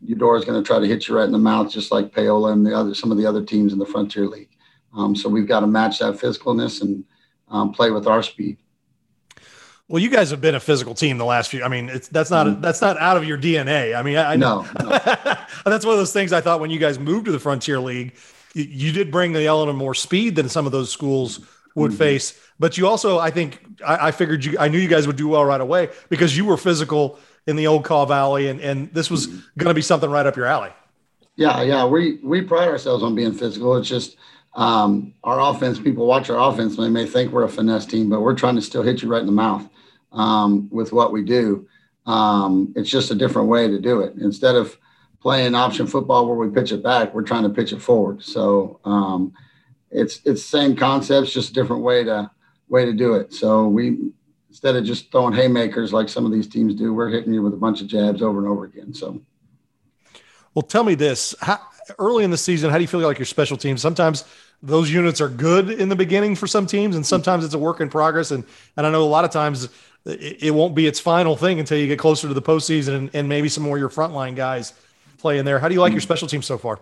Eudora 0.05 0.39
is 0.39 0.45
going 0.45 0.63
to 0.63 0.67
try 0.67 0.79
to 0.79 0.87
hit 0.87 1.09
you 1.09 1.17
right 1.17 1.25
in 1.25 1.33
the 1.33 1.39
mouth, 1.39 1.71
just 1.71 1.91
like 1.91 2.13
Paola 2.13 2.53
and 2.53 2.67
the 2.67 2.75
other 2.75 2.95
some 2.95 3.11
of 3.11 3.19
the 3.19 3.27
other 3.27 3.43
teams 3.43 3.73
in 3.73 3.79
the 3.79 3.87
Frontier 3.87 4.27
League. 4.27 4.51
Um, 4.95 5.17
so 5.17 5.29
we've 5.29 5.49
got 5.49 5.61
to 5.61 5.67
match 5.67 5.99
that 6.01 6.15
physicalness 6.15 6.83
and 6.83 7.05
um, 7.51 7.73
play 7.73 7.91
with 7.91 8.07
our 8.07 8.23
speed. 8.23 8.59
Well, 9.89 10.03
you 10.03 10.11
guys 10.11 10.31
have 10.31 10.43
been 10.43 10.55
a 10.55 10.61
physical 10.61 10.95
team 10.95 11.17
the 11.17 11.25
last 11.25 11.51
few. 11.51 11.63
I 11.65 11.69
mean, 11.69 11.89
it's 11.89 12.09
that's 12.09 12.31
not 12.31 12.47
mm-hmm. 12.47 12.61
that's 12.61 12.83
not 12.83 12.99
out 12.99 13.17
of 13.17 13.25
your 13.25 13.39
DNA. 13.39 13.97
I 13.97 14.03
mean, 14.03 14.17
I, 14.17 14.33
I 14.33 14.37
know 14.37 14.67
no, 14.81 14.91
no. 14.91 14.91
that's 15.65 15.85
one 15.85 15.95
of 15.95 15.99
those 15.99 16.13
things 16.13 16.33
I 16.33 16.43
thought 16.43 16.61
when 16.61 16.71
you 16.71 16.79
guys 16.79 16.99
moved 16.99 17.25
to 17.25 17.33
the 17.33 17.39
Frontier 17.39 17.81
League, 17.81 18.15
you, 18.53 18.65
you 18.65 18.93
did 18.93 19.11
bring 19.11 19.33
the 19.33 19.47
element 19.47 19.71
of 19.71 19.77
more 19.77 19.95
speed 19.95 20.37
than 20.37 20.49
some 20.49 20.67
of 20.67 20.73
those 20.73 20.93
schools 20.93 21.41
would 21.75 21.93
mm-hmm. 21.93 21.99
face. 21.99 22.39
But 22.59 22.77
you 22.77 22.87
also, 22.87 23.19
I 23.19 23.31
think, 23.31 23.65
I, 23.87 24.09
I, 24.09 24.11
figured 24.11 24.45
you, 24.45 24.57
I 24.59 24.69
knew 24.69 24.79
you 24.79 24.89
guys 24.89 25.07
would 25.07 25.17
do 25.17 25.29
well 25.29 25.45
right 25.45 25.61
away 25.61 25.91
because 26.09 26.37
you 26.37 26.45
were 26.45 26.57
physical 26.57 27.19
in 27.47 27.57
the 27.57 27.67
old 27.67 27.85
Kaw 27.85 28.05
Valley, 28.05 28.49
and 28.49 28.61
and 28.61 28.93
this 28.93 29.11
was 29.11 29.27
mm-hmm. 29.27 29.39
going 29.59 29.71
to 29.71 29.75
be 29.75 29.83
something 29.83 30.11
right 30.11 30.27
up 30.27 30.37
your 30.37 30.47
alley. 30.47 30.71
Yeah, 31.37 31.63
yeah, 31.63 31.87
we 31.87 32.19
we 32.23 32.43
pride 32.43 32.69
ourselves 32.69 33.03
on 33.03 33.15
being 33.15 33.33
physical. 33.33 33.77
It's 33.77 33.89
just 33.89 34.17
um, 34.59 35.15
our 35.23 35.41
offense. 35.41 35.79
People 35.79 36.05
watch 36.07 36.29
our 36.29 36.51
offense, 36.51 36.77
and 36.77 36.85
they 36.85 36.91
may 36.91 37.07
think 37.07 37.33
we're 37.33 37.45
a 37.45 37.49
finesse 37.49 37.87
team, 37.87 38.11
but 38.11 38.21
we're 38.21 38.35
trying 38.35 38.57
to 38.57 38.63
still 38.63 38.83
hit 38.83 39.03
you 39.03 39.09
right 39.09 39.21
in 39.21 39.27
the 39.27 39.33
mouth 39.33 39.67
um, 40.13 40.69
with 40.71 40.93
what 40.93 41.13
we 41.13 41.23
do. 41.23 41.67
Um, 42.07 42.73
it's 42.75 42.91
just 42.91 43.13
a 43.13 43.15
different 43.15 43.49
way 43.49 43.69
to 43.69 43.79
do 43.79 44.01
it. 44.01 44.15
Instead 44.17 44.57
of 44.57 44.77
playing 45.21 45.55
option 45.55 45.87
football 45.87 46.27
where 46.27 46.37
we 46.37 46.53
pitch 46.53 46.73
it 46.73 46.83
back, 46.83 47.15
we're 47.15 47.23
trying 47.23 47.45
to 47.45 47.51
pitch 47.51 47.73
it 47.73 47.81
forward. 47.81 48.23
So 48.23 48.81
um, 48.85 49.33
it's 49.93 50.21
it's 50.25 50.45
same 50.45 50.75
concepts, 50.75 51.33
just 51.33 51.51
a 51.51 51.55
different 51.55 51.83
way 51.83 52.03
to 52.03 52.29
way 52.69 52.85
to 52.85 52.93
do 52.93 53.15
it. 53.15 53.33
So 53.33 53.69
we 53.69 54.11
instead 54.49 54.75
of 54.75 54.85
just 54.85 55.13
throwing 55.13 55.35
haymakers 55.35 55.93
like 55.93 56.09
some 56.09 56.27
of 56.27 56.33
these 56.33 56.49
teams 56.49 56.75
do, 56.75 56.93
we're 56.93 57.11
hitting 57.11 57.33
you 57.33 57.43
with 57.43 57.55
a 57.55 57.59
bunch 57.59 57.81
of 57.81 57.87
jabs 57.87 58.23
over 58.23 58.41
and 58.41 58.49
over 58.49 58.65
again. 58.65 58.93
So, 58.93 59.21
well, 60.53 60.63
tell 60.63 60.83
me 60.83 60.97
this: 60.97 61.37
how, 61.41 61.61
early 61.99 62.25
in 62.25 62.31
the 62.31 62.37
season, 62.37 62.71
how 62.71 62.77
do 62.77 62.83
you 62.83 62.89
feel 62.89 63.01
like 63.01 63.19
your 63.19 63.27
special 63.27 63.57
teams? 63.57 63.81
Sometimes 63.81 64.25
those 64.63 64.91
units 64.91 65.21
are 65.21 65.29
good 65.29 65.71
in 65.71 65.89
the 65.89 65.97
beginning 65.97 66.35
for 66.35 66.47
some 66.47 66.67
teams, 66.67 66.97
and 66.97 67.07
sometimes 67.07 67.45
it's 67.45 67.55
a 67.55 67.59
work 67.59 67.81
in 67.81 67.89
progress. 67.89 68.31
And 68.31 68.45
and 68.77 68.87
I 68.87 68.91
know 68.91 69.03
a 69.03 69.05
lot 69.05 69.25
of 69.25 69.31
times 69.31 69.69
it, 70.05 70.43
it 70.43 70.51
won't 70.51 70.75
be 70.75 70.87
its 70.87 70.99
final 71.01 71.37
thing 71.37 71.61
until 71.61 71.79
you 71.79 71.87
get 71.87 71.99
closer 71.99 72.29
to 72.29 72.35
the 72.35 72.43
postseason 72.43 72.97
and, 72.97 73.11
and 73.15 73.29
maybe 73.29 73.49
some 73.49 73.63
more 73.63 73.77
of 73.77 73.81
your 73.81 73.89
frontline 73.89 74.35
guys 74.35 74.75
play 75.19 75.39
in 75.39 75.45
there. 75.45 75.59
How 75.59 75.69
do 75.69 75.75
you 75.75 75.81
like 75.81 75.93
your 75.93 76.01
special 76.01 76.29
teams 76.29 76.47
so 76.47 76.59
far? 76.59 76.81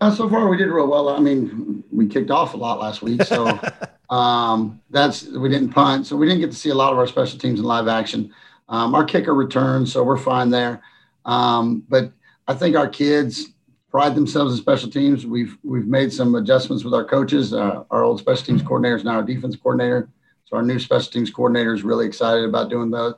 Uh, 0.00 0.10
so 0.10 0.28
far, 0.28 0.48
we 0.48 0.56
did 0.56 0.68
real 0.68 0.86
well. 0.86 1.08
I 1.08 1.20
mean, 1.20 1.84
we 1.92 2.06
kicked 2.06 2.30
off 2.30 2.54
a 2.54 2.56
lot 2.56 2.80
last 2.80 3.02
week, 3.02 3.22
so 3.22 3.58
um, 4.10 4.80
that's 4.90 5.24
we 5.24 5.48
didn't 5.48 5.70
punt, 5.70 6.06
so 6.06 6.16
we 6.16 6.26
didn't 6.26 6.40
get 6.40 6.50
to 6.50 6.56
see 6.56 6.70
a 6.70 6.74
lot 6.74 6.92
of 6.92 6.98
our 6.98 7.06
special 7.06 7.38
teams 7.38 7.60
in 7.60 7.64
live 7.64 7.88
action. 7.88 8.32
Um, 8.68 8.94
our 8.94 9.04
kicker 9.04 9.34
returned, 9.34 9.88
so 9.88 10.02
we're 10.02 10.16
fine 10.16 10.50
there. 10.50 10.82
Um, 11.24 11.84
but 11.88 12.12
I 12.48 12.54
think 12.54 12.76
our 12.76 12.88
kids 12.88 13.53
pride 13.94 14.16
themselves 14.16 14.52
in 14.52 14.60
special 14.60 14.90
teams. 14.90 15.24
We've 15.24 15.56
we've 15.62 15.86
made 15.86 16.12
some 16.12 16.34
adjustments 16.34 16.82
with 16.82 16.94
our 16.94 17.04
coaches. 17.04 17.54
Uh, 17.54 17.84
our 17.92 18.02
old 18.02 18.18
special 18.18 18.44
teams 18.44 18.60
coordinator 18.60 18.96
is 18.96 19.04
now 19.04 19.12
our 19.12 19.22
defense 19.22 19.54
coordinator, 19.54 20.08
so 20.46 20.56
our 20.56 20.64
new 20.64 20.80
special 20.80 21.12
teams 21.12 21.30
coordinator 21.30 21.72
is 21.72 21.84
really 21.84 22.04
excited 22.04 22.44
about 22.44 22.70
doing 22.70 22.90
the 22.90 23.16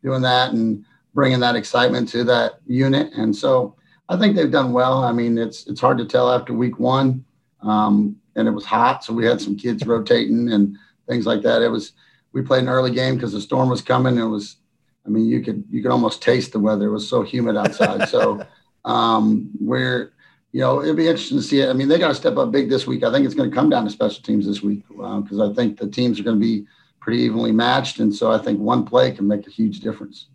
doing 0.00 0.22
that 0.22 0.52
and 0.52 0.84
bringing 1.12 1.40
that 1.40 1.56
excitement 1.56 2.08
to 2.10 2.22
that 2.22 2.60
unit. 2.68 3.12
And 3.14 3.34
so 3.34 3.74
I 4.08 4.16
think 4.16 4.36
they've 4.36 4.48
done 4.48 4.72
well. 4.72 5.02
I 5.02 5.10
mean, 5.10 5.38
it's 5.38 5.66
it's 5.66 5.80
hard 5.80 5.98
to 5.98 6.04
tell 6.04 6.30
after 6.30 6.54
week 6.54 6.78
one, 6.78 7.24
um, 7.60 8.14
and 8.36 8.46
it 8.46 8.52
was 8.52 8.64
hot, 8.64 9.02
so 9.02 9.12
we 9.12 9.26
had 9.26 9.40
some 9.40 9.56
kids 9.56 9.84
rotating 9.84 10.52
and 10.52 10.76
things 11.08 11.26
like 11.26 11.42
that. 11.42 11.62
It 11.62 11.68
was 11.68 11.94
we 12.32 12.42
played 12.42 12.62
an 12.62 12.68
early 12.68 12.92
game 12.92 13.16
because 13.16 13.32
the 13.32 13.40
storm 13.40 13.68
was 13.68 13.82
coming. 13.82 14.18
It 14.18 14.26
was, 14.26 14.58
I 15.04 15.08
mean, 15.08 15.26
you 15.26 15.40
could 15.40 15.64
you 15.68 15.82
could 15.82 15.90
almost 15.90 16.22
taste 16.22 16.52
the 16.52 16.60
weather. 16.60 16.86
It 16.86 16.92
was 16.92 17.08
so 17.08 17.22
humid 17.22 17.56
outside. 17.56 18.08
so 18.08 18.46
um, 18.84 19.50
we're 19.60 20.11
you 20.52 20.60
know, 20.60 20.82
it'd 20.82 20.96
be 20.96 21.08
interesting 21.08 21.38
to 21.38 21.42
see 21.42 21.60
it. 21.60 21.70
I 21.70 21.72
mean, 21.72 21.88
they 21.88 21.98
got 21.98 22.08
to 22.08 22.14
step 22.14 22.36
up 22.36 22.52
big 22.52 22.68
this 22.68 22.86
week. 22.86 23.02
I 23.02 23.10
think 23.10 23.24
it's 23.24 23.34
going 23.34 23.50
to 23.50 23.54
come 23.54 23.70
down 23.70 23.84
to 23.84 23.90
special 23.90 24.22
teams 24.22 24.46
this 24.46 24.62
week 24.62 24.86
because 24.88 25.40
uh, 25.40 25.50
I 25.50 25.54
think 25.54 25.78
the 25.78 25.88
teams 25.88 26.20
are 26.20 26.22
going 26.22 26.36
to 26.36 26.40
be 26.40 26.66
pretty 27.00 27.22
evenly 27.22 27.52
matched. 27.52 27.98
And 28.00 28.14
so 28.14 28.30
I 28.30 28.38
think 28.38 28.60
one 28.60 28.84
play 28.84 29.12
can 29.12 29.26
make 29.26 29.46
a 29.46 29.50
huge 29.50 29.80
difference. 29.80 30.26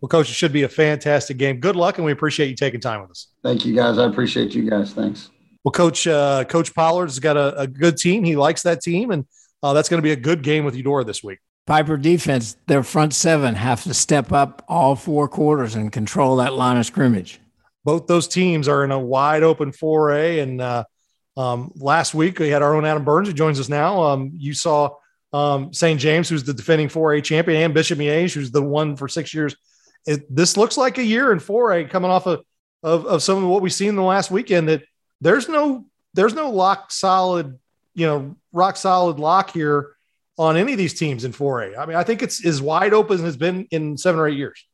Well, 0.00 0.08
coach, 0.08 0.30
it 0.30 0.34
should 0.34 0.52
be 0.52 0.62
a 0.62 0.68
fantastic 0.68 1.36
game. 1.36 1.60
Good 1.60 1.76
luck, 1.76 1.98
and 1.98 2.04
we 2.04 2.10
appreciate 2.10 2.48
you 2.48 2.56
taking 2.56 2.80
time 2.80 3.02
with 3.02 3.10
us. 3.10 3.28
Thank 3.42 3.64
you, 3.64 3.74
guys. 3.74 3.98
I 3.98 4.06
appreciate 4.06 4.52
you 4.52 4.68
guys. 4.68 4.92
Thanks. 4.92 5.30
Well, 5.62 5.70
coach, 5.70 6.08
uh, 6.08 6.42
Coach 6.44 6.74
Pollard's 6.74 7.20
got 7.20 7.36
a, 7.36 7.60
a, 7.60 7.66
good 7.68 7.96
team. 7.96 8.24
He 8.24 8.34
likes 8.34 8.62
that 8.62 8.80
team, 8.82 9.12
and 9.12 9.26
uh, 9.62 9.72
that's 9.74 9.88
going 9.88 9.98
to 9.98 10.02
be 10.02 10.10
a 10.10 10.16
good 10.16 10.42
game 10.42 10.64
with 10.64 10.74
Eudora 10.74 11.04
this 11.04 11.22
week. 11.22 11.38
Piper 11.68 11.96
defense, 11.96 12.56
their 12.66 12.82
front 12.82 13.14
seven 13.14 13.54
have 13.54 13.84
to 13.84 13.94
step 13.94 14.32
up 14.32 14.64
all 14.66 14.96
four 14.96 15.28
quarters 15.28 15.76
and 15.76 15.92
control 15.92 16.34
that 16.36 16.52
line 16.54 16.78
of 16.78 16.86
scrimmage. 16.86 17.40
Both 17.84 18.06
those 18.06 18.28
teams 18.28 18.68
are 18.68 18.84
in 18.84 18.90
a 18.90 18.98
wide 18.98 19.42
open 19.42 19.72
4A. 19.72 20.42
And 20.42 20.60
uh, 20.60 20.84
um, 21.36 21.72
last 21.76 22.14
week, 22.14 22.38
we 22.38 22.48
had 22.48 22.62
our 22.62 22.74
own 22.74 22.84
Adam 22.84 23.04
Burns, 23.04 23.28
who 23.28 23.34
joins 23.34 23.58
us 23.58 23.68
now. 23.68 24.02
Um, 24.02 24.32
you 24.34 24.54
saw 24.54 24.90
um, 25.32 25.72
St. 25.72 25.98
James, 25.98 26.28
who's 26.28 26.44
the 26.44 26.54
defending 26.54 26.88
4A 26.88 27.24
champion, 27.24 27.62
and 27.62 27.74
Bishop 27.74 27.98
Miege, 27.98 28.34
who's 28.34 28.50
the 28.50 28.62
one 28.62 28.96
for 28.96 29.08
six 29.08 29.32
years. 29.34 29.56
It, 30.06 30.34
this 30.34 30.56
looks 30.56 30.76
like 30.76 30.98
a 30.98 31.04
year 31.04 31.32
in 31.32 31.38
4A 31.38 31.90
coming 31.90 32.10
off 32.10 32.26
of, 32.26 32.44
of, 32.82 33.06
of 33.06 33.22
some 33.22 33.42
of 33.42 33.48
what 33.48 33.62
we've 33.62 33.72
seen 33.72 33.90
in 33.90 33.96
the 33.96 34.02
last 34.02 34.30
weekend 34.30 34.68
that 34.68 34.82
there's 35.20 35.48
no 35.48 35.86
there's 36.14 36.34
no 36.34 36.50
lock 36.50 36.92
solid, 36.92 37.58
you 37.94 38.06
know, 38.06 38.36
rock 38.52 38.76
solid 38.76 39.18
lock 39.18 39.50
here 39.50 39.94
on 40.36 40.56
any 40.56 40.72
of 40.72 40.78
these 40.78 40.94
teams 40.94 41.24
in 41.24 41.32
4A. 41.32 41.78
I 41.78 41.86
mean, 41.86 41.96
I 41.96 42.02
think 42.02 42.22
it's 42.22 42.44
as 42.44 42.60
wide 42.60 42.92
open 42.92 43.14
as 43.14 43.22
it's 43.22 43.36
been 43.36 43.66
in 43.70 43.96
seven 43.96 44.20
or 44.20 44.28
eight 44.28 44.36
years. 44.36 44.66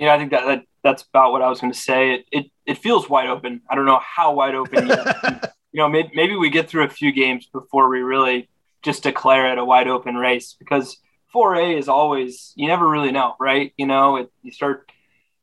Yeah, 0.00 0.14
I 0.14 0.18
think 0.18 0.30
that, 0.30 0.46
that 0.46 0.62
that's 0.82 1.02
about 1.02 1.30
what 1.30 1.42
I 1.42 1.48
was 1.50 1.60
going 1.60 1.72
to 1.72 1.78
say. 1.78 2.14
It, 2.14 2.24
it 2.32 2.46
it 2.64 2.78
feels 2.78 3.08
wide 3.08 3.28
open. 3.28 3.60
I 3.68 3.74
don't 3.74 3.84
know 3.84 4.00
how 4.02 4.32
wide 4.32 4.54
open. 4.54 4.88
you 4.88 4.94
know, 5.74 5.88
maybe, 5.88 6.10
maybe 6.14 6.36
we 6.36 6.48
get 6.48 6.70
through 6.70 6.84
a 6.84 6.88
few 6.88 7.12
games 7.12 7.46
before 7.52 7.88
we 7.88 8.00
really 8.00 8.48
just 8.82 9.02
declare 9.02 9.52
it 9.52 9.58
a 9.58 9.64
wide 9.64 9.88
open 9.88 10.14
race 10.14 10.56
because 10.58 10.96
4A 11.34 11.78
is 11.78 11.88
always 11.88 12.54
you 12.56 12.66
never 12.66 12.88
really 12.88 13.12
know, 13.12 13.34
right? 13.38 13.74
You 13.76 13.86
know, 13.86 14.16
it, 14.16 14.32
you 14.42 14.52
start 14.52 14.90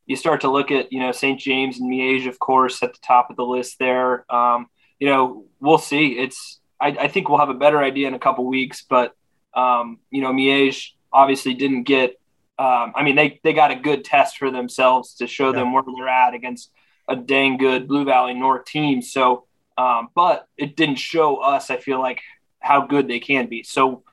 you 0.07 0.15
start 0.15 0.41
to 0.41 0.49
look 0.49 0.71
at 0.71 0.91
you 0.91 1.01
know 1.01 1.11
St. 1.11 1.39
James 1.39 1.79
and 1.79 1.91
Miege, 1.91 2.27
of 2.27 2.39
course, 2.39 2.81
at 2.81 2.93
the 2.93 2.99
top 3.05 3.29
of 3.29 3.35
the 3.35 3.45
list 3.45 3.77
there. 3.77 4.25
Um, 4.33 4.67
you 4.99 5.07
know, 5.07 5.45
we'll 5.59 5.77
see. 5.77 6.17
It's 6.17 6.59
I, 6.81 6.87
I, 6.87 7.07
think 7.07 7.29
we'll 7.29 7.39
have 7.39 7.49
a 7.49 7.53
better 7.53 7.79
idea 7.79 8.07
in 8.07 8.13
a 8.15 8.19
couple 8.19 8.45
weeks, 8.45 8.83
but 8.89 9.13
um, 9.53 9.99
you 10.09 10.21
know, 10.21 10.31
Miege 10.31 10.91
obviously 11.13 11.53
didn't 11.53 11.83
get. 11.83 12.19
Um, 12.59 12.93
I 12.95 13.03
mean, 13.03 13.15
they 13.15 13.39
they 13.43 13.53
got 13.53 13.71
a 13.71 13.75
good 13.75 14.03
test 14.03 14.37
for 14.37 14.49
themselves 14.51 15.15
to 15.15 15.27
show 15.27 15.47
yeah. 15.47 15.59
them 15.59 15.73
where 15.73 15.83
they're 15.95 16.07
at 16.07 16.33
against 16.33 16.71
a 17.07 17.15
dang 17.15 17.57
good 17.57 17.87
Blue 17.87 18.03
Valley 18.03 18.33
North 18.33 18.65
team. 18.65 19.01
So, 19.01 19.45
um, 19.77 20.09
but 20.15 20.47
it 20.57 20.75
didn't 20.75 20.97
show 20.97 21.37
us. 21.37 21.69
I 21.69 21.77
feel 21.77 21.99
like 21.99 22.21
how 22.59 22.85
good 22.85 23.07
they 23.07 23.19
can 23.19 23.47
be. 23.47 23.63
So 23.63 24.03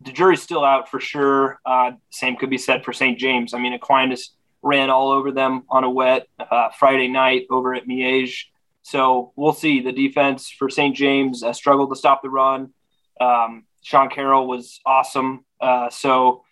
the 0.00 0.12
jury's 0.12 0.42
still 0.42 0.64
out 0.64 0.90
for 0.90 1.00
sure. 1.00 1.60
Uh, 1.64 1.92
same 2.10 2.36
could 2.36 2.50
be 2.50 2.58
said 2.58 2.84
for 2.84 2.92
St. 2.92 3.18
James. 3.18 3.54
I 3.54 3.58
mean, 3.58 3.72
Aquinas 3.72 4.34
ran 4.62 4.90
all 4.90 5.10
over 5.10 5.30
them 5.30 5.64
on 5.68 5.84
a 5.84 5.90
wet 5.90 6.26
uh, 6.38 6.70
Friday 6.78 7.08
night 7.08 7.46
over 7.50 7.74
at 7.74 7.86
Miege. 7.86 8.44
So 8.82 9.32
we'll 9.36 9.52
see. 9.52 9.80
The 9.80 9.92
defense 9.92 10.50
for 10.50 10.68
St. 10.68 10.94
James 10.94 11.42
uh, 11.42 11.52
struggled 11.52 11.90
to 11.90 11.96
stop 11.96 12.22
the 12.22 12.30
run. 12.30 12.72
Um, 13.20 13.64
Sean 13.82 14.10
Carroll 14.10 14.46
was 14.46 14.80
awesome. 14.84 15.44
Uh, 15.60 15.88
so 15.90 16.44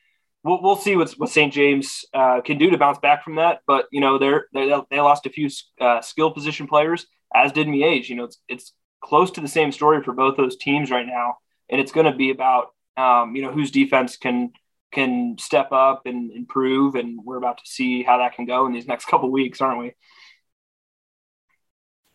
we'll, 0.45 0.62
we'll 0.62 0.76
see 0.76 0.97
what, 0.97 1.11
what 1.12 1.30
St. 1.30 1.53
James 1.53 2.05
uh, 2.14 2.40
can 2.40 2.59
do 2.59 2.70
to 2.70 2.78
bounce 2.78 2.99
back 2.99 3.24
from 3.24 3.36
that. 3.36 3.61
But, 3.66 3.86
you 3.90 4.01
know, 4.01 4.18
they're, 4.18 4.47
they're 4.53 4.82
they 4.90 5.01
lost 5.01 5.26
a 5.26 5.30
few 5.30 5.49
uh, 5.80 6.01
skill 6.01 6.30
position 6.30 6.66
players, 6.66 7.07
as 7.34 7.53
did 7.53 7.66
Miege. 7.66 8.09
You 8.09 8.16
know, 8.16 8.24
it's, 8.24 8.38
it's 8.49 8.72
close 9.03 9.30
to 9.32 9.40
the 9.40 9.49
same 9.49 9.72
story 9.72 10.03
for 10.03 10.12
both 10.12 10.36
those 10.36 10.57
teams 10.57 10.90
right 10.90 11.07
now. 11.07 11.36
And 11.70 11.80
it's 11.80 11.93
going 11.93 12.07
to 12.07 12.16
be 12.16 12.30
about 12.30 12.68
um, 12.97 13.34
you 13.34 13.43
know, 13.43 13.53
whose 13.53 13.70
defense 13.70 14.16
can 14.16 14.53
can 14.93 15.36
step 15.38 15.72
up 15.72 16.03
and 16.05 16.30
improve, 16.32 16.95
and 16.97 17.18
we're 17.24 17.38
about 17.38 17.59
to 17.59 17.64
see 17.64 18.03
how 18.03 18.18
that 18.18 18.34
can 18.34 18.45
go 18.45 18.66
in 18.66 18.72
these 18.72 18.86
next 18.86 19.07
couple 19.11 19.30
weeks, 19.30 19.61
aren't 19.61 19.78
we? 19.78 19.95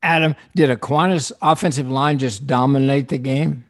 Adam, 0.03 0.35
did 0.55 0.69
Aquinas 0.69 1.31
offensive 1.41 1.89
line 1.89 2.19
just 2.19 2.45
dominate 2.45 3.07
the 3.07 3.17
game? 3.17 3.65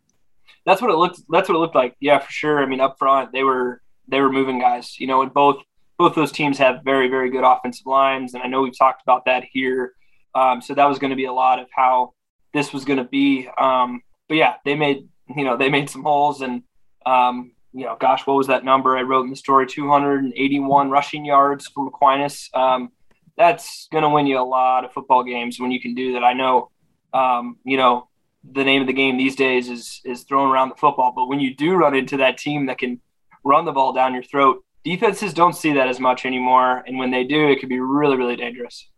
That's 0.65 0.81
what 0.81 0.91
it 0.91 0.97
looked. 0.97 1.21
That's 1.29 1.47
what 1.47 1.55
it 1.55 1.59
looked 1.59 1.75
like. 1.75 1.95
Yeah, 1.99 2.19
for 2.19 2.31
sure. 2.31 2.61
I 2.61 2.65
mean, 2.65 2.81
up 2.81 2.97
front, 2.99 3.31
they 3.31 3.43
were 3.43 3.81
they 4.07 4.21
were 4.21 4.31
moving 4.31 4.59
guys. 4.59 4.99
You 4.99 5.07
know, 5.07 5.21
and 5.21 5.33
both 5.33 5.57
both 5.97 6.15
those 6.15 6.31
teams 6.31 6.57
have 6.57 6.83
very 6.83 7.09
very 7.09 7.29
good 7.29 7.43
offensive 7.43 7.85
lines, 7.85 8.33
and 8.33 8.43
I 8.43 8.47
know 8.47 8.61
we've 8.61 8.77
talked 8.77 9.01
about 9.01 9.25
that 9.25 9.43
here. 9.51 9.93
Um, 10.35 10.61
so 10.61 10.73
that 10.75 10.85
was 10.85 10.99
going 10.99 11.09
to 11.09 11.15
be 11.15 11.25
a 11.25 11.33
lot 11.33 11.59
of 11.59 11.67
how 11.75 12.13
this 12.53 12.73
was 12.73 12.85
going 12.85 12.97
to 12.97 13.05
be. 13.05 13.49
Um, 13.57 14.01
but 14.27 14.35
yeah, 14.35 14.55
they 14.65 14.75
made 14.75 15.07
you 15.35 15.43
know 15.43 15.57
they 15.57 15.69
made 15.69 15.89
some 15.89 16.03
holes, 16.03 16.41
and 16.41 16.63
um, 17.05 17.51
you 17.73 17.85
know, 17.85 17.95
gosh, 17.99 18.25
what 18.25 18.37
was 18.37 18.47
that 18.47 18.63
number 18.63 18.97
I 18.97 19.03
wrote 19.03 19.23
in 19.23 19.29
the 19.29 19.35
story? 19.35 19.67
281 19.67 20.89
rushing 20.89 21.25
yards 21.25 21.67
from 21.67 21.87
Aquinas. 21.87 22.49
Um, 22.53 22.89
that's 23.37 23.87
going 23.91 24.03
to 24.03 24.09
win 24.09 24.25
you 24.25 24.39
a 24.39 24.41
lot 24.41 24.83
of 24.83 24.91
football 24.93 25.23
games 25.23 25.59
when 25.59 25.71
you 25.71 25.79
can 25.79 25.93
do 25.93 26.13
that. 26.13 26.23
I 26.23 26.33
know, 26.33 26.71
um, 27.13 27.57
you 27.63 27.77
know, 27.77 28.09
the 28.51 28.63
name 28.63 28.81
of 28.81 28.87
the 28.87 28.93
game 28.93 29.17
these 29.17 29.35
days 29.35 29.69
is 29.69 30.01
is 30.05 30.23
throwing 30.23 30.49
around 30.51 30.69
the 30.69 30.75
football, 30.75 31.11
but 31.15 31.27
when 31.27 31.39
you 31.39 31.55
do 31.55 31.75
run 31.75 31.95
into 31.95 32.17
that 32.17 32.37
team 32.37 32.65
that 32.67 32.77
can 32.77 32.99
run 33.43 33.65
the 33.65 33.71
ball 33.71 33.93
down 33.93 34.13
your 34.13 34.23
throat, 34.23 34.63
defenses 34.83 35.33
don't 35.33 35.53
see 35.53 35.73
that 35.73 35.87
as 35.87 35.99
much 35.99 36.25
anymore, 36.25 36.83
and 36.87 36.97
when 36.97 37.11
they 37.11 37.23
do, 37.23 37.49
it 37.49 37.59
can 37.59 37.69
be 37.69 37.79
really, 37.79 38.17
really 38.17 38.35
dangerous. 38.35 38.89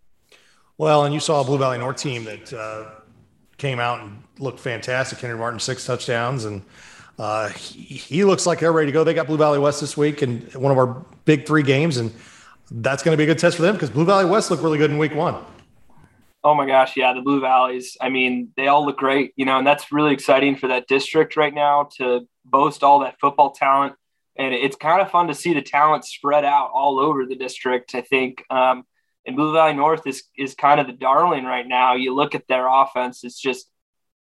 Well, 0.78 1.04
and 1.04 1.14
you 1.14 1.20
saw 1.20 1.42
a 1.42 1.44
Blue 1.44 1.58
Valley 1.58 1.78
North 1.78 1.98
team 1.98 2.24
that 2.24 2.54
uh, 2.54 2.86
came 3.58 3.80
out 3.80 4.02
and 4.02 4.24
looked 4.40 4.60
fantastic. 4.60 5.20
Henry 5.20 5.38
Martin 5.38 5.60
six 5.60 5.86
touchdowns 5.86 6.46
and 6.46 6.64
uh, 7.20 7.50
he, 7.50 7.96
he, 7.96 8.24
looks 8.24 8.46
like 8.46 8.60
they're 8.60 8.72
ready 8.72 8.86
to 8.86 8.92
go. 8.94 9.04
They 9.04 9.14
got 9.14 9.28
Blue 9.28 9.36
Valley 9.36 9.60
West 9.60 9.82
this 9.82 9.98
week 9.98 10.22
and 10.22 10.54
one 10.54 10.72
of 10.72 10.78
our 10.78 11.06
big 11.26 11.46
three 11.46 11.64
games, 11.64 11.98
and 11.98 12.14
that's 12.72 13.04
going 13.04 13.12
to 13.14 13.18
be 13.18 13.24
a 13.24 13.26
good 13.26 13.38
test 13.38 13.58
for 13.58 13.62
them 13.64 13.76
because 13.76 13.90
Blue 13.90 14.06
Valley 14.06 14.24
West 14.24 14.50
looked 14.50 14.64
really 14.64 14.78
good 14.78 14.90
in 14.90 14.98
week 14.98 15.14
one. 15.14 15.36
Oh 16.46 16.56
my 16.56 16.66
gosh, 16.66 16.96
yeah, 16.96 17.14
the 17.14 17.22
Blue 17.22 17.42
Valleys. 17.42 17.98
I 18.00 18.08
mean, 18.08 18.54
they 18.56 18.68
all 18.68 18.86
look 18.86 18.98
great, 18.98 19.34
you 19.36 19.44
know, 19.44 19.58
and 19.58 19.68
that's 19.68 19.92
really 19.92 20.14
exciting 20.14 20.56
for 20.56 20.68
that 20.68 20.88
district 20.88 21.36
right 21.36 21.54
now 21.54 21.90
to 21.98 22.26
boast 22.46 22.84
all 22.84 23.00
that 23.00 23.20
football 23.20 23.52
talent. 23.52 23.96
And 24.40 24.54
it's 24.54 24.78
kind 24.78 25.02
of 25.02 25.12
fun 25.12 25.28
to 25.28 25.34
see 25.34 25.54
the 25.54 25.62
talent 25.62 26.06
spread 26.06 26.46
out 26.46 26.72
all 26.74 26.98
over 26.98 27.26
the 27.26 27.36
district. 27.36 27.94
I 27.94 28.02
think, 28.02 28.44
um, 28.50 28.86
and 29.26 29.36
Blue 29.36 29.52
Valley 29.52 29.74
North 29.74 30.08
is 30.08 30.24
is 30.38 30.56
kind 30.56 30.80
of 30.80 30.88
the 30.88 30.94
darling 30.94 31.44
right 31.44 31.68
now. 31.68 31.96
You 31.96 32.16
look 32.16 32.36
at 32.36 32.48
their 32.48 32.66
offense; 32.66 33.26
it's 33.26 33.40
just 33.40 33.70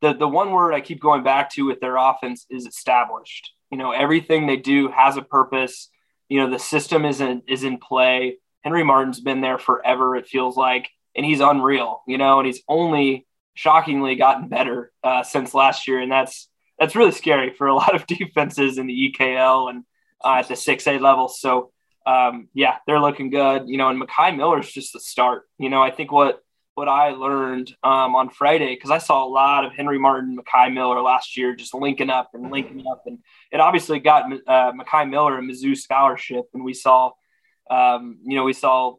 the 0.01 0.13
the 0.13 0.27
one 0.27 0.51
word 0.51 0.73
I 0.73 0.81
keep 0.81 0.99
going 0.99 1.23
back 1.23 1.51
to 1.51 1.67
with 1.67 1.79
their 1.81 1.97
offense 1.97 2.47
is 2.49 2.65
established. 2.65 3.53
You 3.69 3.77
know, 3.77 3.91
everything 3.91 4.47
they 4.47 4.57
do 4.57 4.89
has 4.89 5.17
a 5.17 5.21
purpose. 5.21 5.89
You 6.29 6.39
know, 6.39 6.49
the 6.49 6.57
system 6.57 7.05
is 7.05 7.21
in 7.21 7.43
is 7.47 7.63
in 7.63 7.77
play. 7.77 8.37
Henry 8.63 8.83
Martin's 8.83 9.21
been 9.21 9.41
there 9.41 9.59
forever. 9.59 10.15
It 10.15 10.27
feels 10.27 10.57
like, 10.57 10.89
and 11.15 11.23
he's 11.23 11.41
unreal. 11.41 12.01
You 12.07 12.17
know, 12.17 12.39
and 12.39 12.47
he's 12.47 12.63
only 12.67 13.27
shockingly 13.53 14.15
gotten 14.15 14.47
better 14.47 14.91
uh, 15.03 15.21
since 15.21 15.53
last 15.53 15.87
year, 15.87 15.99
and 15.99 16.11
that's 16.11 16.49
that's 16.79 16.95
really 16.95 17.11
scary 17.11 17.53
for 17.53 17.67
a 17.67 17.75
lot 17.75 17.93
of 17.93 18.07
defenses 18.07 18.79
in 18.79 18.87
the 18.87 19.13
EKL 19.15 19.69
and 19.69 19.83
uh, 20.23 20.39
at 20.39 20.47
the 20.47 20.55
six 20.55 20.87
A 20.87 20.97
level. 20.97 21.27
So. 21.27 21.71
Um, 22.03 22.49
yeah, 22.55 22.77
they're 22.87 22.99
looking 22.99 23.29
good, 23.29 23.69
you 23.69 23.77
know, 23.77 23.89
and 23.89 23.99
Mackay 23.99 24.35
Miller's 24.35 24.71
just 24.71 24.91
the 24.91 24.99
start. 24.99 25.43
You 25.59 25.69
know, 25.69 25.83
I 25.83 25.91
think 25.91 26.11
what 26.11 26.41
what 26.73 26.87
I 26.87 27.09
learned 27.09 27.71
um, 27.83 28.15
on 28.15 28.29
Friday 28.29 28.73
because 28.73 28.89
I 28.89 28.97
saw 28.97 29.23
a 29.23 29.29
lot 29.29 29.65
of 29.65 29.73
Henry 29.73 29.99
Martin, 29.99 30.35
Mackay 30.35 30.73
Miller 30.73 30.99
last 31.01 31.37
year 31.37 31.55
just 31.55 31.75
linking 31.75 32.09
up 32.09 32.31
and 32.33 32.49
linking 32.51 32.85
up, 32.91 33.03
and 33.05 33.19
it 33.51 33.59
obviously 33.59 33.99
got 33.99 34.23
uh, 34.47 34.71
Mackay 34.73 35.05
Miller 35.05 35.37
a 35.37 35.41
Mizzou 35.41 35.77
scholarship, 35.77 36.45
and 36.55 36.63
we 36.63 36.73
saw, 36.73 37.11
um, 37.69 38.17
you 38.23 38.35
know, 38.35 38.45
we 38.45 38.53
saw 38.53 38.95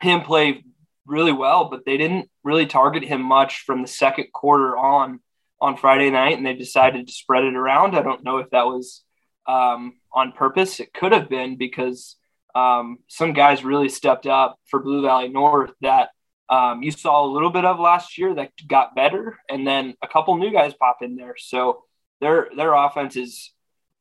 him 0.00 0.22
play 0.22 0.64
really 1.06 1.32
well, 1.32 1.66
but 1.66 1.84
they 1.84 1.96
didn't 1.96 2.28
really 2.42 2.66
target 2.66 3.04
him 3.04 3.22
much 3.22 3.60
from 3.60 3.82
the 3.82 3.88
second 3.88 4.32
quarter 4.32 4.76
on 4.76 5.20
on 5.60 5.76
Friday 5.76 6.10
night, 6.10 6.36
and 6.36 6.44
they 6.44 6.54
decided 6.54 7.06
to 7.06 7.12
spread 7.12 7.44
it 7.44 7.54
around. 7.54 7.94
I 7.94 8.02
don't 8.02 8.24
know 8.24 8.38
if 8.38 8.50
that 8.50 8.66
was 8.66 9.04
um, 9.46 9.94
on 10.12 10.32
purpose. 10.32 10.80
It 10.80 10.92
could 10.92 11.12
have 11.12 11.28
been 11.28 11.56
because 11.56 12.16
um, 12.54 12.98
some 13.08 13.32
guys 13.32 13.64
really 13.64 13.88
stepped 13.88 14.26
up 14.26 14.58
for 14.66 14.80
Blue 14.80 15.02
Valley 15.02 15.28
North 15.28 15.72
that 15.80 16.10
um, 16.48 16.82
you 16.82 16.90
saw 16.90 17.24
a 17.24 17.32
little 17.32 17.50
bit 17.50 17.64
of 17.64 17.80
last 17.80 18.18
year 18.18 18.34
that 18.34 18.52
got 18.66 18.94
better, 18.94 19.38
and 19.48 19.66
then 19.66 19.94
a 20.02 20.08
couple 20.08 20.36
new 20.36 20.52
guys 20.52 20.74
pop 20.74 20.98
in 21.00 21.16
there. 21.16 21.34
So 21.38 21.84
their 22.20 22.48
their 22.56 22.74
offense 22.74 23.16
is 23.16 23.52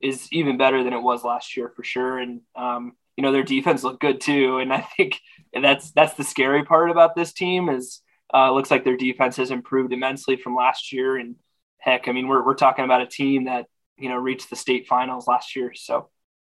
is 0.01 0.27
even 0.31 0.57
better 0.57 0.83
than 0.83 0.93
it 0.93 1.01
was 1.01 1.23
last 1.23 1.55
year 1.55 1.71
for 1.75 1.83
sure. 1.83 2.19
And 2.19 2.41
um, 2.55 2.93
you 3.15 3.23
know 3.23 3.31
their 3.31 3.43
defense 3.43 3.83
looked 3.83 4.01
good 4.01 4.21
too. 4.21 4.59
And 4.59 4.73
I 4.73 4.81
think 4.97 5.19
that's 5.53 5.91
that's 5.91 6.15
the 6.15 6.23
scary 6.23 6.63
part 6.65 6.91
about 6.91 7.15
this 7.15 7.33
team 7.33 7.69
is 7.69 8.01
uh, 8.33 8.51
looks 8.51 8.71
like 8.71 8.83
their 8.83 8.97
defense 8.97 9.37
has 9.37 9.51
improved 9.51 9.93
immensely 9.93 10.35
from 10.35 10.55
last 10.55 10.91
year. 10.91 11.17
And 11.17 11.35
heck, 11.77 12.07
I 12.07 12.11
mean, 12.11 12.27
we're 12.27 12.45
we're 12.45 12.55
talking 12.55 12.85
about 12.85 13.01
a 13.01 13.07
team 13.07 13.45
that 13.45 13.67
you 13.97 14.09
know 14.09 14.17
reached 14.17 14.49
the 14.49 14.55
state 14.55 14.87
finals 14.87 15.27
last 15.27 15.55
year. 15.55 15.73
So. 15.75 16.09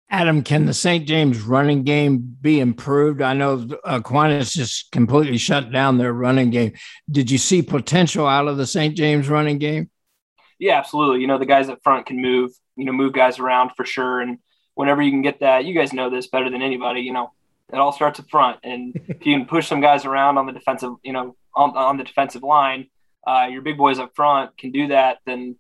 Adam, 0.10 0.44
can 0.44 0.66
the 0.66 0.74
St. 0.74 1.08
James 1.08 1.42
running 1.42 1.84
game 1.84 2.38
be 2.40 2.60
improved? 2.60 3.22
I 3.22 3.34
know 3.34 3.68
Aquinas 3.84 4.54
just 4.54 4.92
completely 4.92 5.40
shut 5.40 5.72
down 5.72 5.98
their 5.98 6.14
running 6.14 6.52
game. 6.52 6.74
Did 7.10 7.32
you 7.32 7.40
see 7.40 7.64
potential 7.64 8.28
out 8.28 8.48
of 8.48 8.58
the 8.58 8.68
St. 8.68 8.96
James 8.96 9.28
running 9.28 9.58
game? 9.58 9.90
Yeah, 10.60 10.78
absolutely. 10.78 11.22
You 11.22 11.28
know, 11.28 11.40
the 11.40 11.48
guys 11.48 11.68
up 11.68 11.80
front 11.84 12.06
can 12.06 12.22
move, 12.22 12.52
you 12.76 12.86
know, 12.86 12.92
move 12.92 13.14
guys 13.14 13.40
around 13.40 13.72
for 13.76 13.86
sure. 13.86 14.22
And 14.22 14.38
whenever 14.76 15.02
you 15.02 15.10
can 15.10 15.24
get 15.24 15.40
that, 15.40 15.66
you 15.66 15.74
guys 15.74 15.94
know 15.94 16.10
this 16.10 16.28
better 16.28 16.50
than 16.50 16.62
anybody, 16.62 17.02
you 17.02 17.14
know, 17.14 17.32
it 17.72 17.78
all 17.78 17.92
starts 17.92 18.20
up 18.20 18.30
front. 18.30 18.60
And 18.64 18.94
if 19.08 19.26
you 19.26 19.36
can 19.36 19.46
push 19.46 19.68
some 19.68 19.82
guys 19.82 20.06
around 20.06 20.38
on 20.38 20.46
the 20.46 20.54
defensive, 20.54 20.94
you 21.04 21.14
know, 21.14 21.36
on, 21.56 21.76
on 21.76 21.98
the 21.98 22.04
defensive 22.04 22.44
line, 22.44 22.88
uh, 23.26 23.48
your 23.50 23.62
big 23.62 23.78
boys 23.78 24.00
up 24.00 24.16
front 24.16 24.58
can 24.58 24.72
do 24.72 24.88
that, 24.88 25.20
then 25.26 25.56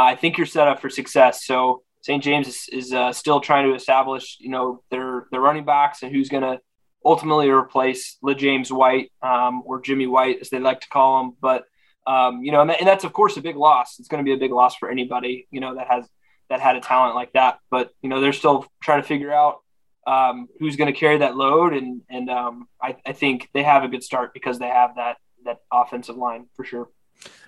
I 0.00 0.14
think 0.14 0.36
you're 0.36 0.46
set 0.46 0.68
up 0.68 0.80
for 0.80 0.90
success. 0.90 1.44
So 1.44 1.82
St. 2.02 2.22
James 2.22 2.48
is, 2.48 2.68
is 2.70 2.92
uh, 2.92 3.12
still 3.12 3.40
trying 3.40 3.68
to 3.68 3.74
establish, 3.74 4.36
you 4.38 4.50
know, 4.50 4.82
their 4.90 5.26
their 5.30 5.40
running 5.40 5.64
backs 5.64 6.02
and 6.02 6.14
who's 6.14 6.28
going 6.28 6.42
to 6.42 6.60
ultimately 7.04 7.48
replace 7.48 8.18
LeJames 8.22 8.70
White 8.70 9.10
um, 9.22 9.62
or 9.64 9.80
Jimmy 9.80 10.06
White, 10.06 10.38
as 10.40 10.50
they 10.50 10.58
like 10.58 10.80
to 10.82 10.88
call 10.88 11.20
him. 11.20 11.32
But 11.40 11.64
um, 12.06 12.42
you 12.44 12.52
know, 12.52 12.60
and, 12.60 12.70
that, 12.70 12.78
and, 12.78 12.86
that's 12.86 13.04
of 13.04 13.12
course 13.12 13.36
a 13.36 13.40
big 13.40 13.56
loss. 13.56 13.98
It's 13.98 14.08
going 14.08 14.24
to 14.24 14.28
be 14.28 14.34
a 14.34 14.38
big 14.38 14.52
loss 14.52 14.76
for 14.76 14.88
anybody, 14.88 15.48
you 15.50 15.60
know, 15.60 15.74
that 15.74 15.88
has 15.88 16.08
that 16.48 16.60
had 16.60 16.76
a 16.76 16.80
talent 16.80 17.14
like 17.14 17.32
that. 17.32 17.58
But 17.70 17.90
you 18.02 18.08
know, 18.08 18.20
they're 18.20 18.32
still 18.32 18.66
trying 18.82 19.02
to 19.02 19.08
figure 19.08 19.32
out 19.32 19.62
um, 20.06 20.48
who's 20.60 20.76
going 20.76 20.92
to 20.92 20.98
carry 20.98 21.18
that 21.18 21.36
load, 21.36 21.72
and 21.72 22.02
and 22.08 22.30
um, 22.30 22.68
I, 22.80 22.96
I 23.04 23.12
think 23.12 23.48
they 23.52 23.62
have 23.62 23.82
a 23.82 23.88
good 23.88 24.04
start 24.04 24.34
because 24.34 24.58
they 24.58 24.68
have 24.68 24.96
that 24.96 25.16
that 25.44 25.60
offensive 25.72 26.16
line 26.16 26.46
for 26.54 26.64
sure. 26.64 26.88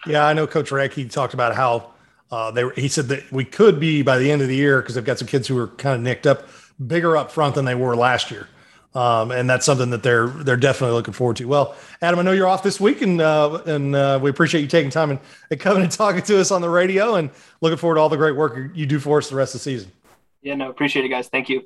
Yeah, 0.06 0.26
I 0.26 0.32
know 0.32 0.46
Coach 0.46 0.72
Rick. 0.72 0.94
He 0.94 1.06
talked 1.06 1.34
about 1.34 1.54
how 1.54 1.92
uh, 2.30 2.50
they. 2.50 2.64
Were, 2.64 2.72
he 2.72 2.88
said 2.88 3.08
that 3.08 3.30
we 3.32 3.44
could 3.44 3.80
be 3.80 4.02
by 4.02 4.18
the 4.18 4.30
end 4.30 4.42
of 4.42 4.48
the 4.48 4.56
year 4.56 4.80
because 4.80 4.94
they've 4.94 5.04
got 5.04 5.18
some 5.18 5.28
kids 5.28 5.48
who 5.48 5.58
are 5.58 5.68
kind 5.68 5.96
of 5.96 6.02
nicked 6.02 6.26
up, 6.26 6.48
bigger 6.84 7.16
up 7.16 7.30
front 7.30 7.54
than 7.54 7.64
they 7.64 7.74
were 7.74 7.96
last 7.96 8.30
year. 8.30 8.48
Um, 8.94 9.30
and 9.30 9.48
that's 9.48 9.66
something 9.66 9.90
that 9.90 10.02
they're 10.02 10.28
they're 10.28 10.56
definitely 10.56 10.94
looking 10.94 11.12
forward 11.14 11.36
to. 11.36 11.44
Well, 11.44 11.76
Adam, 12.00 12.18
I 12.18 12.22
know 12.22 12.32
you're 12.32 12.46
off 12.46 12.62
this 12.62 12.80
week, 12.80 13.02
and 13.02 13.20
uh, 13.20 13.62
and 13.66 13.94
uh, 13.94 14.18
we 14.20 14.30
appreciate 14.30 14.62
you 14.62 14.66
taking 14.66 14.90
time 14.90 15.10
and, 15.10 15.20
and 15.50 15.60
coming 15.60 15.82
and 15.82 15.92
talking 15.92 16.22
to 16.22 16.40
us 16.40 16.50
on 16.50 16.62
the 16.62 16.70
radio, 16.70 17.14
and 17.14 17.30
looking 17.60 17.76
forward 17.76 17.96
to 17.96 18.00
all 18.00 18.08
the 18.08 18.16
great 18.16 18.34
work 18.34 18.70
you 18.74 18.86
do 18.86 18.98
for 18.98 19.18
us 19.18 19.28
the 19.28 19.36
rest 19.36 19.54
of 19.54 19.60
the 19.60 19.64
season. 19.64 19.92
Yeah, 20.42 20.54
no, 20.54 20.70
appreciate 20.70 21.04
it, 21.04 21.08
guys. 21.08 21.28
Thank 21.28 21.48
you. 21.48 21.60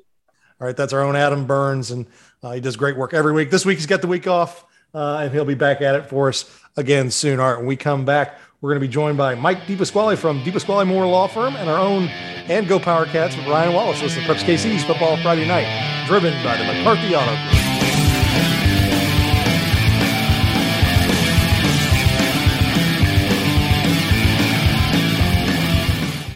All 0.59 0.67
right, 0.67 0.75
that's 0.75 0.93
our 0.93 1.01
own 1.01 1.15
Adam 1.15 1.45
Burns, 1.45 1.91
and 1.91 2.05
uh, 2.43 2.51
he 2.51 2.61
does 2.61 2.75
great 2.75 2.97
work 2.97 3.13
every 3.13 3.33
week. 3.33 3.49
This 3.49 3.65
week 3.65 3.77
he's 3.77 3.87
got 3.87 4.01
the 4.01 4.07
week 4.07 4.27
off, 4.27 4.65
uh, 4.93 5.17
and 5.17 5.31
he'll 5.31 5.45
be 5.45 5.55
back 5.55 5.81
at 5.81 5.95
it 5.95 6.07
for 6.07 6.29
us 6.29 6.45
again 6.75 7.09
soon. 7.09 7.39
All 7.39 7.51
right, 7.51 7.57
when 7.57 7.67
we 7.67 7.77
come 7.77 8.05
back, 8.05 8.37
we're 8.63 8.69
going 8.69 8.79
to 8.79 8.87
be 8.87 8.91
joined 8.91 9.17
by 9.17 9.35
Mike 9.35 9.63
DePasquale 9.63 10.17
from 10.17 10.41
DePasquale 10.41 10.87
Moore 10.87 11.05
Law 11.05 11.27
Firm 11.27 11.57
and 11.57 11.69
our 11.69 11.77
own 11.77 12.07
and 12.47 12.65
Go 12.65 12.79
Power 12.79 13.05
Cats 13.05 13.37
Ryan 13.39 13.73
Wallace. 13.73 14.01
Listen 14.01 14.23
to 14.23 14.29
Preps 14.29 14.41
KC's 14.43 14.85
Football 14.85 15.17
Friday 15.17 15.45
Night, 15.45 15.67
driven 16.07 16.31
by 16.45 16.55
the 16.55 16.63
McCarthy 16.63 17.13
Auto 17.13 17.35
Group. 17.51 17.62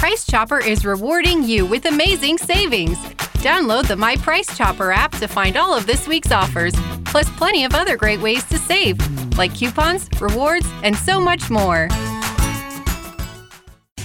Price 0.00 0.24
Chopper 0.24 0.58
is 0.58 0.86
rewarding 0.86 1.44
you 1.44 1.66
with 1.66 1.84
amazing 1.84 2.38
savings. 2.38 2.96
Download 3.44 3.86
the 3.86 3.96
My 3.96 4.16
Price 4.16 4.56
Chopper 4.56 4.92
app 4.92 5.12
to 5.18 5.28
find 5.28 5.58
all 5.58 5.76
of 5.76 5.84
this 5.84 6.08
week's 6.08 6.32
offers, 6.32 6.72
plus 7.04 7.28
plenty 7.36 7.64
of 7.64 7.74
other 7.74 7.98
great 7.98 8.18
ways 8.18 8.42
to 8.44 8.56
save, 8.56 8.96
like 9.36 9.54
coupons, 9.54 10.08
rewards, 10.18 10.66
and 10.82 10.96
so 10.96 11.20
much 11.20 11.50
more. 11.50 11.90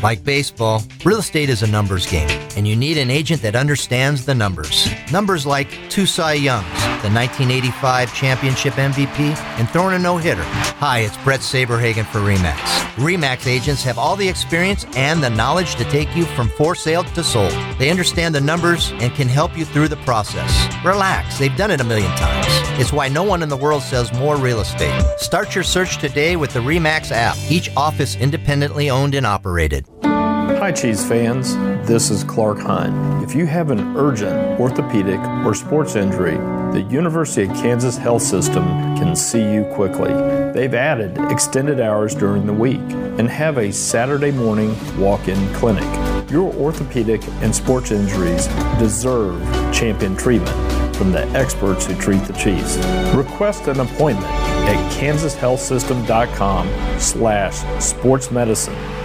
Like 0.03 0.21
baseball, 0.25 0.83
real 1.05 1.19
estate 1.19 1.47
is 1.47 1.63
a 1.63 1.67
numbers 1.67 2.05
game, 2.05 2.29
and 2.57 2.67
you 2.67 2.75
need 2.75 2.97
an 2.97 3.09
agent 3.09 3.41
that 3.43 3.55
understands 3.55 4.25
the 4.25 4.35
numbers. 4.35 4.89
Numbers 5.13 5.45
like 5.45 5.69
two 5.89 6.05
Cy 6.05 6.33
Youngs, 6.33 6.67
the 7.03 7.09
1985 7.09 8.13
championship 8.13 8.73
MVP, 8.73 9.33
and 9.57 9.69
throwing 9.69 9.95
a 9.95 9.99
no 9.99 10.17
hitter. 10.17 10.43
Hi, 10.79 10.99
it's 10.99 11.15
Bret 11.19 11.39
Saberhagen 11.39 12.05
for 12.05 12.19
REMAX. 12.19 12.57
REMAX 12.95 13.47
agents 13.47 13.81
have 13.83 13.97
all 13.97 14.17
the 14.17 14.27
experience 14.27 14.85
and 14.97 15.23
the 15.23 15.29
knowledge 15.29 15.75
to 15.75 15.85
take 15.85 16.13
you 16.17 16.25
from 16.25 16.49
for 16.49 16.75
sale 16.75 17.05
to 17.05 17.23
sold. 17.23 17.53
They 17.79 17.89
understand 17.89 18.35
the 18.35 18.41
numbers 18.41 18.91
and 18.99 19.13
can 19.13 19.29
help 19.29 19.57
you 19.57 19.63
through 19.63 19.87
the 19.87 19.95
process. 19.97 20.51
Relax, 20.83 21.39
they've 21.39 21.55
done 21.55 21.71
it 21.71 21.79
a 21.79 21.85
million 21.85 22.11
times. 22.17 22.45
It's 22.77 22.91
why 22.91 23.07
no 23.07 23.23
one 23.23 23.41
in 23.41 23.47
the 23.47 23.55
world 23.55 23.83
sells 23.83 24.11
more 24.11 24.35
real 24.35 24.59
estate. 24.59 25.01
Start 25.17 25.55
your 25.55 25.63
search 25.63 25.97
today 25.97 26.35
with 26.35 26.51
the 26.51 26.59
REMAX 26.59 27.09
app, 27.09 27.37
each 27.49 27.69
office 27.77 28.17
independently 28.17 28.89
owned 28.89 29.15
and 29.15 29.25
operated. 29.25 29.87
Hi, 30.03 30.73
Chiefs 30.73 31.07
fans. 31.07 31.55
This 31.87 32.09
is 32.09 32.25
Clark 32.25 32.59
Hunt. 32.59 33.23
If 33.23 33.33
you 33.33 33.45
have 33.45 33.71
an 33.71 33.95
urgent 33.95 34.59
orthopedic 34.59 35.21
or 35.45 35.53
sports 35.53 35.95
injury, 35.95 36.35
the 36.75 36.81
University 36.81 37.49
of 37.49 37.55
Kansas 37.55 37.95
Health 37.95 38.21
System 38.21 38.65
can 38.97 39.15
see 39.15 39.53
you 39.53 39.63
quickly. 39.75 40.11
They've 40.51 40.73
added 40.73 41.17
extended 41.31 41.79
hours 41.79 42.13
during 42.13 42.45
the 42.45 42.51
week 42.51 42.81
and 43.17 43.29
have 43.29 43.57
a 43.57 43.71
Saturday 43.71 44.31
morning 44.31 44.75
walk 44.99 45.29
in 45.29 45.37
clinic. 45.53 45.85
Your 46.29 46.53
orthopedic 46.55 47.25
and 47.41 47.55
sports 47.55 47.91
injuries 47.91 48.47
deserve 48.77 49.41
champion 49.73 50.17
treatment 50.17 50.53
from 50.97 51.13
the 51.13 51.25
experts 51.29 51.85
who 51.85 51.95
treat 51.95 52.23
the 52.23 52.33
Chiefs. 52.33 52.75
Request 53.15 53.69
an 53.69 53.79
appointment 53.79 54.27
at 54.67 54.91
kansashealthsystem.com 54.99 56.99
slash 56.99 57.53
sportsmedicine. 57.79 59.04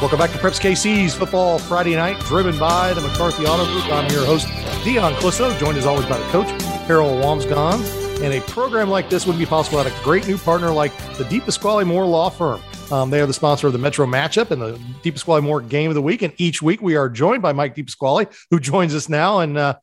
Welcome 0.00 0.18
back 0.18 0.30
to 0.30 0.38
Preps 0.38 0.58
KC's 0.58 1.14
Football 1.14 1.58
Friday 1.58 1.94
Night, 1.94 2.18
driven 2.20 2.58
by 2.58 2.94
the 2.94 3.02
McCarthy 3.02 3.44
Auto 3.44 3.66
Group. 3.66 3.84
I'm 3.92 4.10
your 4.10 4.24
host, 4.24 4.46
Dion 4.82 5.12
Clisso, 5.16 5.58
joined 5.58 5.76
as 5.76 5.84
always 5.84 6.06
by 6.06 6.16
the 6.16 6.24
coach, 6.28 6.48
Harold 6.86 7.22
Wambsganss. 7.22 8.22
And 8.22 8.32
a 8.32 8.40
program 8.50 8.88
like 8.88 9.10
this 9.10 9.26
wouldn't 9.26 9.40
be 9.40 9.44
possible 9.44 9.76
without 9.76 9.92
a 9.94 10.02
great 10.02 10.26
new 10.26 10.38
partner 10.38 10.70
like 10.70 10.96
the 11.18 11.24
DePasquale 11.24 11.86
Moore 11.86 12.06
Law 12.06 12.30
Firm. 12.30 12.62
Um, 12.90 13.10
they 13.10 13.20
are 13.20 13.26
the 13.26 13.34
sponsor 13.34 13.66
of 13.66 13.74
the 13.74 13.78
Metro 13.78 14.06
Matchup 14.06 14.50
and 14.50 14.62
the 14.62 14.80
DePasquale 15.02 15.42
Moore 15.42 15.60
Game 15.60 15.90
of 15.90 15.94
the 15.94 16.00
Week. 16.00 16.22
And 16.22 16.32
each 16.38 16.62
week 16.62 16.80
we 16.80 16.96
are 16.96 17.10
joined 17.10 17.42
by 17.42 17.52
Mike 17.52 17.76
DePasquale, 17.76 18.34
who 18.50 18.58
joins 18.58 18.94
us 18.94 19.10
now. 19.10 19.40
And 19.40 19.58
uh, 19.58 19.74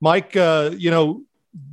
Mike, 0.00 0.34
uh, 0.36 0.70
you 0.74 0.90
know, 0.90 1.22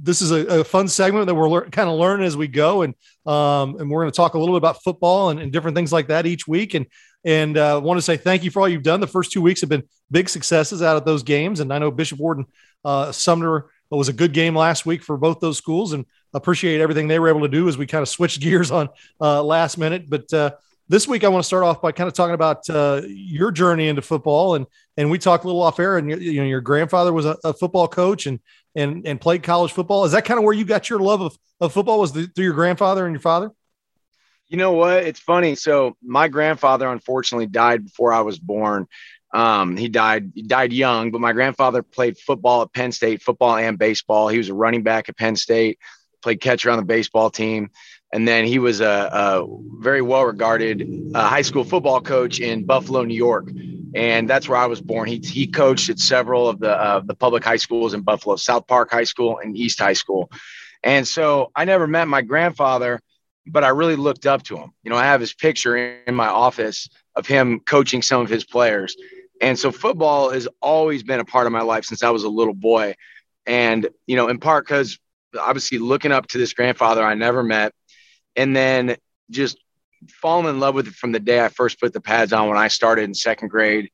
this 0.02 0.22
is 0.22 0.32
a, 0.32 0.60
a 0.60 0.64
fun 0.64 0.88
segment 0.88 1.28
that 1.28 1.36
we're 1.36 1.70
kind 1.70 1.90
of 1.90 1.98
learning 1.98 2.26
as 2.26 2.38
we 2.38 2.48
go, 2.48 2.84
and 2.84 2.94
um, 3.26 3.80
and 3.80 3.90
we're 3.90 4.02
going 4.02 4.12
to 4.12 4.16
talk 4.16 4.34
a 4.34 4.40
little 4.40 4.54
bit 4.54 4.60
about 4.60 4.84
football 4.84 5.30
and, 5.30 5.40
and, 5.40 5.52
different 5.52 5.76
things 5.76 5.94
like 5.94 6.08
that 6.08 6.26
each 6.26 6.48
week. 6.48 6.74
And 6.74 6.86
and 7.26 7.58
uh, 7.58 7.80
want 7.84 7.98
to 7.98 8.02
say 8.02 8.18
thank 8.18 8.44
you 8.44 8.52
for 8.52 8.62
all 8.62 8.70
you've 8.70 8.84
done. 8.84 9.00
The 9.00 9.08
first 9.08 9.32
two 9.32 9.42
weeks 9.42 9.62
have 9.62 9.70
been 9.70 9.84
big 10.12 10.30
successes 10.30 10.82
out 10.82 10.98
of 10.98 11.06
those 11.06 11.24
games, 11.24 11.60
and 11.60 11.72
I 11.74 11.80
know 11.80 11.92
Bishop 11.92 12.20
Warden 12.20 12.46
uh, 12.84 13.12
Sumner 13.12 13.70
was 13.90 14.10
a 14.10 14.14
good 14.14 14.34
game 14.34 14.56
last 14.56 14.86
week 14.86 15.04
for 15.04 15.18
both 15.18 15.40
those 15.40 15.58
schools, 15.58 15.94
and 15.94 16.06
appreciate 16.34 16.82
everything 16.82 17.08
they 17.08 17.20
were 17.20 17.30
able 17.30 17.42
to 17.42 17.48
do 17.48 17.68
as 17.68 17.78
we 17.78 17.86
kind 17.86 18.02
of 18.02 18.10
switched 18.10 18.42
gears 18.42 18.72
on 18.72 18.90
uh, 19.22 19.44
last 19.44 19.78
minute. 19.78 20.10
But 20.10 20.32
uh, 20.34 20.52
this 20.90 21.08
week, 21.08 21.24
I 21.24 21.30
want 21.30 21.44
to 21.44 21.48
start 21.48 21.64
off 21.64 21.82
by 21.82 21.92
kind 21.92 22.08
of 22.08 22.14
talking 22.14 22.34
about 22.34 22.70
uh, 22.70 23.02
your 23.06 23.52
journey 23.52 23.88
into 23.88 24.02
football, 24.02 24.56
and 24.56 24.66
and 24.98 25.10
we 25.10 25.18
talked 25.18 25.44
a 25.44 25.48
little 25.48 25.62
off 25.62 25.80
air. 25.80 25.98
And 25.98 26.10
you 26.22 26.42
know, 26.42 26.48
your 26.48 26.62
grandfather 26.62 27.14
was 27.14 27.26
a, 27.26 27.38
a, 27.44 27.54
football 27.54 27.88
coach 27.88 28.26
and 28.26 28.40
and 28.76 29.08
and 29.08 29.20
played 29.20 29.44
college 29.44 29.72
football. 29.72 30.06
Is 30.06 30.12
that 30.12 30.26
kind 30.26 30.38
of 30.38 30.44
where 30.44 30.54
you 30.54 30.66
got 30.66 30.90
your 30.90 31.00
love 31.00 31.22
of, 31.22 31.38
of 31.60 31.74
football? 31.74 32.00
Was 32.00 32.12
the, 32.12 32.28
through 32.28 32.46
your 32.46 32.54
grandfather 32.54 33.06
and 33.06 33.14
your 33.14 33.22
father? 33.22 33.52
You 34.48 34.58
know 34.58 34.74
what? 34.74 35.04
It's 35.04 35.20
funny. 35.20 35.56
So 35.56 35.96
my 36.04 36.28
grandfather 36.28 36.88
unfortunately 36.88 37.48
died 37.48 37.86
before 37.86 38.14
I 38.14 38.22
was 38.22 38.38
born. 38.38 38.88
Um, 39.34 39.78
he 39.78 39.88
died 39.88 40.32
he 40.36 40.44
died 40.44 40.74
young, 40.74 41.12
but 41.12 41.22
my 41.22 41.34
grandfather 41.34 41.82
played 41.82 42.18
football 42.18 42.62
at 42.64 42.74
Penn 42.74 42.92
State, 42.92 43.24
football 43.24 43.56
and 43.56 43.80
baseball. 43.80 44.28
He 44.28 44.38
was 44.38 44.50
a 44.50 44.54
running 44.54 44.84
back 44.84 45.10
at 45.10 45.18
Penn 45.18 45.38
State, 45.38 45.80
played 46.22 46.42
catcher 46.42 46.70
on 46.70 46.78
the 46.78 46.86
baseball 46.86 47.30
team. 47.30 47.70
And 48.14 48.28
then 48.28 48.46
he 48.46 48.60
was 48.60 48.80
a, 48.80 49.10
a 49.12 49.48
very 49.80 50.04
well 50.04 50.24
regarded 50.24 50.88
uh, 51.16 51.28
high 51.28 51.42
school 51.42 51.64
football 51.64 52.00
coach 52.00 52.40
in 52.40 52.64
Buffalo, 52.64 53.04
New 53.04 53.16
York. 53.16 53.50
And 53.96 54.30
that's 54.30 54.48
where 54.48 54.58
I 54.58 54.68
was 54.68 54.80
born. 54.80 55.10
He, 55.10 55.18
he 55.18 55.48
coached 55.48 55.90
at 55.90 55.98
several 55.98 56.48
of 56.48 56.60
the, 56.60 56.80
uh, 56.80 57.00
the 57.00 57.16
public 57.16 57.44
high 57.44 57.58
schools 57.58 57.96
in 57.96 58.02
Buffalo, 58.02 58.36
South 58.36 58.68
Park 58.68 58.92
High 58.92 59.04
School 59.04 59.40
and 59.40 59.58
East 59.58 59.80
High 59.80 59.94
School. 59.94 60.32
And 60.84 61.08
so 61.08 61.52
I 61.56 61.66
never 61.66 61.88
met 61.88 62.08
my 62.08 62.22
grandfather, 62.22 63.00
but 63.48 63.64
I 63.64 63.70
really 63.70 63.96
looked 63.96 64.28
up 64.28 64.44
to 64.44 64.58
him. 64.58 64.72
You 64.84 64.92
know, 64.92 64.98
I 64.98 65.06
have 65.06 65.20
his 65.20 65.34
picture 65.34 65.76
in 66.06 66.14
my 66.14 66.28
office 66.28 66.90
of 67.16 67.26
him 67.26 67.62
coaching 67.62 68.04
some 68.04 68.22
of 68.22 68.30
his 68.30 68.44
players. 68.44 68.96
And 69.42 69.58
so 69.58 69.72
football 69.72 70.30
has 70.30 70.48
always 70.62 71.02
been 71.02 71.20
a 71.20 71.26
part 71.26 71.48
of 71.48 71.52
my 71.52 71.64
life 71.64 71.86
since 71.86 72.04
I 72.04 72.12
was 72.12 72.24
a 72.24 72.30
little 72.30 72.54
boy. 72.54 72.94
And, 73.48 73.90
you 74.06 74.16
know, 74.16 74.28
in 74.28 74.40
part 74.40 74.66
because 74.66 75.00
obviously 75.40 75.80
looking 75.80 76.12
up 76.12 76.28
to 76.28 76.38
this 76.38 76.54
grandfather 76.54 77.04
I 77.04 77.16
never 77.16 77.44
met, 77.44 77.74
and 78.36 78.56
then 78.56 78.98
just 79.30 79.58
falling 80.10 80.48
in 80.48 80.60
love 80.60 80.76
with 80.76 80.88
it 80.88 80.94
from 80.94 81.12
the 81.12 81.20
day 81.20 81.44
I 81.44 81.50
first 81.50 81.80
put 81.80 81.94
the 81.94 82.02
pads 82.02 82.34
on 82.34 82.50
when 82.50 82.58
I 82.58 82.68
started 82.68 83.04
in 83.04 83.14
second 83.14 83.50
grade. 83.50 83.90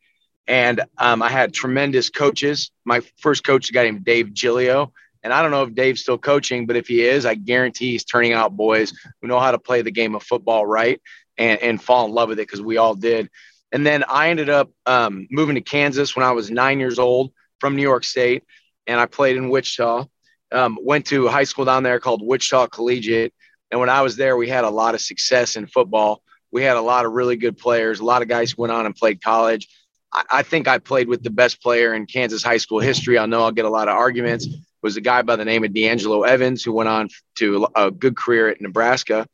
And 0.47 0.81
um, 0.97 1.21
I 1.21 1.29
had 1.29 1.53
tremendous 1.53 2.09
coaches. 2.09 2.71
My 2.83 3.01
first 3.19 3.43
coach, 3.43 3.69
a 3.69 3.73
guy 3.73 3.83
named 3.83 4.03
Dave 4.03 4.27
Gilio. 4.33 4.91
And 5.21 5.33
I 5.33 5.41
don't 5.41 5.51
know 5.51 5.63
if 5.63 5.75
Dave's 5.75 6.01
still 6.01 6.17
coaching, 6.17 6.65
but 6.65 6.75
if 6.75 6.87
he 6.87 7.01
is, 7.01 7.25
I 7.25 7.35
guarantee 7.35 7.91
he's 7.91 8.05
turning 8.05 8.33
out 8.33 8.55
boys 8.55 8.93
who 9.21 9.27
know 9.27 9.39
how 9.39 9.51
to 9.51 9.59
play 9.59 9.81
the 9.81 9.91
game 9.91 10.15
of 10.15 10.23
football 10.23 10.65
right 10.65 11.01
and, 11.37 11.61
and 11.61 11.83
fall 11.83 12.05
in 12.05 12.13
love 12.13 12.29
with 12.29 12.39
it 12.39 12.47
because 12.47 12.61
we 12.61 12.77
all 12.77 12.95
did. 12.95 13.29
And 13.71 13.85
then 13.85 14.03
I 14.05 14.29
ended 14.29 14.49
up 14.49 14.71
um, 14.85 15.27
moving 15.29 15.55
to 15.55 15.61
Kansas 15.61 16.15
when 16.15 16.25
I 16.25 16.31
was 16.31 16.49
nine 16.49 16.79
years 16.79 16.97
old 16.97 17.31
from 17.59 17.75
New 17.75 17.83
York 17.83 18.03
State. 18.03 18.43
And 18.87 18.99
I 18.99 19.05
played 19.05 19.37
in 19.37 19.49
Wichita. 19.49 20.05
Um, 20.51 20.79
went 20.81 21.05
to 21.07 21.27
high 21.27 21.43
school 21.43 21.65
down 21.65 21.83
there 21.83 21.99
called 21.99 22.25
Wichita 22.25 22.67
Collegiate 22.67 23.33
and 23.71 23.79
when 23.79 23.89
I 23.89 24.01
was 24.01 24.15
there, 24.15 24.35
we 24.35 24.49
had 24.49 24.63
a 24.63 24.69
lot 24.69 24.95
of 24.95 25.01
success 25.01 25.55
in 25.55 25.67
football. 25.67 26.21
We 26.51 26.63
had 26.63 26.77
a 26.77 26.81
lot 26.81 27.05
of 27.05 27.11
really 27.11 27.35
good 27.35 27.57
players, 27.57 27.99
a 27.99 28.05
lot 28.05 28.21
of 28.21 28.27
guys 28.27 28.57
went 28.57 28.73
on 28.73 28.85
and 28.85 28.95
played 28.95 29.21
college. 29.21 29.67
I, 30.11 30.23
I 30.31 30.43
think 30.43 30.67
I 30.67 30.79
played 30.79 31.07
with 31.07 31.23
the 31.23 31.29
best 31.29 31.61
player 31.61 31.93
in 31.93 32.05
Kansas 32.05 32.43
high 32.43 32.57
school 32.57 32.79
history. 32.79 33.19
I 33.19 33.25
know 33.25 33.43
I'll 33.43 33.51
get 33.51 33.65
a 33.65 33.69
lot 33.69 33.87
of 33.87 33.95
arguments. 33.95 34.45
It 34.45 34.55
was 34.81 34.97
a 34.97 35.01
guy 35.01 35.21
by 35.21 35.35
the 35.35 35.45
name 35.45 35.63
of 35.63 35.73
D'Angelo 35.73 36.23
Evans 36.23 36.63
who 36.63 36.73
went 36.73 36.89
on 36.89 37.09
to 37.35 37.67
a 37.75 37.91
good 37.91 38.15
career 38.15 38.49
at 38.49 38.61
Nebraska. 38.61 39.27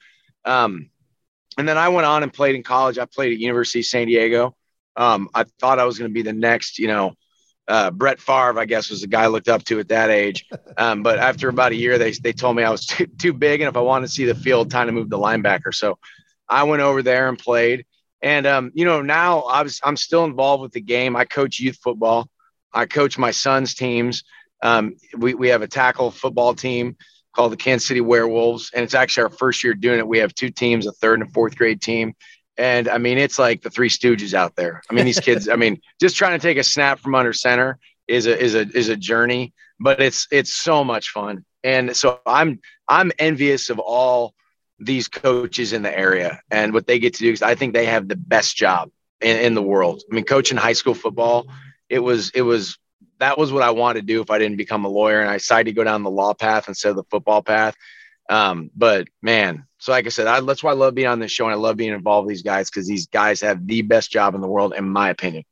Um, 0.43 0.89
and 1.57 1.67
then 1.67 1.77
I 1.77 1.89
went 1.89 2.05
on 2.05 2.23
and 2.23 2.33
played 2.33 2.55
in 2.55 2.63
college. 2.63 2.97
I 2.97 3.05
played 3.05 3.31
at 3.31 3.39
University 3.39 3.79
of 3.79 3.85
San 3.85 4.07
Diego. 4.07 4.55
Um, 4.97 5.29
I 5.33 5.45
thought 5.59 5.79
I 5.79 5.85
was 5.85 5.97
going 5.97 6.09
to 6.09 6.13
be 6.13 6.21
the 6.21 6.33
next, 6.33 6.79
you 6.79 6.87
know, 6.87 7.13
uh, 7.67 7.91
Brett 7.91 8.19
Favre, 8.19 8.59
I 8.59 8.65
guess, 8.65 8.89
was 8.89 9.01
the 9.01 9.07
guy 9.07 9.23
I 9.23 9.27
looked 9.27 9.49
up 9.49 9.63
to 9.65 9.79
at 9.79 9.87
that 9.89 10.09
age. 10.09 10.47
Um, 10.77 11.03
but 11.03 11.19
after 11.19 11.49
about 11.49 11.71
a 11.71 11.75
year, 11.75 11.97
they, 11.97 12.11
they 12.11 12.33
told 12.33 12.55
me 12.55 12.63
I 12.63 12.69
was 12.69 12.85
too, 12.85 13.07
too 13.07 13.33
big. 13.33 13.61
And 13.61 13.69
if 13.69 13.77
I 13.77 13.81
wanted 13.81 14.07
to 14.07 14.13
see 14.13 14.25
the 14.25 14.35
field, 14.35 14.69
time 14.69 14.87
to 14.87 14.93
move 14.93 15.09
to 15.09 15.17
linebacker. 15.17 15.73
So 15.73 15.97
I 16.47 16.63
went 16.63 16.81
over 16.81 17.01
there 17.01 17.27
and 17.29 17.39
played. 17.39 17.85
And, 18.21 18.45
um, 18.47 18.71
you 18.73 18.85
know, 18.85 19.01
now 19.01 19.41
I 19.41 19.63
was, 19.63 19.79
I'm 19.83 19.97
still 19.97 20.25
involved 20.25 20.61
with 20.61 20.71
the 20.71 20.81
game. 20.81 21.15
I 21.15 21.25
coach 21.25 21.59
youth 21.59 21.77
football. 21.81 22.29
I 22.73 22.85
coach 22.85 23.17
my 23.17 23.31
son's 23.31 23.73
teams. 23.73 24.23
Um, 24.61 24.95
we, 25.17 25.33
we 25.33 25.49
have 25.49 25.61
a 25.61 25.67
tackle 25.67 26.11
football 26.11 26.53
team 26.55 26.97
called 27.33 27.51
the 27.51 27.57
Kansas 27.57 27.87
City 27.87 28.01
Werewolves. 28.01 28.71
And 28.73 28.83
it's 28.83 28.93
actually 28.93 29.23
our 29.23 29.29
first 29.29 29.63
year 29.63 29.73
doing 29.73 29.99
it. 29.99 30.07
We 30.07 30.19
have 30.19 30.33
two 30.33 30.49
teams, 30.49 30.87
a 30.87 30.91
third 30.93 31.19
and 31.19 31.29
a 31.29 31.33
fourth 31.33 31.55
grade 31.55 31.81
team. 31.81 32.15
And 32.57 32.87
I 32.87 32.97
mean, 32.97 33.17
it's 33.17 33.37
like 33.37 33.61
the 33.61 33.69
three 33.69 33.89
stooges 33.89 34.33
out 34.33 34.55
there. 34.55 34.81
I 34.89 34.93
mean, 34.93 35.05
these 35.05 35.19
kids, 35.19 35.49
I 35.49 35.55
mean, 35.55 35.81
just 36.01 36.15
trying 36.15 36.39
to 36.39 36.41
take 36.41 36.57
a 36.57 36.63
snap 36.63 36.99
from 36.99 37.15
under 37.15 37.33
center 37.33 37.79
is 38.07 38.27
a, 38.27 38.37
is 38.37 38.55
a, 38.55 38.67
is 38.77 38.89
a 38.89 38.95
journey, 38.95 39.53
but 39.79 40.01
it's, 40.01 40.27
it's 40.31 40.53
so 40.53 40.83
much 40.83 41.09
fun. 41.09 41.43
And 41.63 41.95
so 41.95 42.19
I'm, 42.25 42.59
I'm 42.87 43.11
envious 43.19 43.69
of 43.69 43.79
all 43.79 44.33
these 44.79 45.07
coaches 45.07 45.73
in 45.73 45.81
the 45.81 45.97
area 45.97 46.41
and 46.51 46.73
what 46.73 46.87
they 46.87 46.99
get 46.99 47.15
to 47.15 47.19
do. 47.19 47.31
Cause 47.31 47.41
I 47.41 47.55
think 47.55 47.73
they 47.73 47.85
have 47.85 48.07
the 48.07 48.15
best 48.15 48.55
job 48.55 48.89
in, 49.21 49.37
in 49.37 49.53
the 49.53 49.63
world. 49.63 50.03
I 50.09 50.15
mean, 50.15 50.25
coaching 50.25 50.57
high 50.57 50.73
school 50.73 50.93
football, 50.93 51.47
it 51.89 51.99
was, 51.99 52.29
it 52.31 52.41
was, 52.41 52.77
that 53.19 53.37
was 53.37 53.51
what 53.51 53.63
I 53.63 53.71
wanted 53.71 54.01
to 54.01 54.05
do 54.05 54.21
if 54.21 54.29
I 54.29 54.37
didn't 54.37 54.57
become 54.57 54.85
a 54.85 54.89
lawyer. 54.89 55.21
And 55.21 55.29
I 55.29 55.37
decided 55.37 55.71
to 55.71 55.75
go 55.75 55.83
down 55.83 56.03
the 56.03 56.09
law 56.09 56.33
path 56.33 56.67
instead 56.67 56.89
of 56.89 56.95
the 56.95 57.05
football 57.09 57.41
path. 57.41 57.75
Um, 58.29 58.71
but 58.75 59.07
man, 59.21 59.65
so 59.77 59.91
like 59.91 60.05
I 60.05 60.09
said, 60.09 60.27
I, 60.27 60.39
that's 60.41 60.63
why 60.63 60.71
I 60.71 60.75
love 60.75 60.95
being 60.95 61.07
on 61.07 61.19
this 61.19 61.31
show 61.31 61.45
and 61.45 61.53
I 61.53 61.57
love 61.57 61.77
being 61.77 61.93
involved 61.93 62.25
with 62.25 62.33
these 62.33 62.43
guys 62.43 62.69
because 62.69 62.87
these 62.87 63.07
guys 63.07 63.41
have 63.41 63.65
the 63.67 63.81
best 63.83 64.11
job 64.11 64.35
in 64.35 64.41
the 64.41 64.47
world, 64.47 64.73
in 64.75 64.89
my 64.89 65.09
opinion. 65.09 65.43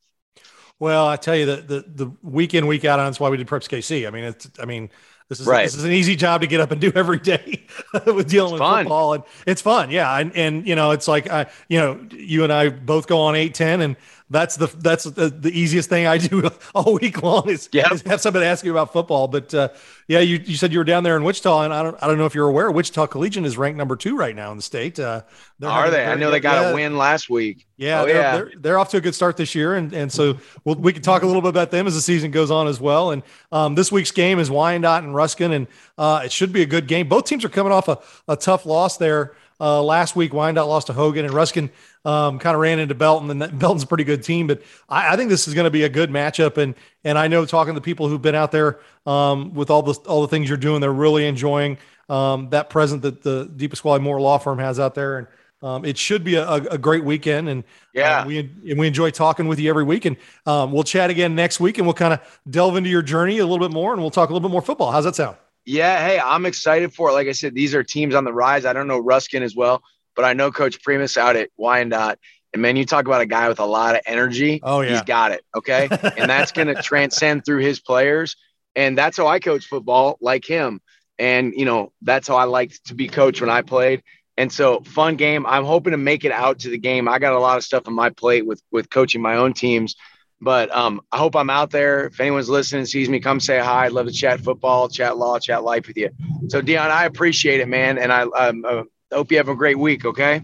Well, 0.79 1.07
I 1.07 1.15
tell 1.15 1.35
you 1.35 1.45
that 1.45 1.67
the 1.67 1.85
the 1.87 2.11
week 2.21 2.53
in 2.53 2.67
week 2.67 2.83
out, 2.83 2.99
and 2.99 3.07
that's 3.07 3.19
why 3.19 3.29
we 3.29 3.37
did 3.37 3.47
Preps 3.47 3.69
KC. 3.69 4.07
I 4.07 4.09
mean, 4.09 4.23
it's 4.25 4.49
I 4.59 4.65
mean, 4.65 4.89
this 5.29 5.39
is 5.39 5.47
right. 5.47 5.63
this 5.63 5.75
is 5.75 5.83
an 5.83 5.91
easy 5.91 6.15
job 6.15 6.41
to 6.41 6.47
get 6.47 6.59
up 6.59 6.71
and 6.71 6.81
do 6.81 6.91
every 6.95 7.19
day 7.19 7.65
with 8.05 8.27
dealing 8.27 8.53
it's 8.53 8.53
with 8.53 8.59
fun. 8.59 8.83
football, 8.83 9.13
and 9.13 9.23
it's 9.45 9.61
fun, 9.61 9.91
yeah. 9.91 10.17
And 10.17 10.35
and 10.35 10.67
you 10.67 10.75
know, 10.75 10.91
it's 10.91 11.07
like 11.07 11.29
I, 11.29 11.49
you 11.69 11.79
know, 11.79 12.05
you 12.11 12.43
and 12.43 12.51
I 12.51 12.69
both 12.69 13.07
go 13.07 13.21
on 13.21 13.35
eight 13.35 13.53
ten, 13.53 13.81
and 13.81 13.95
that's 14.29 14.55
the 14.55 14.67
that's 14.79 15.03
the, 15.03 15.29
the 15.29 15.51
easiest 15.51 15.89
thing 15.89 16.07
I 16.07 16.17
do 16.17 16.49
all 16.75 16.95
week 16.95 17.21
long 17.21 17.49
is, 17.49 17.69
yep. 17.71 17.91
is 17.91 18.01
have 18.03 18.21
somebody 18.21 18.45
ask 18.45 18.65
you 18.65 18.71
about 18.71 18.91
football. 18.93 19.27
But 19.27 19.53
uh, 19.53 19.69
yeah, 20.07 20.19
you, 20.19 20.37
you 20.43 20.55
said 20.55 20.71
you 20.71 20.79
were 20.79 20.83
down 20.83 21.03
there 21.03 21.15
in 21.15 21.23
Wichita, 21.23 21.63
and 21.63 21.73
I 21.73 21.83
don't 21.83 21.97
I 22.01 22.07
don't 22.07 22.17
know 22.17 22.25
if 22.25 22.33
you're 22.33 22.47
aware, 22.47 22.71
Wichita 22.71 23.07
Collegiate 23.07 23.45
is 23.45 23.57
ranked 23.57 23.77
number 23.77 23.95
two 23.95 24.15
right 24.15 24.35
now 24.35 24.51
in 24.51 24.57
the 24.57 24.63
state. 24.63 24.99
Uh, 24.99 25.21
Are 25.63 25.89
they? 25.89 26.05
I 26.05 26.15
know 26.15 26.31
they 26.31 26.39
got 26.39 26.71
a 26.71 26.73
win 26.73 26.97
last 26.97 27.29
week. 27.29 27.67
Yeah, 27.77 28.01
oh, 28.01 28.05
they're, 28.05 28.15
yeah. 28.15 28.35
They're, 28.35 28.51
they're, 28.57 28.79
off 28.79 28.89
to 28.89 28.97
a 28.97 29.01
good 29.01 29.15
start 29.15 29.37
this 29.37 29.55
year, 29.55 29.75
and 29.75 29.93
and 29.93 30.11
so 30.11 30.37
we'll, 30.63 30.75
we 30.75 30.93
can 30.93 31.01
talk 31.01 31.23
a 31.23 31.25
little 31.25 31.41
bit 31.41 31.49
about 31.49 31.71
them 31.71 31.85
as 31.85 31.95
the 31.95 32.01
season 32.01 32.31
goes 32.31 32.49
on 32.51 32.67
as 32.67 32.79
well. 32.79 33.11
And 33.11 33.23
um, 33.51 33.75
this 33.75 33.91
week's 33.91 34.11
game 34.11 34.39
is 34.39 34.49
Wyandotte 34.49 35.03
and 35.03 35.13
Ruskin, 35.13 35.51
and 35.51 35.67
uh, 35.97 36.21
it 36.25 36.31
should 36.31 36.53
be 36.53 36.61
a 36.61 36.65
good 36.65 36.87
game. 36.87 37.07
Both 37.07 37.25
teams 37.25 37.43
are 37.43 37.49
coming 37.49 37.73
off 37.73 37.87
a, 37.87 37.99
a 38.27 38.35
tough 38.35 38.65
loss 38.65 38.97
there. 38.97 39.35
Uh, 39.63 39.81
last 39.81 40.13
week, 40.13 40.33
Wyandotte 40.33 40.67
lost 40.67 40.87
to 40.87 40.93
Hogan, 40.93 41.23
and 41.23 41.33
Ruskin 41.33 41.69
um, 42.03 42.37
kind 42.37 42.53
of 42.53 42.59
ran 42.59 42.79
into 42.79 42.95
Belton, 42.95 43.29
and 43.31 43.39
Belton's 43.59 43.83
a 43.83 43.87
pretty 43.87 44.03
good 44.03 44.21
team. 44.21 44.45
But 44.45 44.61
I, 44.89 45.13
I 45.13 45.15
think 45.15 45.29
this 45.29 45.47
is 45.47 45.53
going 45.53 45.63
to 45.63 45.71
be 45.71 45.83
a 45.83 45.89
good 45.89 46.09
matchup, 46.09 46.57
and 46.57 46.75
and 47.05 47.17
I 47.17 47.29
know 47.29 47.45
talking 47.45 47.73
to 47.75 47.79
people 47.79 48.09
who've 48.09 48.21
been 48.21 48.35
out 48.35 48.51
there 48.51 48.79
um, 49.05 49.53
with 49.53 49.69
all 49.69 49.81
the 49.81 49.93
all 50.05 50.21
the 50.21 50.27
things 50.27 50.49
you're 50.49 50.57
doing, 50.57 50.81
they're 50.81 50.91
really 50.91 51.25
enjoying 51.25 51.77
um, 52.09 52.49
that 52.49 52.69
present 52.69 53.03
that 53.03 53.23
the 53.23 53.47
DePasquale 53.55 54.01
Moore 54.01 54.19
Law 54.19 54.37
Firm 54.37 54.59
has 54.59 54.81
out 54.81 54.95
there, 54.95 55.19
and 55.19 55.27
um, 55.61 55.85
it 55.85 55.97
should 55.97 56.25
be 56.25 56.35
a, 56.35 56.51
a, 56.51 56.77
great 56.77 57.05
weekend. 57.05 57.47
And 57.47 57.63
yeah, 57.93 58.19
uh, 58.19 58.25
we 58.25 58.39
and 58.39 58.77
we 58.77 58.85
enjoy 58.85 59.11
talking 59.11 59.47
with 59.47 59.59
you 59.59 59.69
every 59.69 59.85
week, 59.85 60.03
and 60.03 60.17
um, 60.45 60.73
we'll 60.73 60.83
chat 60.83 61.09
again 61.09 61.35
next 61.35 61.61
week, 61.61 61.77
and 61.77 61.87
we'll 61.87 61.93
kind 61.93 62.13
of 62.13 62.41
delve 62.49 62.75
into 62.75 62.89
your 62.89 63.01
journey 63.01 63.37
a 63.37 63.45
little 63.45 63.65
bit 63.65 63.73
more, 63.73 63.93
and 63.93 64.01
we'll 64.01 64.11
talk 64.11 64.29
a 64.29 64.33
little 64.33 64.45
bit 64.45 64.51
more 64.51 64.61
football. 64.61 64.91
How's 64.91 65.05
that 65.05 65.15
sound? 65.15 65.37
Yeah, 65.65 66.05
hey, 66.05 66.19
I'm 66.19 66.45
excited 66.45 66.93
for 66.93 67.09
it. 67.09 67.13
Like 67.13 67.27
I 67.27 67.31
said, 67.31 67.55
these 67.55 67.73
are 67.73 67.83
teams 67.83 68.15
on 68.15 68.23
the 68.23 68.33
rise. 68.33 68.65
I 68.65 68.73
don't 68.73 68.87
know 68.87 68.99
Ruskin 68.99 69.43
as 69.43 69.55
well, 69.55 69.81
but 70.15 70.25
I 70.25 70.33
know 70.33 70.51
Coach 70.51 70.81
Primus 70.83 71.17
out 71.17 71.35
at 71.35 71.49
Wyandotte. 71.57 72.19
And 72.53 72.61
man, 72.61 72.75
you 72.75 72.85
talk 72.85 73.05
about 73.05 73.21
a 73.21 73.25
guy 73.25 73.47
with 73.47 73.59
a 73.59 73.65
lot 73.65 73.95
of 73.95 74.01
energy. 74.05 74.59
Oh, 74.61 74.81
yeah. 74.81 74.91
He's 74.91 75.01
got 75.01 75.31
it. 75.31 75.43
Okay. 75.55 75.87
and 76.17 76.29
that's 76.29 76.51
going 76.51 76.67
to 76.67 76.81
transcend 76.81 77.45
through 77.45 77.59
his 77.59 77.79
players. 77.79 78.35
And 78.75 78.97
that's 78.97 79.17
how 79.17 79.27
I 79.27 79.39
coach 79.39 79.65
football, 79.65 80.17
like 80.21 80.45
him. 80.45 80.81
And, 81.17 81.53
you 81.55 81.65
know, 81.65 81.91
that's 82.01 82.27
how 82.27 82.35
I 82.35 82.43
liked 82.43 82.85
to 82.87 82.95
be 82.95 83.07
coached 83.07 83.41
when 83.41 83.49
I 83.49 83.61
played. 83.61 84.03
And 84.35 84.51
so 84.51 84.81
fun 84.81 85.15
game. 85.15 85.45
I'm 85.45 85.63
hoping 85.63 85.91
to 85.91 85.97
make 85.97 86.25
it 86.25 86.31
out 86.31 86.59
to 86.59 86.69
the 86.69 86.77
game. 86.77 87.07
I 87.07 87.19
got 87.19 87.33
a 87.33 87.39
lot 87.39 87.57
of 87.57 87.63
stuff 87.63 87.87
on 87.87 87.93
my 87.93 88.09
plate 88.09 88.45
with 88.45 88.61
with 88.71 88.89
coaching 88.89 89.21
my 89.21 89.35
own 89.35 89.53
teams 89.53 89.95
But 90.43 90.75
um, 90.75 91.01
I 91.11 91.17
hope 91.17 91.35
I'm 91.35 91.49
out 91.49 91.71
there. 91.71 92.07
If 92.07 92.19
anyone's 92.19 92.49
listening, 92.49 92.85
sees 92.85 93.09
me, 93.09 93.19
come 93.19 93.39
say 93.39 93.59
hi. 93.59 93.85
I'd 93.85 93.93
love 93.93 94.07
to 94.07 94.11
chat 94.11 94.41
football, 94.41 94.89
chat 94.89 95.17
law, 95.17 95.39
chat 95.39 95.63
life 95.63 95.87
with 95.87 95.97
you. 95.97 96.09
So, 96.49 96.61
Dion, 96.61 96.91
I 96.91 97.05
appreciate 97.05 97.61
it, 97.61 97.67
man. 97.67 97.97
And 97.97 98.11
I 98.11 98.23
um, 98.23 98.65
uh, 98.67 98.83
hope 99.11 99.31
you 99.31 99.37
have 99.37 99.49
a 99.49 99.55
great 99.55 99.79
week. 99.79 100.05
Okay. 100.05 100.41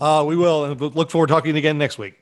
Uh, 0.00 0.24
we 0.26 0.36
will. 0.36 0.64
And 0.64 0.80
look 0.80 1.10
forward 1.10 1.28
to 1.28 1.34
talking 1.34 1.56
again 1.56 1.78
next 1.78 1.96
week. 1.98 2.20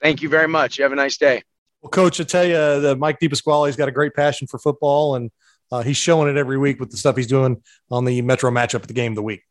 Thank 0.00 0.20
you 0.20 0.28
very 0.28 0.48
much. 0.48 0.78
You 0.78 0.84
have 0.84 0.92
a 0.92 0.96
nice 0.96 1.16
day. 1.16 1.42
Well, 1.80 1.90
Coach, 1.90 2.20
I 2.20 2.24
tell 2.24 2.44
you, 2.44 2.80
the 2.80 2.96
Mike 2.96 3.18
DePasquale's 3.18 3.76
got 3.76 3.88
a 3.88 3.92
great 3.92 4.14
passion 4.14 4.46
for 4.46 4.58
football, 4.58 5.16
and 5.16 5.30
uh, 5.70 5.82
he's 5.82 5.96
showing 5.96 6.28
it 6.28 6.38
every 6.38 6.58
week 6.58 6.78
with 6.78 6.90
the 6.90 6.96
stuff 6.96 7.16
he's 7.16 7.26
doing 7.26 7.62
on 7.90 8.04
the 8.04 8.22
Metro 8.22 8.50
matchup 8.50 8.82
at 8.82 8.88
the 8.88 8.94
game 8.94 9.12
of 9.12 9.16
the 9.16 9.22
week. 9.22 9.42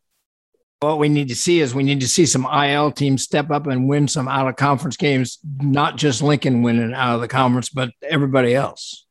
What 0.82 0.98
we 0.98 1.08
need 1.08 1.28
to 1.28 1.36
see 1.36 1.60
is 1.60 1.76
we 1.76 1.84
need 1.84 2.00
to 2.00 2.08
see 2.08 2.26
some 2.26 2.44
IL 2.44 2.90
teams 2.90 3.22
step 3.22 3.52
up 3.52 3.68
and 3.68 3.88
win 3.88 4.08
some 4.08 4.26
out 4.26 4.48
of 4.48 4.56
conference 4.56 4.96
games, 4.96 5.38
not 5.60 5.96
just 5.96 6.22
Lincoln 6.22 6.62
winning 6.62 6.92
out 6.92 7.14
of 7.14 7.20
the 7.20 7.28
conference, 7.28 7.68
but 7.68 7.92
everybody 8.02 8.52
else. 8.52 9.06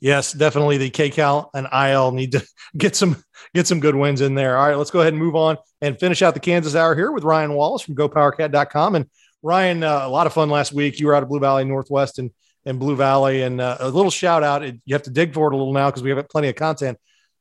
Yes, 0.00 0.32
definitely 0.32 0.78
the 0.78 0.90
KCal 0.90 1.50
and 1.52 1.68
IL 1.70 2.12
need 2.12 2.32
to 2.32 2.42
get 2.78 2.96
some 2.96 3.22
get 3.54 3.66
some 3.66 3.78
good 3.78 3.94
wins 3.94 4.22
in 4.22 4.34
there. 4.34 4.56
All 4.56 4.66
right, 4.66 4.76
let's 4.78 4.90
go 4.90 5.00
ahead 5.00 5.12
and 5.12 5.22
move 5.22 5.36
on 5.36 5.58
and 5.82 6.00
finish 6.00 6.22
out 6.22 6.32
the 6.32 6.40
Kansas 6.40 6.74
Hour 6.74 6.94
here 6.94 7.12
with 7.12 7.24
Ryan 7.24 7.52
Wallace 7.52 7.82
from 7.82 7.94
GoPowerCat.com. 7.94 8.94
And 8.94 9.06
Ryan, 9.42 9.82
uh, 9.82 10.00
a 10.04 10.08
lot 10.08 10.26
of 10.26 10.32
fun 10.32 10.48
last 10.48 10.72
week. 10.72 10.98
You 10.98 11.08
were 11.08 11.14
out 11.14 11.22
of 11.22 11.28
Blue 11.28 11.40
Valley 11.40 11.64
Northwest 11.64 12.18
and, 12.20 12.30
and 12.64 12.78
Blue 12.78 12.96
Valley, 12.96 13.42
and 13.42 13.60
uh, 13.60 13.76
a 13.80 13.90
little 13.90 14.10
shout 14.10 14.42
out. 14.42 14.62
You 14.64 14.94
have 14.94 15.02
to 15.02 15.10
dig 15.10 15.34
for 15.34 15.52
it 15.52 15.54
a 15.54 15.58
little 15.58 15.74
now 15.74 15.90
because 15.90 16.02
we 16.02 16.10
have 16.10 16.28
plenty 16.30 16.48
of 16.48 16.54
content. 16.54 16.96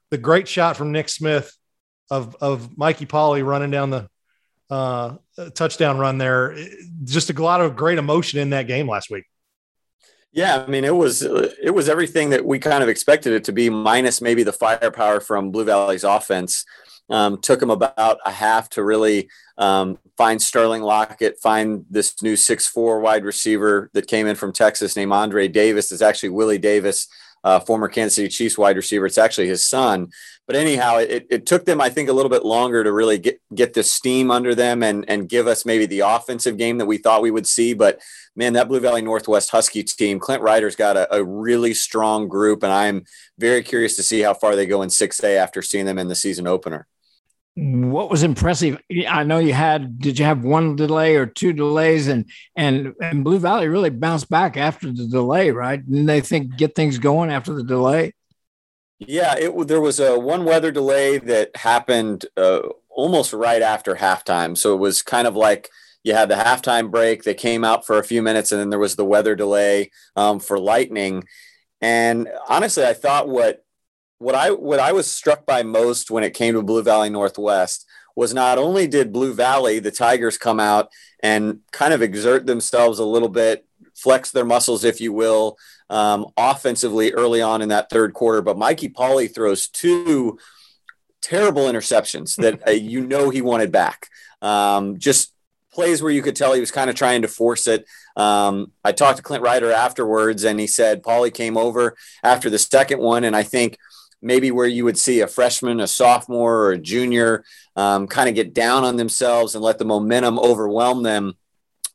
The 0.10 0.18
great 0.18 0.48
shot 0.48 0.76
from 0.76 0.92
Nick 0.92 1.08
Smith 1.08 1.56
of 2.12 2.36
of 2.42 2.78
Mikey 2.78 3.08
Polly 3.08 3.42
running 3.42 3.72
down 3.72 3.90
the 3.90 4.10
uh, 4.70 5.16
touchdown 5.56 5.98
run 5.98 6.20
there. 6.20 6.56
Just 7.04 7.30
a 7.32 7.42
lot 7.42 7.62
of 7.62 7.76
great 7.76 7.98
emotion 7.98 8.40
in 8.40 8.52
that 8.52 8.68
game 8.68 8.88
last 8.88 9.10
week. 9.10 9.24
Yeah, 10.34 10.64
I 10.66 10.68
mean 10.68 10.84
it 10.84 10.96
was 10.96 11.24
it 11.24 11.74
was 11.74 11.90
everything 11.90 12.30
that 12.30 12.46
we 12.46 12.60
kind 12.60 12.84
of 12.84 12.90
expected 12.90 13.34
it 13.34 13.46
to 13.46 13.54
be, 13.54 13.70
minus 13.70 14.22
maybe 14.22 14.44
the 14.44 14.54
firepower 14.54 15.20
from 15.20 15.52
Blue 15.52 15.66
Valley's 15.66 16.04
offense. 16.04 16.66
Um, 17.10 17.42
took 17.42 17.60
them 17.60 17.72
about 17.72 18.20
a 18.26 18.32
half 18.32 18.70
to 18.70 18.84
really 18.84 19.30
um, 19.58 19.98
find 20.16 20.42
Sterling 20.42 20.82
Lockett, 20.82 21.42
find 21.42 21.84
this 21.90 22.22
new 22.22 22.38
six 22.38 22.68
four 22.68 23.02
wide 23.02 23.26
receiver 23.26 23.90
that 23.94 24.08
came 24.08 24.28
in 24.28 24.38
from 24.38 24.54
Texas 24.54 24.96
named 24.96 25.12
Andre 25.12 25.50
Davis. 25.50 25.92
Is 25.92 26.02
actually 26.02 26.30
Willie 26.30 26.58
Davis, 26.58 27.10
uh, 27.44 27.60
former 27.60 27.90
Kansas 27.90 28.16
City 28.16 28.30
Chiefs 28.30 28.58
wide 28.58 28.78
receiver. 28.78 29.06
It's 29.06 29.18
actually 29.18 29.48
his 29.48 29.66
son. 29.66 30.12
But 30.48 30.56
anyhow, 30.56 30.98
it, 30.98 31.28
it 31.30 31.46
took 31.46 31.66
them, 31.66 31.80
I 31.80 31.90
think, 31.90 32.10
a 32.10 32.14
little 32.14 32.30
bit 32.30 32.44
longer 32.44 32.84
to 32.84 32.92
really 32.92 33.18
get 33.20 33.40
get 33.54 33.74
the 33.74 33.84
steam 33.84 34.32
under 34.32 34.54
them 34.54 34.84
and 34.84 35.08
and 35.10 35.30
give 35.30 35.48
us 35.48 35.66
maybe 35.66 35.86
the 35.86 36.02
offensive 36.02 36.58
game 36.58 36.78
that 36.80 36.88
we 36.88 36.98
thought 36.98 37.22
we 37.22 37.32
would 37.32 37.48
see. 37.48 37.74
But 37.74 38.02
man, 38.36 38.54
that 38.54 38.68
Blue 38.68 38.80
Valley 38.80 39.02
Northwest 39.02 39.52
Husky 39.52 39.84
team, 39.84 40.20
Clint 40.20 40.42
Ryder's 40.42 40.76
got 40.76 40.98
a, 40.98 41.14
a 41.16 41.24
really 41.24 41.74
strong 41.74 42.28
group, 42.28 42.64
and 42.64 42.74
I'm 42.74 43.06
very 43.38 43.64
curious 43.64 43.96
to 43.98 44.04
see 44.04 44.22
how 44.22 44.34
far 44.34 44.56
they 44.56 44.66
go 44.66 44.82
in 44.82 44.90
6A 44.90 45.38
after 45.38 45.62
seeing 45.62 45.86
them 45.86 46.00
in 46.00 46.08
the 46.08 46.16
season 46.16 46.48
opener. 46.48 46.88
What 47.56 48.10
was 48.10 48.24
impressive 48.24 48.78
i 49.10 49.26
know 49.26 49.38
you 49.38 49.52
had 49.52 50.00
did 50.00 50.18
you 50.18 50.24
have 50.24 50.46
one 50.46 50.78
delay 50.78 51.18
or 51.18 51.26
two 51.26 51.52
delays 51.52 52.08
and 52.08 52.26
and 52.56 52.94
and 53.02 53.26
blue 53.26 53.40
valley 53.40 53.68
really 53.68 53.90
bounced 53.90 54.30
back 54.30 54.56
after 54.56 54.88
the 54.88 55.06
delay 55.06 55.52
right? 55.52 55.86
Didn't 55.86 56.06
they 56.06 56.22
think 56.22 56.56
get 56.56 56.76
things 56.76 56.98
going 56.98 57.30
after 57.30 57.54
the 57.54 57.64
delay 57.64 58.14
yeah 59.08 59.36
it 59.38 59.68
there 59.68 59.82
was 59.82 60.00
a 60.00 60.18
one 60.18 60.46
weather 60.46 60.72
delay 60.72 61.18
that 61.18 61.56
happened 61.56 62.26
uh, 62.38 62.62
almost 62.90 63.34
right 63.34 63.62
after 63.62 63.96
halftime. 63.96 64.58
So 64.58 64.74
it 64.74 64.80
was 64.80 65.02
kind 65.02 65.28
of 65.28 65.36
like 65.36 65.70
you 66.04 66.14
had 66.14 66.30
the 66.30 66.36
halftime 66.36 66.92
break 66.92 67.24
they 67.24 67.34
came 67.34 67.64
out 67.64 67.86
for 67.86 67.98
a 67.98 68.04
few 68.04 68.22
minutes 68.22 68.52
and 68.52 68.60
then 68.60 68.70
there 68.70 68.80
was 68.80 68.96
the 68.96 69.06
weather 69.06 69.36
delay 69.36 69.92
um, 70.16 70.40
for 70.40 70.60
lightning. 70.60 71.24
And 71.82 72.30
honestly 72.48 72.86
i 72.86 72.94
thought 72.94 73.28
what 73.28 73.66
what 74.22 74.36
I 74.36 74.52
what 74.52 74.80
I 74.80 74.92
was 74.92 75.12
struck 75.12 75.48
by 75.48 75.64
most 75.64 76.12
when 76.12 76.24
it 76.24 76.36
came 76.36 76.54
to 76.54 76.62
Blue 76.62 76.84
Valley 76.84 77.10
Northwest 77.10 77.88
was 78.16 78.36
not 78.36 78.60
only 78.60 78.86
did 78.86 79.12
Blue 79.12 79.34
Valley 79.34 79.80
the 79.80 79.90
Tigers 79.90 80.38
come 80.38 80.60
out 80.60 80.90
and 81.24 81.62
kind 81.72 81.92
of 81.92 82.04
exert 82.04 82.46
themselves 82.46 83.00
a 83.00 83.06
little 83.06 83.30
bit, 83.30 83.66
flex 83.96 84.30
their 84.30 84.46
muscles, 84.46 84.84
if 84.84 85.02
you 85.02 85.12
will, 85.12 85.58
um, 85.92 86.26
offensively 86.36 87.14
early 87.14 87.42
on 87.42 87.62
in 87.62 87.70
that 87.70 87.90
third 87.90 88.14
quarter, 88.14 88.42
but 88.42 88.58
Mikey 88.58 88.90
Polly 88.90 89.28
throws 89.28 89.68
two 89.68 90.40
terrible 91.22 91.64
interceptions 91.64 92.36
that 92.38 92.68
uh, 92.68 92.72
you 92.94 93.06
know 93.06 93.30
he 93.30 93.42
wanted 93.42 93.72
back. 93.72 94.08
Um, 94.42 94.98
just 94.98 95.34
plays 95.72 96.02
where 96.02 96.12
you 96.12 96.24
could 96.24 96.36
tell 96.36 96.54
he 96.54 96.60
was 96.60 96.72
kind 96.72 96.90
of 96.90 96.96
trying 96.96 97.22
to 97.22 97.28
force 97.28 97.68
it. 97.68 97.86
Um, 98.16 98.72
I 98.84 98.92
talked 98.92 99.18
to 99.18 99.24
Clint 99.24 99.44
Ryder 99.44 99.72
afterwards, 99.72 100.44
and 100.44 100.60
he 100.60 100.68
said 100.68 101.04
Paulie 101.04 101.34
came 101.34 101.58
over 101.58 101.96
after 102.24 102.50
the 102.50 102.58
second 102.58 103.00
one, 103.00 103.24
and 103.24 103.36
I 103.36 103.44
think– 103.44 103.78
maybe 104.22 104.52
where 104.52 104.68
you 104.68 104.86
would 104.86 104.98
see 104.98 105.22
a 105.22 105.28
freshman, 105.28 105.80
a 105.80 105.88
sophomore, 105.88 106.66
or 106.66 106.72
a 106.72 106.78
junior 106.78 107.44
um, 107.76 108.08
kind 108.08 108.30
of 108.30 108.36
get 108.36 108.54
down 108.54 108.84
on 108.84 108.96
themselves 108.96 109.56
and 109.56 109.64
let 109.64 109.78
the 109.80 109.86
momentum 109.86 110.38
overwhelm 110.38 111.04
them. 111.04 111.34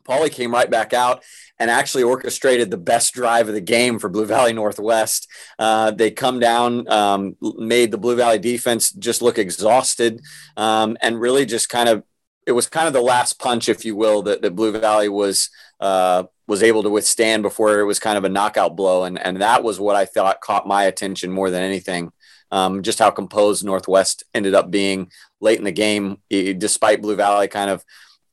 Paulie 0.04 0.32
came 0.32 0.52
right 0.52 0.70
back 0.70 0.92
out 0.92 1.22
and 1.58 1.70
actually 1.70 2.02
orchestrated 2.02 2.70
the 2.70 2.76
best 2.76 3.14
drive 3.14 3.48
of 3.48 3.54
the 3.54 3.60
game 3.60 3.98
for 3.98 4.08
Blue 4.08 4.26
Valley 4.26 4.52
Northwest. 4.52 5.28
Uh, 5.58 5.90
they 5.90 6.10
come 6.10 6.38
down, 6.38 6.88
um, 6.88 7.36
made 7.40 7.90
the 7.90 7.98
Blue 7.98 8.16
Valley 8.16 8.38
defense 8.38 8.90
just 8.92 9.22
look 9.22 9.38
exhausted, 9.38 10.20
um, 10.56 10.96
and 11.00 11.20
really 11.20 11.46
just 11.46 11.68
kind 11.68 11.88
of 11.88 12.02
it 12.46 12.52
was 12.52 12.68
kind 12.68 12.86
of 12.86 12.92
the 12.92 13.00
last 13.02 13.40
punch, 13.40 13.68
if 13.68 13.84
you 13.84 13.96
will, 13.96 14.22
that, 14.22 14.40
that 14.42 14.54
Blue 14.54 14.70
Valley 14.70 15.08
was 15.08 15.50
uh, 15.80 16.24
was 16.46 16.62
able 16.62 16.82
to 16.82 16.90
withstand 16.90 17.42
before 17.42 17.80
it 17.80 17.84
was 17.84 17.98
kind 17.98 18.16
of 18.16 18.24
a 18.24 18.28
knockout 18.28 18.76
blow, 18.76 19.04
and 19.04 19.18
and 19.18 19.40
that 19.40 19.64
was 19.64 19.80
what 19.80 19.96
I 19.96 20.04
thought 20.04 20.40
caught 20.40 20.66
my 20.66 20.84
attention 20.84 21.32
more 21.32 21.50
than 21.50 21.62
anything 21.62 22.12
um, 22.50 22.82
just 22.82 22.98
how 22.98 23.10
composed 23.10 23.64
Northwest 23.64 24.24
ended 24.34 24.54
up 24.54 24.70
being 24.70 25.10
late 25.40 25.58
in 25.58 25.64
the 25.64 25.72
game, 25.72 26.18
despite 26.30 27.02
Blue 27.02 27.16
Valley 27.16 27.48
kind 27.48 27.70
of, 27.70 27.84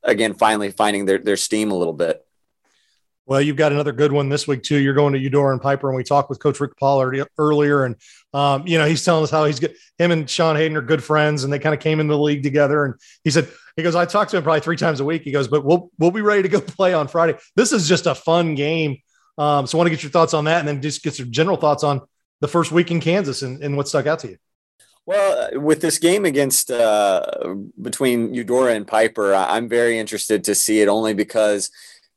again, 0.03 0.33
finally 0.33 0.71
finding 0.71 1.05
their, 1.05 1.17
their 1.17 1.37
steam 1.37 1.71
a 1.71 1.75
little 1.75 1.93
bit. 1.93 2.22
Well, 3.25 3.41
you've 3.41 3.55
got 3.55 3.71
another 3.71 3.93
good 3.93 4.11
one 4.11 4.27
this 4.27 4.47
week 4.47 4.63
too. 4.63 4.77
You're 4.77 4.93
going 4.93 5.13
to 5.13 5.19
Eudora 5.19 5.53
and 5.53 5.61
Piper, 5.61 5.87
and 5.87 5.95
we 5.95 6.03
talked 6.03 6.29
with 6.29 6.39
Coach 6.39 6.59
Rick 6.59 6.75
Pollard 6.77 7.25
earlier, 7.37 7.85
and 7.85 7.95
um, 8.33 8.67
you 8.67 8.77
know 8.77 8.85
he's 8.85 9.05
telling 9.05 9.23
us 9.23 9.31
how 9.31 9.45
he's 9.45 9.59
good. 9.59 9.75
Him 9.97 10.11
and 10.11 10.29
Sean 10.29 10.57
Hayden 10.57 10.75
are 10.75 10.81
good 10.81 11.03
friends, 11.03 11.43
and 11.43 11.53
they 11.53 11.59
kind 11.59 11.73
of 11.73 11.79
came 11.79 11.99
into 12.01 12.13
the 12.13 12.19
league 12.19 12.43
together. 12.43 12.83
And 12.83 12.95
he 13.23 13.31
said 13.31 13.47
he 13.77 13.83
goes, 13.83 13.95
I 13.95 14.05
talk 14.05 14.27
to 14.29 14.37
him 14.37 14.43
probably 14.43 14.59
three 14.59 14.75
times 14.75 14.99
a 14.99 15.05
week. 15.05 15.21
He 15.21 15.31
goes, 15.31 15.47
but 15.47 15.63
we'll 15.63 15.89
we'll 15.97 16.11
be 16.11 16.21
ready 16.21 16.41
to 16.41 16.49
go 16.49 16.59
play 16.61 16.93
on 16.93 17.07
Friday. 17.07 17.37
This 17.55 17.71
is 17.71 17.87
just 17.87 18.07
a 18.07 18.15
fun 18.15 18.55
game. 18.55 18.97
Um, 19.37 19.67
so 19.67 19.77
I 19.77 19.79
want 19.79 19.87
to 19.87 19.91
get 19.91 20.03
your 20.03 20.11
thoughts 20.11 20.33
on 20.33 20.45
that, 20.45 20.59
and 20.59 20.67
then 20.67 20.81
just 20.81 21.01
get 21.01 21.17
your 21.17 21.27
general 21.27 21.57
thoughts 21.57 21.83
on 21.83 22.01
the 22.41 22.49
first 22.49 22.73
week 22.73 22.91
in 22.91 22.99
Kansas 22.99 23.41
and, 23.41 23.63
and 23.63 23.77
what 23.77 23.87
stuck 23.87 24.05
out 24.05 24.19
to 24.19 24.27
you? 24.27 24.37
Well, 25.05 25.55
uh, 25.55 25.59
with 25.61 25.79
this 25.79 25.97
game 25.97 26.25
against 26.25 26.69
uh, 26.69 27.55
between 27.81 28.33
Eudora 28.33 28.73
and 28.73 28.85
Piper, 28.85 29.33
I'm 29.33 29.69
very 29.69 29.97
interested 29.97 30.43
to 30.43 30.53
see 30.53 30.81
it 30.81 30.89
only 30.89 31.13
because 31.13 31.71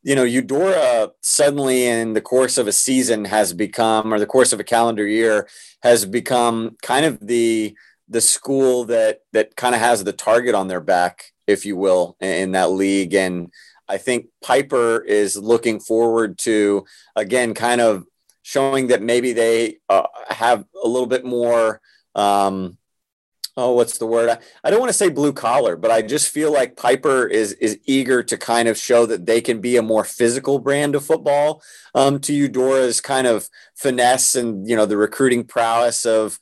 you 0.06 0.14
know 0.14 0.22
Eudora 0.22 1.10
suddenly 1.20 1.88
in 1.88 2.12
the 2.12 2.20
course 2.20 2.58
of 2.58 2.68
a 2.68 2.72
season 2.72 3.24
has 3.24 3.52
become, 3.52 4.14
or 4.14 4.20
the 4.20 4.32
course 4.34 4.52
of 4.52 4.60
a 4.60 4.64
calendar 4.64 5.04
year, 5.04 5.48
has 5.82 6.06
become 6.06 6.76
kind 6.80 7.04
of 7.04 7.18
the 7.26 7.76
the 8.08 8.20
school 8.20 8.84
that 8.84 9.22
that 9.32 9.56
kind 9.56 9.74
of 9.74 9.80
has 9.80 10.04
the 10.04 10.12
target 10.12 10.54
on 10.54 10.68
their 10.68 10.80
back, 10.80 11.32
if 11.48 11.66
you 11.66 11.76
will, 11.76 12.16
in 12.20 12.52
that 12.52 12.70
league. 12.70 13.14
And 13.14 13.50
I 13.88 13.98
think 13.98 14.26
Piper 14.44 15.00
is 15.00 15.36
looking 15.36 15.80
forward 15.80 16.38
to 16.38 16.84
again, 17.16 17.52
kind 17.52 17.80
of 17.80 18.04
showing 18.42 18.86
that 18.86 19.02
maybe 19.02 19.32
they 19.32 19.78
uh, 19.88 20.06
have 20.28 20.64
a 20.84 20.86
little 20.86 21.08
bit 21.08 21.24
more. 21.24 21.80
Um, 22.14 22.78
oh, 23.56 23.72
what's 23.72 23.98
the 23.98 24.06
word? 24.06 24.28
I, 24.28 24.38
I 24.64 24.70
don't 24.70 24.80
want 24.80 24.90
to 24.90 24.98
say 24.98 25.08
blue 25.08 25.32
collar, 25.32 25.76
but 25.76 25.90
I 25.90 26.02
just 26.02 26.30
feel 26.30 26.52
like 26.52 26.76
Piper 26.76 27.26
is 27.26 27.52
is 27.54 27.78
eager 27.84 28.22
to 28.22 28.36
kind 28.36 28.68
of 28.68 28.76
show 28.76 29.06
that 29.06 29.26
they 29.26 29.40
can 29.40 29.60
be 29.60 29.76
a 29.76 29.82
more 29.82 30.04
physical 30.04 30.58
brand 30.58 30.94
of 30.94 31.04
football. 31.04 31.62
Um, 31.94 32.20
to 32.20 32.34
Eudora's 32.34 33.00
kind 33.00 33.26
of 33.26 33.48
finesse 33.74 34.34
and 34.34 34.68
you 34.68 34.76
know 34.76 34.86
the 34.86 34.96
recruiting 34.96 35.44
prowess 35.44 36.04
of 36.04 36.38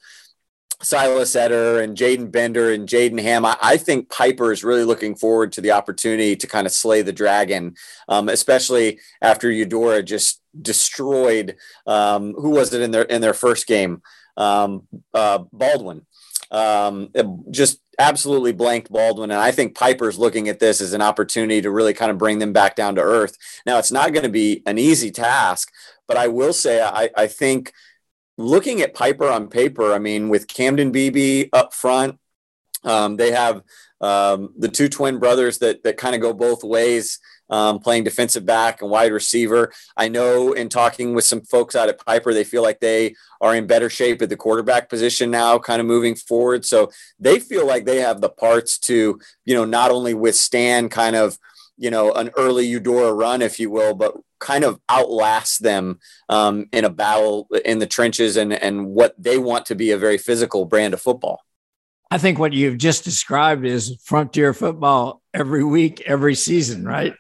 Silas 0.83 1.35
Etter 1.35 1.83
and 1.83 1.97
Jaden 1.97 2.31
Bender 2.31 2.73
and 2.73 2.89
Jaden 2.89 3.21
Ham. 3.23 3.45
I, 3.45 3.57
I, 3.63 3.77
think 3.77 4.11
Piper 4.11 4.53
is 4.53 4.65
really 4.65 4.85
looking 4.85 5.15
forward 5.15 5.53
to 5.53 5.61
the 5.61 5.71
opportunity 5.71 6.37
to 6.37 6.47
kind 6.47 6.67
of 6.67 6.73
slay 6.73 7.03
the 7.03 7.13
dragon, 7.13 7.75
um, 8.09 8.29
especially 8.29 9.01
after 9.23 9.51
Eudora 9.51 10.03
just 10.03 10.43
destroyed. 10.61 11.57
Um, 11.87 12.35
who 12.35 12.51
was 12.51 12.75
it 12.75 12.83
in 12.83 12.91
their 12.91 13.03
in 13.03 13.21
their 13.21 13.35
first 13.35 13.67
game? 13.67 14.03
Um, 14.37 14.87
uh, 15.13 15.39
Baldwin. 15.53 16.07
Um, 16.55 17.11
just 17.51 17.81
absolutely 17.99 18.53
blanked 18.53 18.93
Baldwin. 18.93 19.33
And 19.33 19.41
I 19.41 19.51
think 19.51 19.77
Piper's 19.77 20.19
looking 20.19 20.49
at 20.49 20.61
this 20.61 20.81
as 20.81 20.93
an 20.93 21.03
opportunity 21.03 21.61
to 21.61 21.71
really 21.71 21.95
kind 21.95 22.13
of 22.13 22.19
bring 22.19 22.39
them 22.39 22.53
back 22.53 22.77
down 22.77 22.95
to 22.95 23.01
earth. 23.01 23.37
Now, 23.67 23.79
it's 23.79 23.91
not 23.91 24.13
going 24.13 24.23
to 24.23 24.29
be 24.29 24.63
an 24.65 24.79
easy 24.79 25.11
task, 25.11 25.73
but 26.07 26.17
I 26.17 26.29
will 26.29 26.53
say 26.53 26.81
I, 26.81 27.11
I 27.17 27.27
think 27.27 27.73
looking 28.39 28.83
at 28.83 28.95
Piper 28.95 29.29
on 29.29 29.49
paper, 29.49 29.93
I 29.93 29.99
mean, 29.99 30.29
with 30.29 30.47
Camden 30.47 30.93
Beebe 30.93 31.49
up 31.53 31.75
front, 31.75 32.21
um, 32.85 33.17
they 33.17 33.33
have 33.33 33.63
um, 34.01 34.53
the 34.57 34.69
two 34.69 34.89
twin 34.89 35.19
brothers 35.19 35.59
that 35.59 35.83
that 35.85 35.97
kind 35.97 36.15
of 36.15 36.21
go 36.21 36.33
both 36.33 36.63
ways 36.63 37.19
um, 37.55 37.79
playing 37.79 38.03
defensive 38.03 38.45
back 38.45 38.83
and 38.83 38.91
wide 38.91 39.13
receiver. 39.13 39.73
I 39.97 40.09
know 40.09 40.53
in 40.55 40.69
talking 40.69 41.15
with 41.15 41.25
some 41.25 41.43
folks 41.43 41.77
out 41.77 41.89
at 41.89 42.05
Piper, 42.05 42.35
they 42.35 42.43
feel 42.43 42.65
like 42.65 42.81
they 42.81 43.15
are 43.41 43.55
in 43.55 43.69
better 43.69 43.89
shape 43.89 44.21
at 44.23 44.29
the 44.29 44.37
quarterback 44.37 44.89
position 44.89 45.31
now, 45.31 45.61
kind 45.61 45.81
of 45.81 45.87
moving 45.87 46.17
forward. 46.17 46.65
So 46.65 46.91
they 47.21 47.39
feel 47.39 47.65
like 47.65 47.85
they 47.85 48.01
have 48.01 48.21
the 48.21 48.29
parts 48.29 48.77
to, 48.81 49.21
you 49.45 49.55
know, 49.55 49.65
not 49.65 49.93
only 49.93 50.15
withstand 50.15 50.91
kind 50.91 51.15
of, 51.15 51.39
you 51.77 51.91
know, 51.91 52.13
an 52.15 52.31
early 52.37 52.67
Eudora 52.67 53.13
run, 53.13 53.41
if 53.41 53.61
you 53.61 53.71
will, 53.71 53.95
but 53.95 54.17
kind 54.41 54.65
of 54.65 54.81
outlast 54.91 55.63
them 55.63 56.01
um, 56.29 56.67
in 56.73 56.85
a 56.85 56.91
battle 56.91 57.47
in 57.65 57.79
the 57.79 57.87
trenches 57.87 58.37
and, 58.37 58.53
and 58.53 58.87
what 58.87 59.15
they 59.17 59.39
want 59.39 59.67
to 59.67 59.77
be 59.77 59.93
a 59.93 59.97
very 59.97 60.19
physical 60.19 60.65
brand 60.65 60.93
of 60.93 61.01
football. 61.01 61.41
I 62.11 62.19
think 62.19 62.41
what 62.41 62.53
you've 62.53 62.79
just 62.79 63.05
described 63.05 63.65
is 63.65 63.97
frontier 64.03 64.53
football 64.55 65.23
every 65.33 65.63
week, 65.63 66.01
every 66.03 66.35
season, 66.35 66.85
right? 66.85 67.15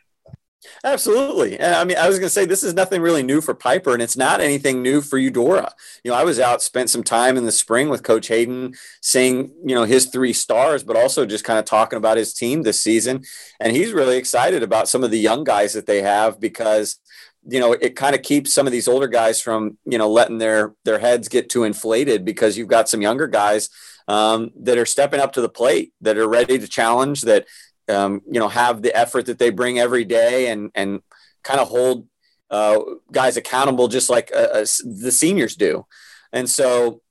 Absolutely. 0.83 1.59
And 1.59 1.75
I 1.75 1.85
mean, 1.85 1.97
I 1.97 2.09
was 2.09 2.19
going 2.19 2.27
to 2.27 2.33
say 2.33 2.45
this 2.45 2.63
is 2.63 2.75
nothing 2.75 3.01
really 3.03 3.23
new 3.23 3.41
for 3.41 3.55
Piper, 3.55 3.93
and 3.93 4.03
it's 4.03 4.17
not 4.17 4.41
anything 4.41 4.83
new 4.83 5.01
for 5.01 5.19
Eudora. 5.19 5.73
You 6.03 6.11
know, 6.11 6.17
I 6.17 6.25
was 6.25 6.39
out, 6.41 6.63
spent 6.63 6.91
some 6.91 7.03
time 7.03 7.37
in 7.37 7.45
the 7.45 7.53
spring 7.53 7.89
with 7.89 8.03
Coach 8.03 8.29
Hayden, 8.29 8.75
seeing 9.01 9.53
you 9.65 9.75
know 9.75 9.85
his 9.85 10.07
three 10.07 10.33
stars, 10.33 10.83
but 10.85 10.97
also 10.97 11.27
just 11.27 11.45
kind 11.45 11.59
of 11.59 11.65
talking 11.65 11.97
about 11.97 12.17
his 12.17 12.33
team 12.35 12.63
this 12.63 12.81
season, 12.81 13.25
and 13.61 13.77
he's 13.77 13.93
really 13.93 14.17
excited 14.17 14.63
about 14.63 14.89
some 14.89 15.05
of 15.05 15.11
the 15.11 15.19
young 15.19 15.45
guys 15.45 15.73
that 15.75 15.87
they 15.87 16.03
have 16.03 16.41
because 16.41 16.99
you 17.47 17.61
know 17.61 17.73
it 17.73 17.97
kind 17.97 18.15
of 18.15 18.23
keeps 18.23 18.53
some 18.55 18.67
of 18.67 18.73
these 18.73 18.89
older 18.89 19.09
guys 19.09 19.41
from 19.41 19.77
you 19.85 19.99
know 19.99 20.11
letting 20.11 20.39
their 20.39 20.75
their 20.85 20.99
heads 20.99 21.29
get 21.29 21.49
too 21.49 21.65
inflated 21.65 22.25
because 22.25 22.57
you've 22.57 22.69
got 22.69 22.89
some 22.89 23.03
younger 23.03 23.27
guys 23.27 23.69
um, 24.09 24.51
that 24.57 24.79
are 24.79 24.87
stepping 24.87 25.21
up 25.21 25.33
to 25.33 25.41
the 25.41 25.49
plate 25.49 25.93
that 26.01 26.19
are 26.19 26.29
ready 26.29 26.59
to 26.59 26.69
challenge 26.69 27.23
that 27.23 27.47
um, 27.89 28.23
you 28.27 28.41
know, 28.41 28.49
have 28.49 28.83
the 28.83 28.97
effort 28.97 29.27
that 29.27 29.39
they 29.39 29.51
bring 29.51 29.79
every 29.79 30.05
day 30.05 30.49
and 30.49 30.71
and 30.75 31.03
kind 31.43 31.61
of 31.61 31.69
hold 31.69 32.07
uh, 32.51 32.79
guys 33.13 33.37
accountable 33.37 33.89
just 33.89 34.11
like 34.11 34.31
uh, 34.35 34.39
uh, 34.39 34.67
the 34.85 35.13
seniors 35.13 35.57
do. 35.57 35.87
And 36.33 36.49
so 36.49 37.03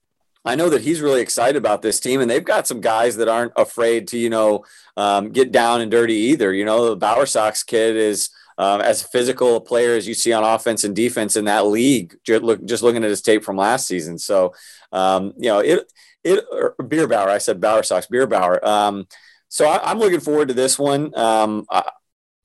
I 0.45 0.55
know 0.55 0.69
that 0.69 0.81
he's 0.81 1.01
really 1.01 1.21
excited 1.21 1.55
about 1.55 1.81
this 1.81 1.99
team, 1.99 2.19
and 2.19 2.29
they've 2.29 2.43
got 2.43 2.67
some 2.67 2.81
guys 2.81 3.15
that 3.17 3.29
aren't 3.29 3.53
afraid 3.55 4.07
to, 4.09 4.17
you 4.17 4.29
know, 4.29 4.65
um, 4.97 5.31
get 5.31 5.51
down 5.51 5.81
and 5.81 5.89
dirty 5.89 6.15
either. 6.15 6.53
You 6.53 6.65
know, 6.65 6.89
the 6.89 6.95
Bower 6.97 7.25
Sox 7.25 7.63
kid 7.63 7.95
is 7.95 8.29
um, 8.57 8.81
as 8.81 9.01
physical 9.01 9.55
a 9.55 9.61
player 9.61 9.95
as 9.95 10.07
you 10.07 10.13
see 10.13 10.33
on 10.33 10.43
offense 10.43 10.83
and 10.83 10.95
defense 10.95 11.35
in 11.37 11.45
that 11.45 11.65
league. 11.67 12.15
Just, 12.25 12.43
look, 12.43 12.63
just 12.65 12.83
looking 12.83 13.03
at 13.03 13.09
his 13.09 13.21
tape 13.21 13.43
from 13.43 13.55
last 13.55 13.87
season. 13.87 14.17
So, 14.17 14.53
um, 14.91 15.33
you 15.37 15.49
know, 15.49 15.59
it 15.59 15.91
it 16.23 16.43
Beer 16.89 17.07
Bauer, 17.07 17.29
I 17.29 17.37
said 17.37 17.61
Bower 17.61 17.83
Sox. 17.83 18.07
Bierbauer. 18.07 18.63
Um, 18.63 19.07
so 19.53 19.67
I, 19.67 19.91
am 19.91 19.99
looking 19.99 20.19
forward 20.19 20.47
to 20.47 20.55
this 20.55 20.79
one. 20.79 21.15
Um, 21.15 21.67
I, 21.69 21.83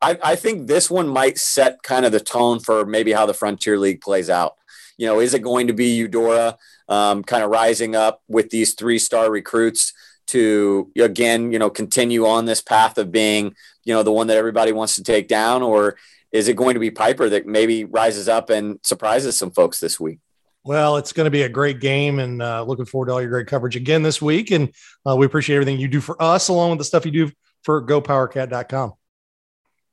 I 0.03 0.37
think 0.37 0.67
this 0.67 0.91
one 0.91 1.09
might 1.09 1.39
set 1.39 1.83
kind 1.83 2.05
of 2.05 2.13
the 2.13 2.21
tone 2.21 2.61
for 2.61 2.85
maybe 2.85 3.13
how 3.13 3.25
the 3.25 3.33
Frontier 3.33 3.79
League 3.79 4.03
plays 4.03 4.29
out. 4.29 4.57
You 4.99 5.07
know, 5.07 5.19
is 5.19 5.33
it 5.33 5.39
going 5.39 5.69
to 5.69 5.73
be 5.73 5.97
Eudora 5.97 6.59
um, 6.87 7.25
kind 7.25 7.43
of 7.43 7.49
rising 7.49 7.97
up 7.97 8.21
with 8.29 8.51
these 8.51 8.75
three 8.75 8.99
star 8.99 9.31
recruits 9.31 9.95
to 10.27 10.93
again, 10.99 11.51
you 11.51 11.59
know, 11.59 11.71
continue 11.71 12.27
on 12.27 12.45
this 12.45 12.61
path 12.61 12.99
of 12.99 13.11
being, 13.11 13.55
you 13.85 13.95
know, 13.95 14.03
the 14.03 14.13
one 14.13 14.27
that 14.27 14.37
everybody 14.37 14.73
wants 14.73 14.95
to 14.97 15.03
take 15.03 15.29
down, 15.29 15.63
or 15.63 15.97
is 16.31 16.47
it 16.47 16.57
going 16.57 16.75
to 16.75 16.81
be 16.81 16.91
Piper 16.91 17.31
that 17.31 17.47
maybe 17.47 17.87
rises 17.87 18.29
up 18.29 18.51
and 18.51 18.81
surprises 18.83 19.35
some 19.35 19.51
folks 19.51 19.81
this 19.81 19.99
week? 19.99 20.19
Well, 20.65 20.97
it's 20.97 21.13
going 21.13 21.25
to 21.25 21.31
be 21.31 21.43
a 21.43 21.49
great 21.49 21.81
game 21.81 22.19
and 22.19 22.43
uh, 22.43 22.63
looking 22.65 22.85
forward 22.85 23.07
to 23.07 23.13
all 23.13 23.21
your 23.21 23.31
great 23.31 23.47
coverage 23.47 23.77
again 23.77 24.03
this 24.03 24.21
week. 24.21 24.51
And 24.51 24.75
uh, 25.09 25.17
we 25.17 25.25
appreciate 25.25 25.57
everything 25.57 25.79
you 25.79 25.89
do 25.89 26.01
for 26.01 26.21
us, 26.23 26.49
along 26.49 26.71
with 26.71 26.79
the 26.79 26.85
stuff 26.85 27.07
you 27.07 27.13
do 27.13 27.31
for 27.63 27.85
gopowercat.com. 27.85 28.93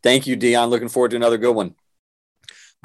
Thank 0.03 0.28
you, 0.28 0.36
Dion. 0.36 0.70
Looking 0.70 0.89
forward 0.89 1.11
to 1.11 1.18
another 1.18 1.38
good 1.38 1.55
one. 1.55 1.76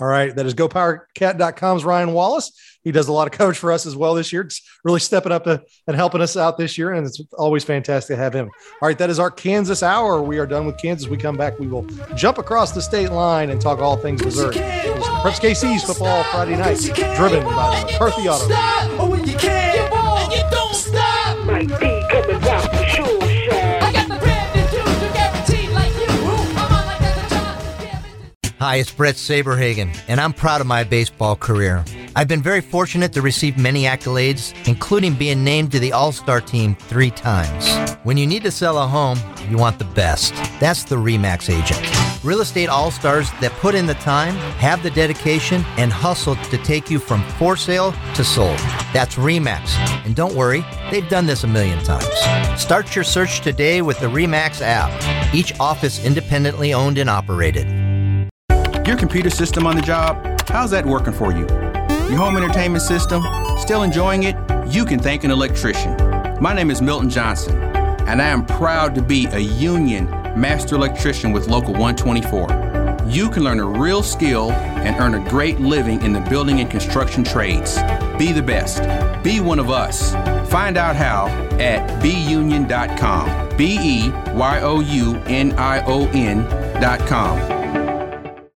All 0.01 0.07
right. 0.07 0.35
That 0.35 0.47
is 0.47 0.55
gopowercat.com's 0.55 1.85
Ryan 1.85 2.13
Wallace. 2.13 2.53
He 2.83 2.93
does 2.93 3.09
a 3.09 3.13
lot 3.13 3.27
of 3.27 3.33
coverage 3.33 3.59
for 3.59 3.73
us 3.73 3.85
as 3.85 3.95
well 3.95 4.15
this 4.15 4.33
year. 4.33 4.43
It's 4.43 4.63
really 4.85 5.01
stepping 5.01 5.33
up 5.33 5.45
to, 5.45 5.63
and 5.87 5.95
helping 5.95 6.23
us 6.23 6.37
out 6.37 6.57
this 6.57 6.79
year. 6.79 6.93
And 6.93 7.07
it's 7.07 7.21
always 7.37 7.63
fantastic 7.63 8.17
to 8.17 8.23
have 8.23 8.33
him. 8.33 8.47
All 8.81 8.89
right. 8.89 8.97
That 8.97 9.11
is 9.11 9.19
our 9.19 9.31
Kansas 9.31 9.83
hour. 9.83 10.23
We 10.23 10.39
are 10.39 10.47
done 10.47 10.65
with 10.65 10.79
Kansas. 10.79 11.07
We 11.07 11.19
come 11.19 11.37
back. 11.37 11.59
We 11.59 11.67
will 11.67 11.83
jump 12.15 12.39
across 12.39 12.73
the 12.73 12.81
state 12.81 13.11
line 13.11 13.51
and 13.51 13.61
talk 13.61 13.81
all 13.81 13.99
things 13.99 14.25
Missouri. 14.25 14.57
It's 14.57 15.07
Preps 15.07 15.41
KC's 15.41 15.85
football 15.85 16.25
Friday 16.25 16.57
night, 16.57 16.79
driven 17.17 17.45
by 17.45 17.83
McCarthy 17.85 18.29
Auto. 18.29 18.47
Hi, 28.61 28.77
it's 28.77 28.93
Bret 28.93 29.15
Saberhagen, 29.15 29.99
and 30.07 30.21
I'm 30.21 30.35
proud 30.35 30.61
of 30.61 30.67
my 30.67 30.85
baseball 30.85 31.35
career. 31.35 31.83
I've 32.15 32.29
been 32.29 32.43
very 32.43 32.61
fortunate 32.61 33.11
to 33.15 33.23
receive 33.23 33.57
many 33.57 33.85
accolades, 33.85 34.53
including 34.69 35.15
being 35.15 35.43
named 35.43 35.73
to 35.73 35.79
the 35.79 35.95
All 35.95 36.13
Star 36.13 36.43
team 36.43 36.75
three 36.75 37.11
times. 37.11 37.97
When 38.03 38.19
you 38.19 38.27
need 38.27 38.43
to 38.43 38.51
sell 38.51 38.77
a 38.77 38.87
home, 38.87 39.19
you 39.49 39.57
want 39.57 39.79
the 39.79 39.87
best. 39.87 40.35
That's 40.61 40.85
the 40.85 40.97
REMAX 40.97 41.49
agent. 41.49 42.23
Real 42.23 42.43
estate 42.43 42.69
all 42.69 42.91
stars 42.91 43.31
that 43.41 43.51
put 43.61 43.75
in 43.75 43.87
the 43.87 43.95
time, 43.95 44.35
have 44.59 44.83
the 44.83 44.91
dedication, 44.91 45.65
and 45.79 45.91
hustle 45.91 46.37
to 46.37 46.59
take 46.59 46.91
you 46.91 46.99
from 46.99 47.23
for 47.39 47.57
sale 47.57 47.95
to 48.15 48.23
sold. 48.23 48.59
That's 48.93 49.15
REMAX. 49.15 49.75
And 50.05 50.15
don't 50.15 50.35
worry, 50.35 50.67
they've 50.91 51.09
done 51.09 51.25
this 51.25 51.45
a 51.45 51.47
million 51.47 51.83
times. 51.83 52.61
Start 52.61 52.95
your 52.95 53.05
search 53.05 53.41
today 53.41 53.81
with 53.81 53.99
the 54.01 54.09
REMAX 54.09 54.61
app, 54.61 55.35
each 55.35 55.59
office 55.59 56.05
independently 56.05 56.75
owned 56.75 56.99
and 56.99 57.09
operated. 57.09 57.80
Your 58.91 58.99
computer 58.99 59.31
system 59.31 59.69
on 59.69 59.77
the 59.77 59.83
job, 59.83 60.19
how's 60.49 60.73
that 60.73 60.85
working 60.85 61.13
for 61.13 61.31
you? 61.31 61.47
Your 62.09 62.19
home 62.19 62.37
entertainment 62.37 62.83
system, 62.83 63.23
still 63.57 63.85
enjoying 63.85 64.25
it? 64.25 64.35
You 64.67 64.85
can 64.85 64.99
thank 64.99 65.23
an 65.23 65.31
electrician. 65.31 65.97
My 66.41 66.53
name 66.53 66.73
is 66.73 66.83
Milton 66.83 67.09
Johnson, 67.09 67.57
and 67.57 68.21
I 68.21 68.27
am 68.27 68.45
proud 68.45 68.97
to 68.97 69.01
be 69.01 69.27
a 69.27 69.39
union 69.39 70.07
master 70.35 70.75
electrician 70.75 71.31
with 71.31 71.47
Local 71.47 71.73
124. 71.75 73.07
You 73.07 73.31
can 73.31 73.45
learn 73.45 73.61
a 73.61 73.65
real 73.65 74.03
skill 74.03 74.51
and 74.51 75.01
earn 75.01 75.15
a 75.15 75.31
great 75.31 75.61
living 75.61 76.03
in 76.03 76.13
the 76.13 76.21
building 76.23 76.59
and 76.59 76.69
construction 76.69 77.23
trades. 77.23 77.77
Be 78.19 78.33
the 78.33 78.43
best. 78.43 78.83
Be 79.23 79.39
one 79.39 79.61
of 79.61 79.71
us. 79.71 80.15
Find 80.51 80.77
out 80.77 80.97
how 80.97 81.29
at 81.61 82.03
beunion.com. 82.03 83.57
B 83.57 83.79
E 83.81 84.11
Y 84.33 84.61
O 84.63 84.81
U 84.81 85.15
N 85.27 85.53
I 85.53 85.81
O 85.87 86.09
N.com. 86.09 87.60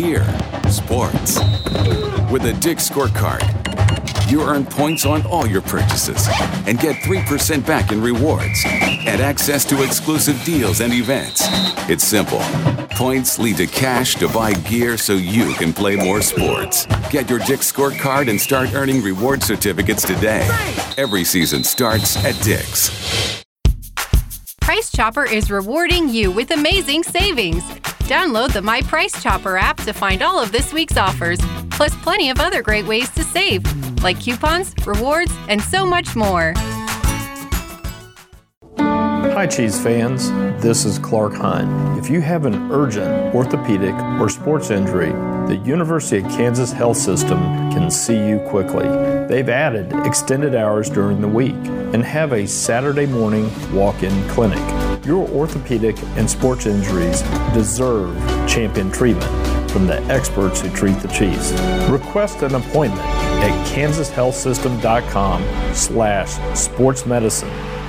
Gear, 0.00 0.24
sports. 0.70 1.38
With 2.30 2.46
a 2.46 2.56
Dick 2.60 2.78
scorecard, 2.78 3.42
you 4.30 4.42
earn 4.42 4.64
points 4.64 5.04
on 5.04 5.26
all 5.26 5.46
your 5.46 5.60
purchases 5.60 6.26
and 6.66 6.78
get 6.78 6.96
3% 6.96 7.66
back 7.66 7.92
in 7.92 8.00
rewards 8.00 8.64
and 8.64 9.20
access 9.20 9.64
to 9.66 9.82
exclusive 9.82 10.42
deals 10.44 10.80
and 10.80 10.92
events. 10.94 11.42
It's 11.90 12.04
simple. 12.04 12.40
Points 12.96 13.38
lead 13.38 13.58
to 13.58 13.66
cash 13.66 14.14
to 14.16 14.28
buy 14.28 14.54
gear 14.54 14.96
so 14.96 15.14
you 15.14 15.52
can 15.54 15.72
play 15.72 15.96
more 15.96 16.22
sports. 16.22 16.86
Get 17.10 17.28
your 17.28 17.40
Dick 17.40 17.60
scorecard 17.60 18.30
and 18.30 18.40
start 18.40 18.72
earning 18.74 19.02
reward 19.02 19.42
certificates 19.42 20.02
today. 20.06 20.48
Every 20.96 21.24
season 21.24 21.62
starts 21.62 22.16
at 22.24 22.40
Dick's. 22.42 23.44
Price 24.60 24.90
Chopper 24.92 25.24
is 25.24 25.50
rewarding 25.50 26.08
you 26.08 26.30
with 26.30 26.52
amazing 26.52 27.02
savings. 27.02 27.64
Download 28.10 28.52
the 28.52 28.60
My 28.60 28.82
Price 28.82 29.22
Chopper 29.22 29.56
app 29.56 29.76
to 29.84 29.92
find 29.92 30.20
all 30.20 30.42
of 30.42 30.50
this 30.50 30.72
week's 30.72 30.96
offers, 30.96 31.38
plus 31.70 31.94
plenty 32.02 32.28
of 32.28 32.40
other 32.40 32.60
great 32.60 32.84
ways 32.84 33.08
to 33.10 33.22
save, 33.22 33.62
like 34.02 34.18
coupons, 34.18 34.74
rewards, 34.84 35.32
and 35.46 35.62
so 35.62 35.86
much 35.86 36.16
more. 36.16 36.52
Hi, 39.32 39.46
Chiefs 39.46 39.80
fans. 39.80 40.28
This 40.60 40.84
is 40.84 40.98
Clark 40.98 41.34
Hunt. 41.34 41.96
If 41.96 42.10
you 42.10 42.20
have 42.20 42.46
an 42.46 42.72
urgent 42.72 43.32
orthopedic 43.32 43.94
or 44.20 44.28
sports 44.28 44.70
injury, 44.70 45.12
the 45.46 45.56
University 45.64 46.18
of 46.18 46.24
Kansas 46.32 46.72
Health 46.72 46.96
System 46.96 47.38
can 47.70 47.92
see 47.92 48.18
you 48.28 48.40
quickly. 48.48 48.88
They've 49.28 49.48
added 49.48 49.92
extended 50.04 50.56
hours 50.56 50.90
during 50.90 51.20
the 51.20 51.28
week 51.28 51.54
and 51.54 52.04
have 52.04 52.32
a 52.32 52.44
Saturday 52.44 53.06
morning 53.06 53.48
walk 53.72 54.02
in 54.02 54.28
clinic. 54.30 54.58
Your 55.06 55.26
orthopedic 55.28 55.96
and 56.16 56.28
sports 56.28 56.66
injuries 56.66 57.22
deserve 57.54 58.18
champion 58.48 58.90
treatment 58.90 59.30
from 59.70 59.86
the 59.86 60.02
experts 60.12 60.60
who 60.60 60.70
treat 60.70 60.98
the 60.98 61.08
Chiefs. 61.08 61.52
Request 61.88 62.42
an 62.42 62.56
appointment 62.56 63.00
at 63.00 63.68
kansashealthsystem.com 63.68 65.42
slash 65.72 66.30
sportsmedicine 66.58 67.79